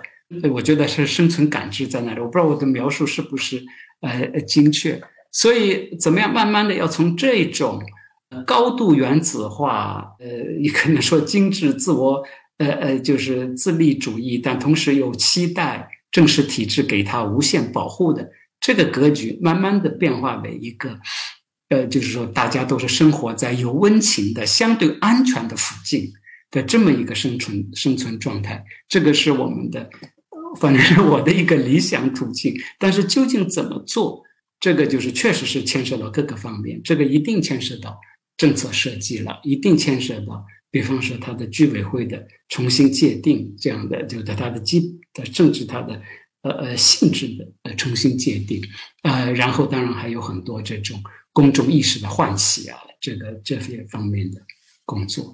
[0.52, 2.20] 我觉得是生存感知在那里。
[2.20, 3.62] 我不知道我的描述是不是
[4.00, 5.00] 呃精确。
[5.30, 7.80] 所以怎么样，慢慢的要从这种
[8.42, 10.26] 高度原子化，呃，
[10.60, 12.22] 你可能说精致自我，
[12.58, 18.28] 呃呃，就是自立主义，但同时又期待正式体制给他无限保护的
[18.60, 20.98] 这个格局，慢慢的变化为一个，
[21.68, 26.12] 呃，就是说大家都是生活在有温情的、相对安全的附近。
[26.50, 29.90] 的这么一个生存生存状态，这个是我们的，
[30.60, 32.54] 反正是我的一个理想途径。
[32.78, 34.22] 但是究竟怎么做，
[34.60, 37.98] 这个就是确实是牵涉到各个方面，这个一定牵涉到
[38.36, 46.02] 政策设计了，一定牵涉到，比方说它的居委会的重新界定，这样的就在它的基的政治它的
[46.42, 48.60] 呃呃性质的呃重新界定，
[49.02, 51.00] 呃，然后当然还有很多这种
[51.32, 54.40] 公众意识的唤起啊，这个这些方面的
[54.84, 55.32] 工作。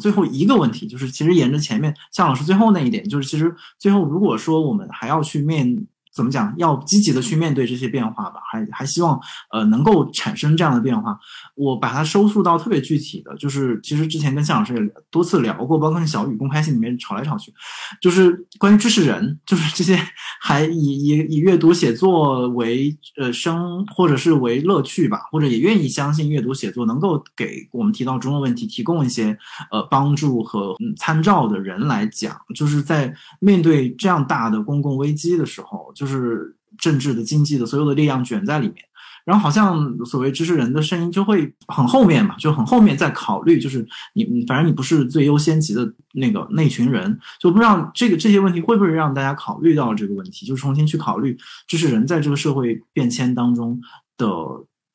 [0.00, 5.86] 最后一个问题就是，其实沿着前面向老师最后那一点，就是其实最后如果说我们还要去面。
[6.16, 6.50] 怎么讲？
[6.56, 9.20] 要积极的去面对这些变化吧，还还希望
[9.52, 11.18] 呃能够产生这样的变化。
[11.54, 14.80] 我把它收束到特别具体的，就是其实之前跟向老师也
[15.10, 17.52] 多次聊过，包括跟小雨公开信里面吵来吵去，
[18.00, 20.00] 就是关于知识人，就是这些
[20.40, 29.36] 还以以以阅读写作为呃生或者是为乐趣吧，或者也愿意相信阅读写作能够给我们提到中的问题提供一些
[29.70, 36.05] 呃帮助和嗯参照的人来讲，就是在面对这样大的公共危机的时候，就。
[36.06, 38.76] 就是政治的、经济的所有的力量卷在里面，
[39.24, 43.84] 然后好像所谓知识人的声音就会很后面嘛，就很后面在考虑，就是
[44.14, 53.80] 你你反正你不是最优先级的那个那群人，就不知道这个这些问题会不会让大家考虑到这个问题，就重新去考虑知识人在这个社会变迁当中
[54.16, 54.26] 的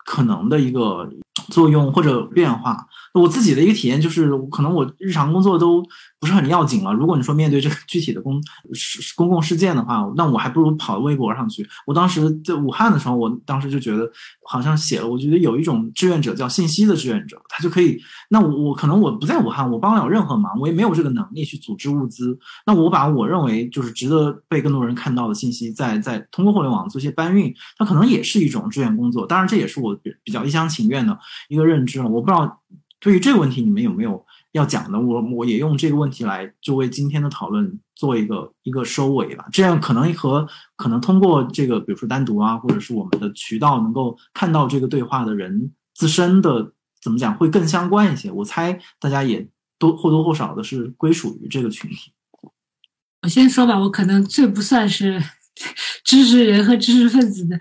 [0.06, 1.12] 可能的一个
[1.50, 2.86] 作用或者变化。
[3.14, 5.84] 我自己的一个体验就是，可能我日常工作都
[6.18, 6.94] 不是很要紧了。
[6.94, 8.42] 如果你说面对这个具体的公
[9.18, 11.68] 公共事件的话，那我还不如跑微博上去。
[11.86, 14.10] 我当时在武汉的时候，我当时就觉得
[14.48, 18.00] 好像写了，我觉得有一种志愿者叫信息的志愿者，他就可以。
[18.30, 22.40] 那我我可能我不在武汉，我帮不了任何忙，我也没有这个能力去组织物资。
[22.66, 29.28] 那我把我认为就是值得被更多人看到的信息，在在通过互联网做一些搬运，它可能也是一种志愿工作。
[29.28, 29.94] 当然，这也是我
[30.24, 32.08] 比较一厢情愿的一个认知了。
[32.08, 32.62] 我不知道。
[33.04, 35.00] 对于这个问题，你们有没有要讲的？
[35.00, 39.44] 我我也用这个问题来就为今天的讨论做一个一个收尾吧。
[39.52, 48.32] 这样可能和可能通过这个，比如说单独啊，或者是我们的渠道能够看到这个对话的人自身的怎么讲会更相关一些。
[48.32, 49.50] 我猜大家也
[49.80, 52.12] 多或多或少的是归属于这个群体。
[53.24, 55.20] 我先说吧，我可能最不算是
[56.04, 57.60] 知识人和知识分子的。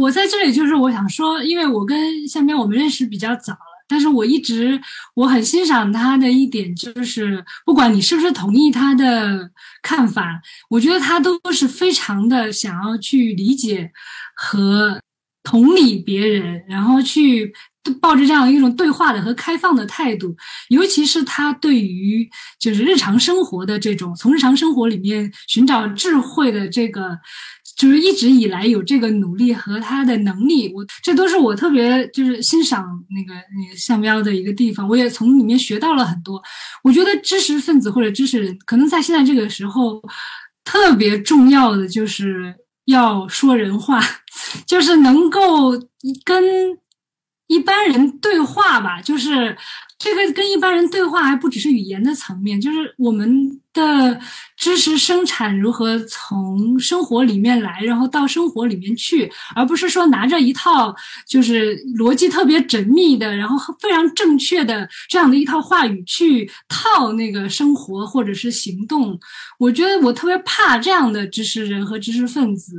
[0.00, 3.58] 我在这里就是我想说，因为我跟下面我们认识比较早了。
[3.88, 4.80] 但是我一直
[5.14, 9.48] 我很欣赏他的一点，就是不管你是不是同意他的
[9.80, 13.92] 看法，我觉得他都是非常的想要去理解
[14.34, 15.00] 和
[15.44, 17.54] 同理别人，然后去
[17.90, 20.36] 抱着这样一种对话的和开放的态度。
[20.68, 27.18] 尤其是他对于就是日常生活的这种从日常生活里面寻找智慧的这个。
[27.76, 34.88] 就是一直以来有这个努力和他的能力，我这都是我特别就是欣赏那个那个项标的一个地方。
[34.88, 36.42] 我也从里面学到了很多。
[36.82, 40.00] 我觉得知识分子或者知识人，可能在现在这个时候，
[40.64, 42.54] 特别重要的就是
[42.86, 44.00] 要说人话，
[44.66, 45.72] 就是能够
[46.24, 46.42] 跟
[47.46, 49.56] 一般人对话吧，就是
[49.98, 54.20] 这个跟一般人对话还不只是语言的层面，就是我们的
[54.54, 60.94] 知识生产如何从生活里面来，然后到生活里面去，而不是说拿着一套
[61.26, 69.18] 就是逻辑特别缜密的，然后非常正确的这样的一套话语去套那个生活或者是行动。
[69.58, 72.74] 我觉得我特别怕这样的知识人和知识分子，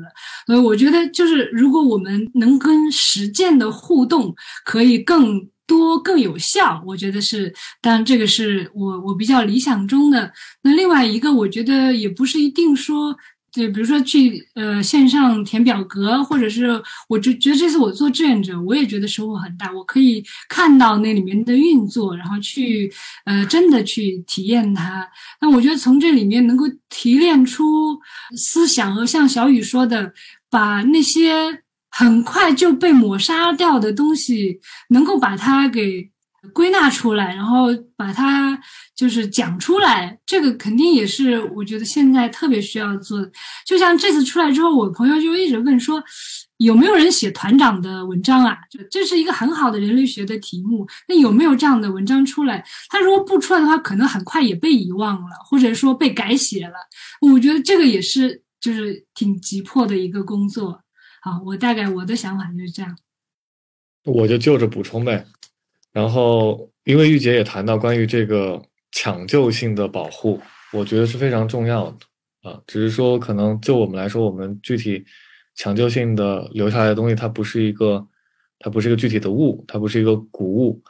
[0.46, 5.50] 所以我觉得就是如果我们能跟实践的互动，可以更。
[5.68, 10.32] 多更有效，我觉得是，当然这个是我我比较理想中的。
[10.64, 13.14] 那另外一个，我觉得也不是一定说，
[13.52, 19.70] 就比如说去呃线上填表格，或者是我就觉得这次我做志愿者，我也觉得收获很大。
[19.74, 22.90] 我可以看到那里面的运作，然后去
[23.26, 25.06] 呃真的去体验它。
[25.42, 28.00] 那我觉得从这里面能够提炼出
[28.38, 30.14] 思想，和像小雨说的，
[30.50, 31.64] 把那些。
[31.98, 34.60] 很快就被抹杀掉的东西，
[34.90, 36.08] 能够把它给
[36.54, 38.62] 归纳出来，然后把它
[38.96, 43.32] 就是讲出来，这个肯定也是我觉得现在特别需要做的。
[43.66, 46.04] 就像这次出来之后，我朋友就一直问说，
[46.58, 48.56] 有没有人写团长的文章啊？
[48.70, 52.64] 就这是一个很好的人类学的题目，那有没有这样的文章出来？
[52.90, 56.76] 他如果不出来的话，可能很快也被遗忘了，或者说被改写了。
[57.22, 60.80] 我觉得这个也是就是挺急迫的一个工作。
[61.28, 62.98] 啊，我大概我的想法就是这样，
[64.06, 65.26] 我就就着补充呗。
[65.92, 68.62] 然后，因为玉姐也谈到关于这个
[68.94, 70.40] 抢救性的保护，
[70.72, 72.62] 我觉得是非常重要的啊。
[72.66, 75.04] 只是说，可能就我们来说，我们具体
[75.56, 78.08] 抢救性的留下来的东西，它不是一个，
[78.60, 80.82] 它不是一个具体的物，它不是一个古物，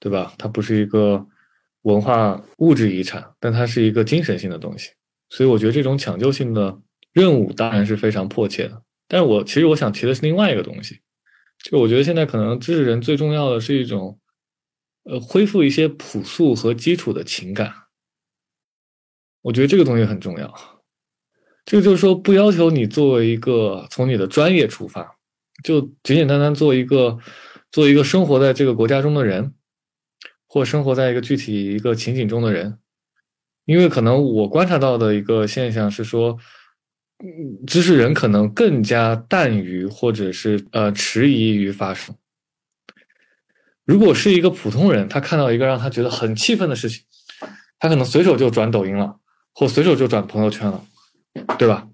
[0.00, 0.32] 对吧？
[0.38, 1.26] 它不是一个
[1.82, 4.88] 文化物质遗产，但它是一个精神性的东西。
[5.28, 6.78] 所以，我觉得这种抢救性的
[7.12, 8.81] 任务当然是非常迫切的。
[9.12, 11.00] 但是我其实我想提的是另外一个东西，
[11.62, 14.18] 就我觉得现在可能知识人最重要的是一种，
[15.02, 17.74] 呃，恢复一些朴素和基础的情感。
[19.42, 20.54] 我觉得这个东西很重要。
[21.66, 25.18] 这个就是说，不要求你作为一个从你的专业出发，
[25.62, 27.18] 就简简单单做一个
[27.70, 29.52] 做一个生活在这个国家中的人，
[30.46, 32.78] 或生活在一个具体一个情景中的人。
[33.66, 36.38] 因为可能我观察到的一个现象是说。
[37.66, 42.14] 知识人可能更加淡于，或者是呃迟疑于发声。
[43.84, 47.02] 如果是一个普通人，他看到一个让他觉得很气愤的事情，
[47.78, 49.16] 他可能随手就转抖音了，
[49.52, 50.84] 或随手就转朋友圈了，
[51.58, 51.86] 对吧？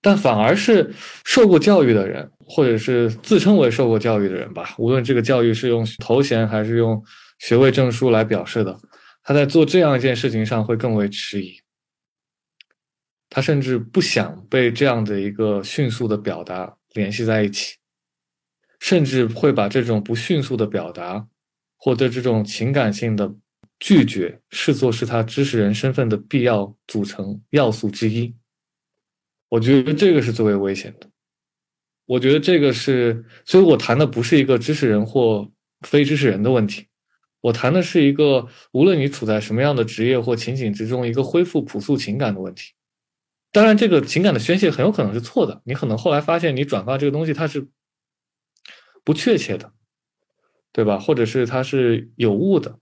[0.00, 0.94] 但反而是
[1.24, 7.02] 受过教育的人，或者是自称为受过教育的人吧，无论这个教育是用头衔还是用
[7.40, 8.78] 学位证书来表示的，
[9.22, 11.60] 他在做这样一件事情上会更为迟疑。
[13.30, 17.76] 他甚至不想被这样的一个迅速的表达联系在一起，
[18.80, 21.28] 甚至会把这种不迅速的表达，
[21.76, 23.34] 或者这种情感性的
[23.78, 28.34] 拒绝视作是他知识人身份的必要组成要素之一。
[29.50, 31.08] 我觉得这个是最为危险的。
[32.06, 35.50] 我觉得这个是，所以我谈的不是一个知识人或
[35.82, 36.86] 非知识人的问题，
[37.42, 42.72] 我谈的是一个无论你处在什么样的职业或情景之中，一个恢复朴素情感的问题。
[43.50, 45.62] 当然，这个情感的宣泄很有可能是错的。
[45.64, 47.68] 你可能后来发现，你转发这个东西它是
[49.04, 49.72] 不确切的，
[50.72, 50.98] 对吧？
[50.98, 52.78] 或者是它是有误的。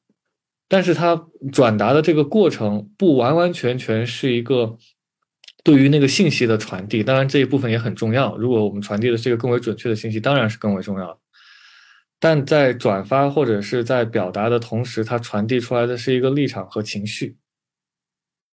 [0.68, 4.76] 但是它转达的这个过程不完完全全是一个
[5.62, 7.04] 对于那个信息的传递。
[7.04, 8.36] 当然，这一部分也很重要。
[8.36, 11.18] 如果我们传递的是一个更为准确的信息，当然是更为重要的。
[12.18, 17.36] 但在转发或者是在表达的同时，它传递出来的是一个立场和情绪。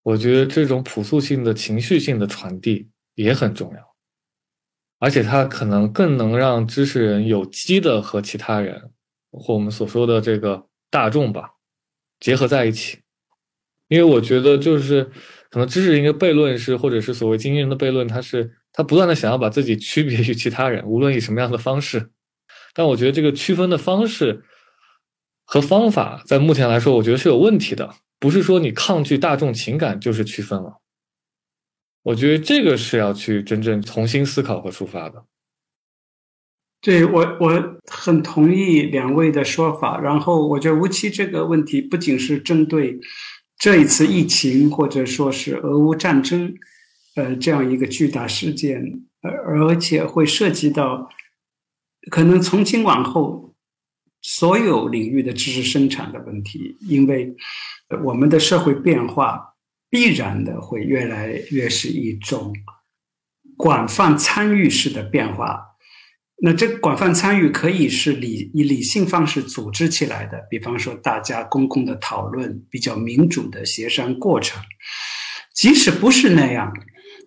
[0.02, 3.80] 我觉得这种朴素性的情绪性的传递也很重要，
[4.98, 8.92] 而且它可能更能让知识人有机的和其他人
[9.30, 11.50] 或我们所说的这个大众吧
[12.18, 13.00] 结合在一起。
[13.88, 15.04] 因为我觉得就是
[15.50, 22.10] 可能知识一个悖论是，或者是所谓精英人的悖论，他是他不断的想要把自己区别于其他人，无论以什么样的方式。
[22.72, 24.44] 但我觉得这个区分的方式
[25.44, 27.92] 和方法，在目前来说，我觉得是有问题的。
[28.20, 30.82] 不是说你抗拒大众情感就是区分了，
[32.02, 35.24] 我觉得这个是要去真正重新思考和出发的。
[36.82, 39.98] 对我我很同意两位的说法。
[39.98, 43.00] 然后我觉得吴奇这个问题不仅是针对
[43.58, 46.54] 这一次疫情或者说是俄乌战争，
[47.16, 48.82] 呃，这样一个巨大事件，
[49.22, 51.08] 而而且会涉及到
[52.10, 53.54] 可能从今往后
[54.20, 57.34] 所有领域的知识生产的问题，因为。
[58.04, 59.54] 我们的社会变化
[59.88, 62.52] 必然的会越来越是一种
[63.56, 65.60] 广泛参与式的变化，
[66.42, 74.62] 那这广泛参与可以是理以理性方式组织起来的，比方说大家公共的讨论，比较民主的协商过程。
[75.52, 76.72] 即使不是那样，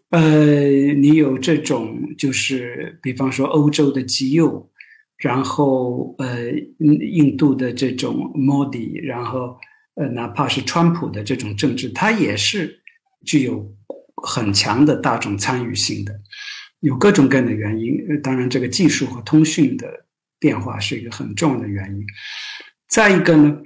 [0.10, 4.72] 呃，你有这种就是比方说欧洲的极右，
[5.18, 6.50] 然后呃
[6.80, 9.58] 印度的这种 Modi，然后
[9.96, 12.82] 呃哪怕是川普的这种政治，它也是
[13.26, 13.76] 具有
[14.24, 16.14] 很强的大众参与性的。
[16.80, 20.06] 有各种各样的原因，当然这个技术和通讯的
[20.38, 22.06] 变化是一个很重要的原因。
[22.90, 23.58] 再一个呢，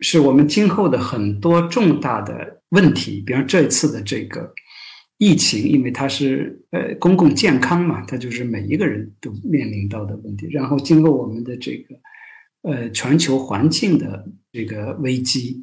[0.00, 4.54] 是我们今后的很多重大的问题，比方这次的这个
[5.18, 10.48] 疫情，因为它是呃公共健康嘛，它就是每一个人都面临到的问题。
[10.50, 11.94] 然后今后我们的这个
[12.62, 15.62] 呃全球环境的这个危机，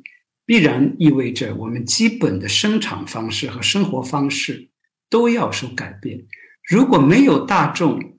[0.49, 4.71] 必然意味着我们基本的生产方式和生活方式
[5.07, 6.25] 都要受改变。
[6.67, 8.17] 如果没有大众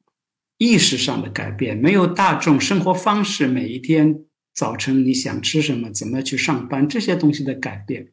[0.56, 4.14] 意识上的改变，没有大众生活方式，每一天
[4.54, 8.06] 早晨你想吃什么，怎么去上班，这些东西的改变，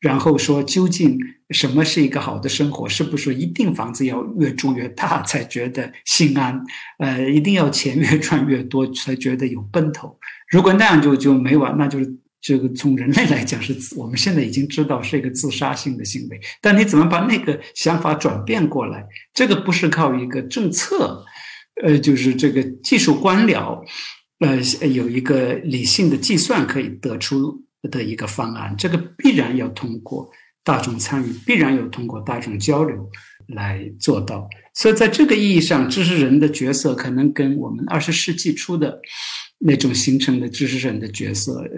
[0.00, 1.18] 然后说究竟
[1.50, 2.88] 什么是一个好的生活？
[2.88, 6.58] 是不是一定房子要越住越大才觉得心安？
[6.98, 10.18] 呃，一定要钱越赚越多才觉得有奔头？
[10.48, 12.19] 如果那样就就没完，那就是。
[12.42, 16.40] 这个从人类来讲，是我们现在已经知道是一个自杀性的行为。
[16.62, 19.06] 但你怎么把那个想法转变过来？
[19.34, 21.22] 这个不是靠一个政策，
[21.82, 23.78] 呃，就是这个技术官僚，
[24.38, 24.56] 呃，
[24.88, 28.74] 有一个理性的计算可以得出的一个方案。
[28.78, 30.30] 这个必然要通过
[30.64, 33.06] 大众参与，必然要通过大众交流
[33.48, 34.48] 来做到。
[34.72, 38.98] 所以，在这个意义上，知识人的角色可能跟我们二十世纪初的
[39.58, 41.70] 那种形成的知识人的角色，呃。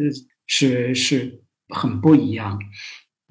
[0.55, 2.61] 是是很不一样，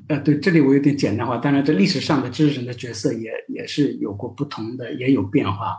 [0.07, 1.37] 呃，对，这里我有点简单化。
[1.37, 5.77] 当然，这历史上的知识人的角色也也是有过不同的，也有变化。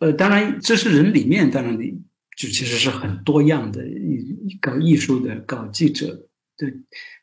[0.00, 1.90] 呃，当然，知识人里面，当然你
[2.34, 3.84] 就其实是很多样的，
[4.58, 6.06] 搞艺术的、搞记者
[6.56, 6.72] 的、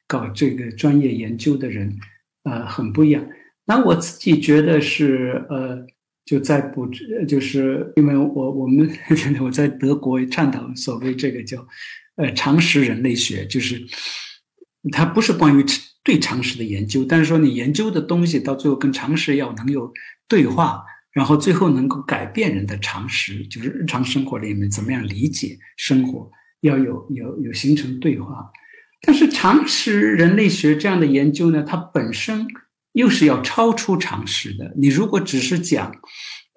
[0.05, 1.97] 搞这个专业研究的人，
[2.43, 3.27] 呃，很不一样。
[3.65, 5.83] 那我自己觉得是，呃，
[6.25, 6.87] 就在不，
[7.27, 8.87] 就是因为我我们
[9.41, 11.67] 我在德国倡导所谓这个叫。
[12.15, 13.85] 呃，常识人类学就是，
[14.91, 15.65] 它不是关于
[16.03, 19.91] 对常识的研究，但是说你研究的东西到最后跟常识要能有
[20.27, 26.29] 对话，然后最后能够改变人的常识，就是日常生活里面怎么样理解生活，
[26.61, 28.49] 要有有有形成对话。
[29.01, 32.47] 但是常识人类学这样的研究呢，它本身
[32.93, 34.73] 又是要超出常识的。
[34.77, 35.93] 你如果只是讲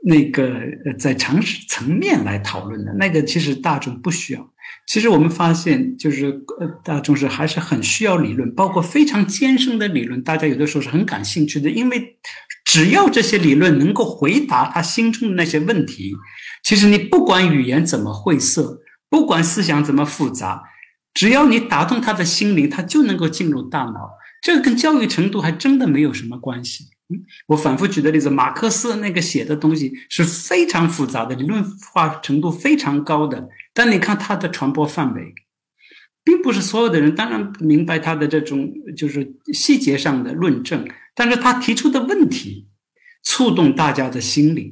[0.05, 0.61] 那个
[0.99, 4.53] 在常识层面来讨论的那个，其实大众不需要。
[4.87, 6.27] 其实我们发现，就是
[6.61, 12.17] 呃，大众是还是很需要理论，包括非常艰深的理论，大家有的时候是很感兴趣的，因为
[12.65, 16.15] 只要这些理论能够回答他心中的那些问题，
[16.65, 18.81] 其实你不管语言怎么晦涩，
[19.11, 20.63] 不管思想怎么复杂，
[21.13, 24.11] 只要你打动他的心灵，他就能够进入大脑。
[24.41, 26.85] 这个跟教育程度还真的没有什么关系。
[27.47, 33.49] 我反复举的例子，马克思那个写的东西是非常复杂的，理论化程度非常高的。
[33.73, 35.35] 但你看他的传播范围，
[36.23, 42.69] 并不是所有的人当然明白他的这种就是细节上的论证，但是他提出的问题
[43.23, 44.71] 触动大家的心灵。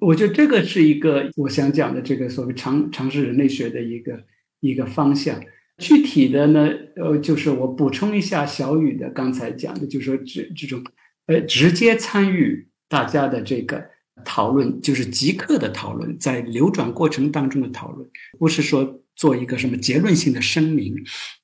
[0.00, 4.22] 我觉得这个是一个我想讲的这个所谓尝尝试人类学的一个
[4.60, 5.40] 一个方向。
[5.78, 10.80] 具体的呢，呃，就是我补充一下小雨的刚才讲的，就是说这这种，
[11.26, 13.84] 呃，直接参与大家的这个
[14.24, 20.94] 讨论，就是即刻的讨论，在流转过程当中的讨论，不是说做一个什么结论性的声明，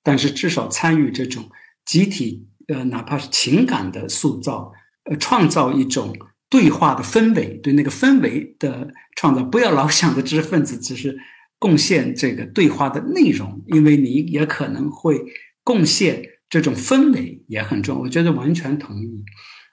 [0.04, 1.50] 但是至少参与这种
[1.84, 4.72] 集体，呃，哪怕是情感的塑造，
[5.10, 6.16] 呃，创造一种
[6.48, 11.18] 对话的氛围，对那个氛围的创造，不要老想着知识分子只是。
[11.60, 15.20] 贡献这个对话的内容，因为你也可能会
[15.62, 18.00] 贡献这种氛围也很重要。
[18.00, 19.22] 我觉得完全同意。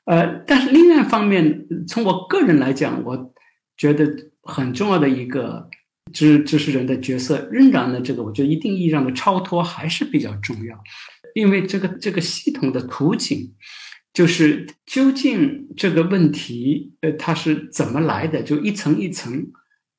[0.05, 3.34] 呃，但是另外一方面，从我个人来讲，我
[3.77, 4.05] 觉得
[4.43, 5.69] 很重要的一个
[6.11, 10.77] 知知识人的角色，仍然呢，这个我觉得一定意义上的超脱还是比较重要。
[11.35, 13.53] 因为这个这个系统的图景，
[14.14, 18.43] 就是究竟这个问题，呃，它是怎么来的？
[18.43, 19.47] 就一层一层，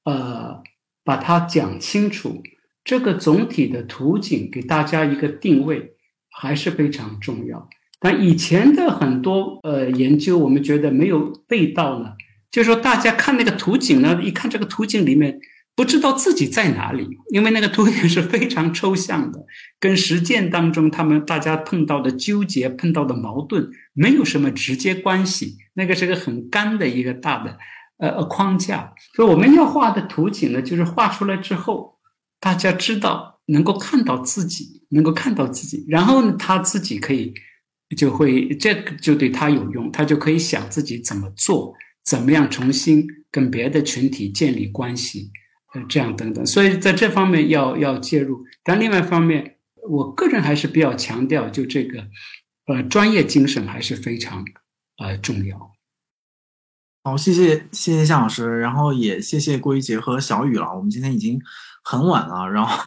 [0.04, 0.62] 呃。
[1.08, 2.42] 把它讲清楚，
[2.84, 5.94] 这个总体的图景给大家一个定位
[6.28, 7.66] 还是非常重要。
[7.98, 12.10] 但以前的很多呃研究，我们觉得没有味道呢，
[12.50, 15.40] 就是说大家看那个图景呢，一看这个图景里面
[15.74, 19.46] 不知道自己在哪里，因为那个图景是非常抽象的，
[19.80, 25.56] 跟实践当中他们大家碰到的纠结、碰到的矛盾没有什么直接关系。
[25.72, 27.56] 那个是个很干的一个大的
[27.98, 28.92] 呃框架。
[29.14, 31.98] 所以我们要画的图景呢，就是画出来之后，
[32.40, 37.32] 大家知道能够看到自己，能够看到自己，然后呢，他自己可以
[37.96, 45.30] 就会这个就对他有用，他就可以想自己怎么做，怎么样重新跟别的群体建立关系，
[45.74, 46.44] 呃，这样等等。
[46.46, 49.54] 所以在这方面要要介入，但另外一方面。
[49.90, 52.06] 我个人还是比较强调，就这个，
[52.66, 54.44] 呃，专业精神还是非常，
[54.98, 55.67] 呃，重要。
[57.08, 60.66] 好，谢谢谢谢向老师，然后也谢谢郭一杰和小雨了。
[60.76, 61.40] 我们今天已经
[61.82, 62.84] 很晚了，然后，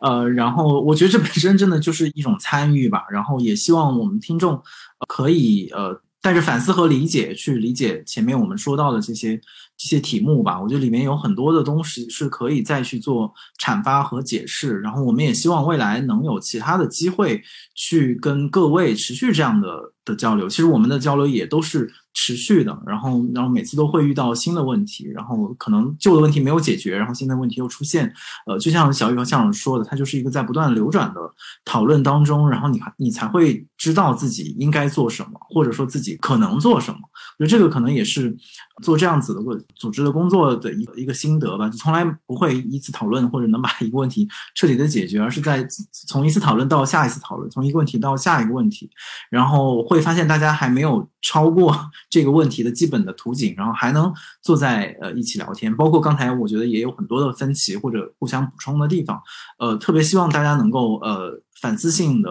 [0.00, 3.04] 呃，然后我觉得这本身真的就是一种参与吧。
[3.12, 4.60] 然后也希望我们听众
[5.06, 9.40] 可以呃带着反思和理解去理解前面我们说到的这些。
[9.76, 14.78] 这些题目吧，我觉得里面有很多的东西是可以再去做阐发和解释。
[14.78, 17.42] 然后我们也希望未来能有其他的机会
[17.74, 20.48] 去跟各位持续这样的的交流。
[20.48, 21.92] 其实我们的交流也都是。
[22.16, 28.14] 持续的，然后，然后每次都会遇到新的问题，然后可能旧的问题没有解决，然后新的问题又出现。
[28.46, 31.20] 呃，就像小雨和向老师说的，它就是一个在不断流转的
[31.64, 36.98] 讨论当中，然后你你才会知道自己应该做什么，或者说自己可能做什么。
[37.36, 38.32] 我觉得这个可能也是
[38.80, 39.40] 做这样子的
[39.74, 41.68] 组织的工作的一个一个心得吧。
[41.68, 45.66] 就从来不会一次讨论或者能把一个问题彻底的解决，而是在
[46.06, 48.88] 从一次讨论到下一次讨论，从一个问题到下一个问题，
[49.30, 51.74] 然后会发现大家还没有超过。
[52.10, 54.12] 这个问题的基本的图景，然后还能
[54.42, 59.20] 坐在呃一起聊天，包括刚才我觉得也有很多的分歧或者互相补充的地方，
[59.58, 62.30] 呃，特别希望大家能够呃反思性的、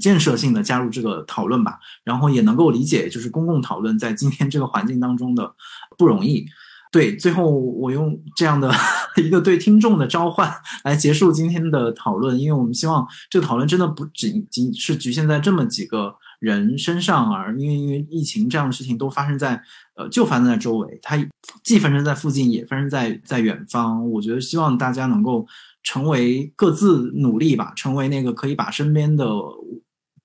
[0.00, 5.54] 建设性的加入这个讨论吧，然后也能够理解就是公共讨论在今天这个环境当中的
[5.96, 6.46] 不容易。
[6.90, 8.70] 对，最后我用这样的
[9.16, 10.52] 一个对听众的召唤
[10.84, 16.16] 来结束今天的讨论，因为我们希望这个讨论真的不仅仅是局限在这么几个。
[16.42, 19.62] 人身上而因为因为疫情这样的事情都发生在
[19.94, 21.16] 呃就发生在周围，它
[21.62, 24.10] 既发生在附近也发生在在远方。
[24.10, 25.46] 我觉得希望大家能够
[25.84, 29.24] 成为各自努力吧，成为那个可以把身边的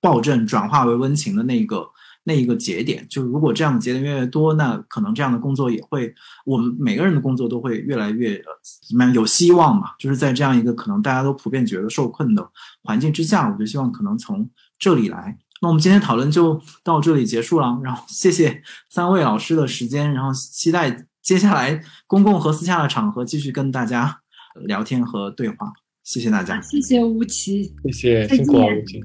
[0.01, 1.87] 暴政转化为温情的那个
[2.23, 3.05] 那一个节点。
[3.07, 6.11] 就如果这样的节点越来越多，那可能这样的工作也会
[6.45, 8.41] 我们每个人的工作都会越来越
[8.87, 9.91] 怎么样有希望嘛。
[9.99, 12.49] 就是在这样一个可能大家都普遍觉得受困的
[12.81, 14.49] 环境之下，我就希望可能从
[14.79, 15.37] 这里来。
[15.61, 24.21] 那我们今天讨论就到这里结束了，然后谢谢三位老师的时间，然后期待接下来公共和私下的场合继续跟大家
[24.65, 25.73] 聊天和对话。
[26.03, 29.01] 谢谢大家，谢谢吴奇，谢谢辛苦了吴奇。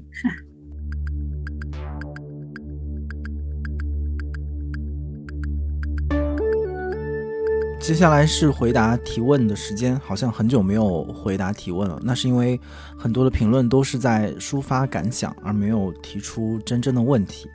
[7.83, 11.99] 接下来是回答提问的时间，好像很久没有回答提问了。
[12.01, 12.57] 那是因为
[12.97, 17.49] 很多的评论都是在抒发感想，而没有提出真正的问题。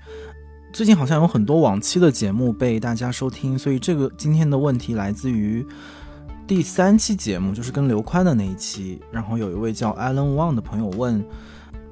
[0.70, 5.66] 最近好像有很多往期的节目被大家收听，所以这个今天的问题来自于
[6.46, 9.00] 第三期节目，就是跟刘宽的那一期。
[9.10, 11.24] 然后有一位叫 Alan Wang 的朋友问。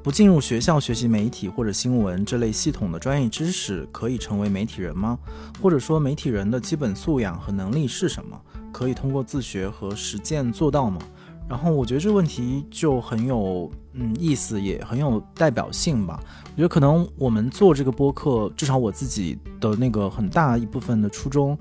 [0.06, 5.18] 不进入学校学习媒体或者新闻这类系统的专业知识，可以成为媒体人吗？
[5.60, 8.40] 或者说，媒体人的基本素养和能力是什么？
[8.72, 11.00] 可以通过自学和实践做到吗？
[11.48, 16.20] 然后我觉得这个问题就很有嗯意思，也很有代表性吧。
[16.52, 21.58] 我觉得可能我们做这个播客，至少我自己的那个很大一部分的初衷，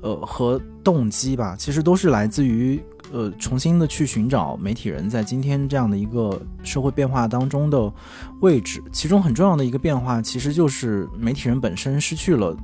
[0.00, 2.82] 呃和动机吧，其实都是来自于。
[3.12, 7.92] 呃，重新的去寻找媒体人在今天这样的一个社会变化当中的
[8.40, 12.56] 位置，其中很重要的一个变化，其实就是媒体人本身失去了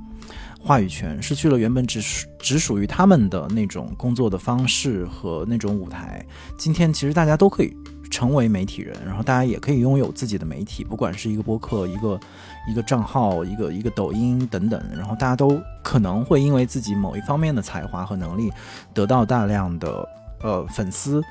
[0.58, 6.24] 话语权，失去了原本只属只属于他们的那种工作的方式和那种舞台。
[6.56, 7.76] 今天其实大家都可以
[8.10, 12.18] 成为媒体人，然后大家也可以拥有自己的媒体，不管是一个播客、一个
[12.66, 18.50] 一个账号、一个一个抖音等等，然后大家都可能会因为自己某一方面的才华和能力
[18.94, 20.08] 得到大量的。
[20.42, 21.22] 呃，粉丝，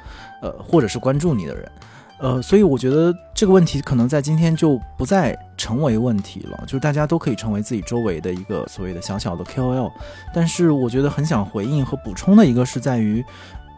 [0.41, 1.71] 呃，或者是关注你的人，
[2.19, 9.91] 呃，所以我觉得这个问题可能在今天就不再成为问题了，就是大家都可以成为自己周围的一个所谓的小小的 KOL。
[10.33, 13.23] 但是我觉得很想回应和补充的一个是在于，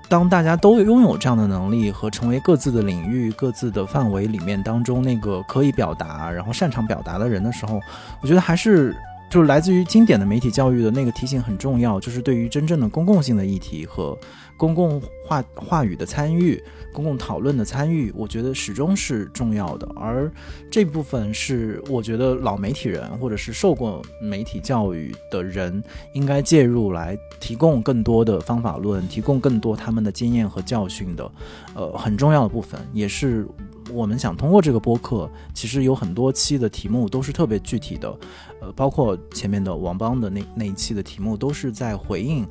[0.08, 7.80] 当大家都拥有这样的能力和成为各自的领域、各自的范围里面当中那个可以表达、然后擅长表达的人的时候，
[8.22, 8.96] 我觉得还是。
[9.32, 14.18] 就是来自于经典的媒体教育的那个提醒很重要，就是对于真正的公共性的议题和
[14.60, 16.62] 公共话话语的参与、
[16.92, 19.88] 公共讨论的参与，我觉得始终是重要的。
[19.96, 20.30] 而
[20.70, 25.82] 这部分是我觉得老媒体人或者是受过媒体教育的人
[26.14, 31.32] 应该介入来提供更多的方法论，提供更多他们的经验和教训的，
[31.74, 33.48] 呃，很重要的部分，也是
[33.90, 38.20] 我们想通过这个播客，其实有很多期的题目都是特别具体的，
[38.62, 42.46] 呃，包括前面的王邦的那那一期的题目，都是在回应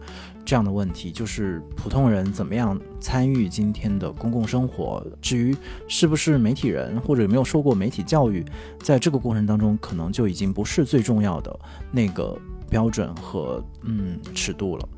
[0.48, 5.06] 这样的问题，就是普通人怎么样参与今天的公共生活。
[5.20, 5.54] 至于
[5.88, 8.42] 是不是媒体人或者有没有受过媒体教育，
[8.80, 11.54] 在这个过程当中，可能就已经不是最重要的
[11.92, 12.34] 那个
[12.70, 14.88] 标准和嗯尺度了。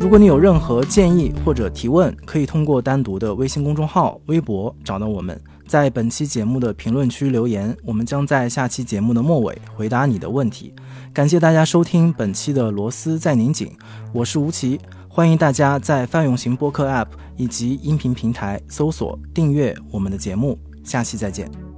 [0.00, 5.40] 如果你有任何建议或者提问，可以通过单独的微信公众号、微博找到我们，
[5.70, 10.74] 在本期节目的评论区留言，我们将在下期节目的末尾回答你的问题。
[11.14, 13.70] 感谢大家收听本期的螺丝在拧紧，
[14.12, 21.69] 我是吴奇，欢迎大家在泛用型播客 App 以及音频平台搜索订阅我们的节目，下期再见。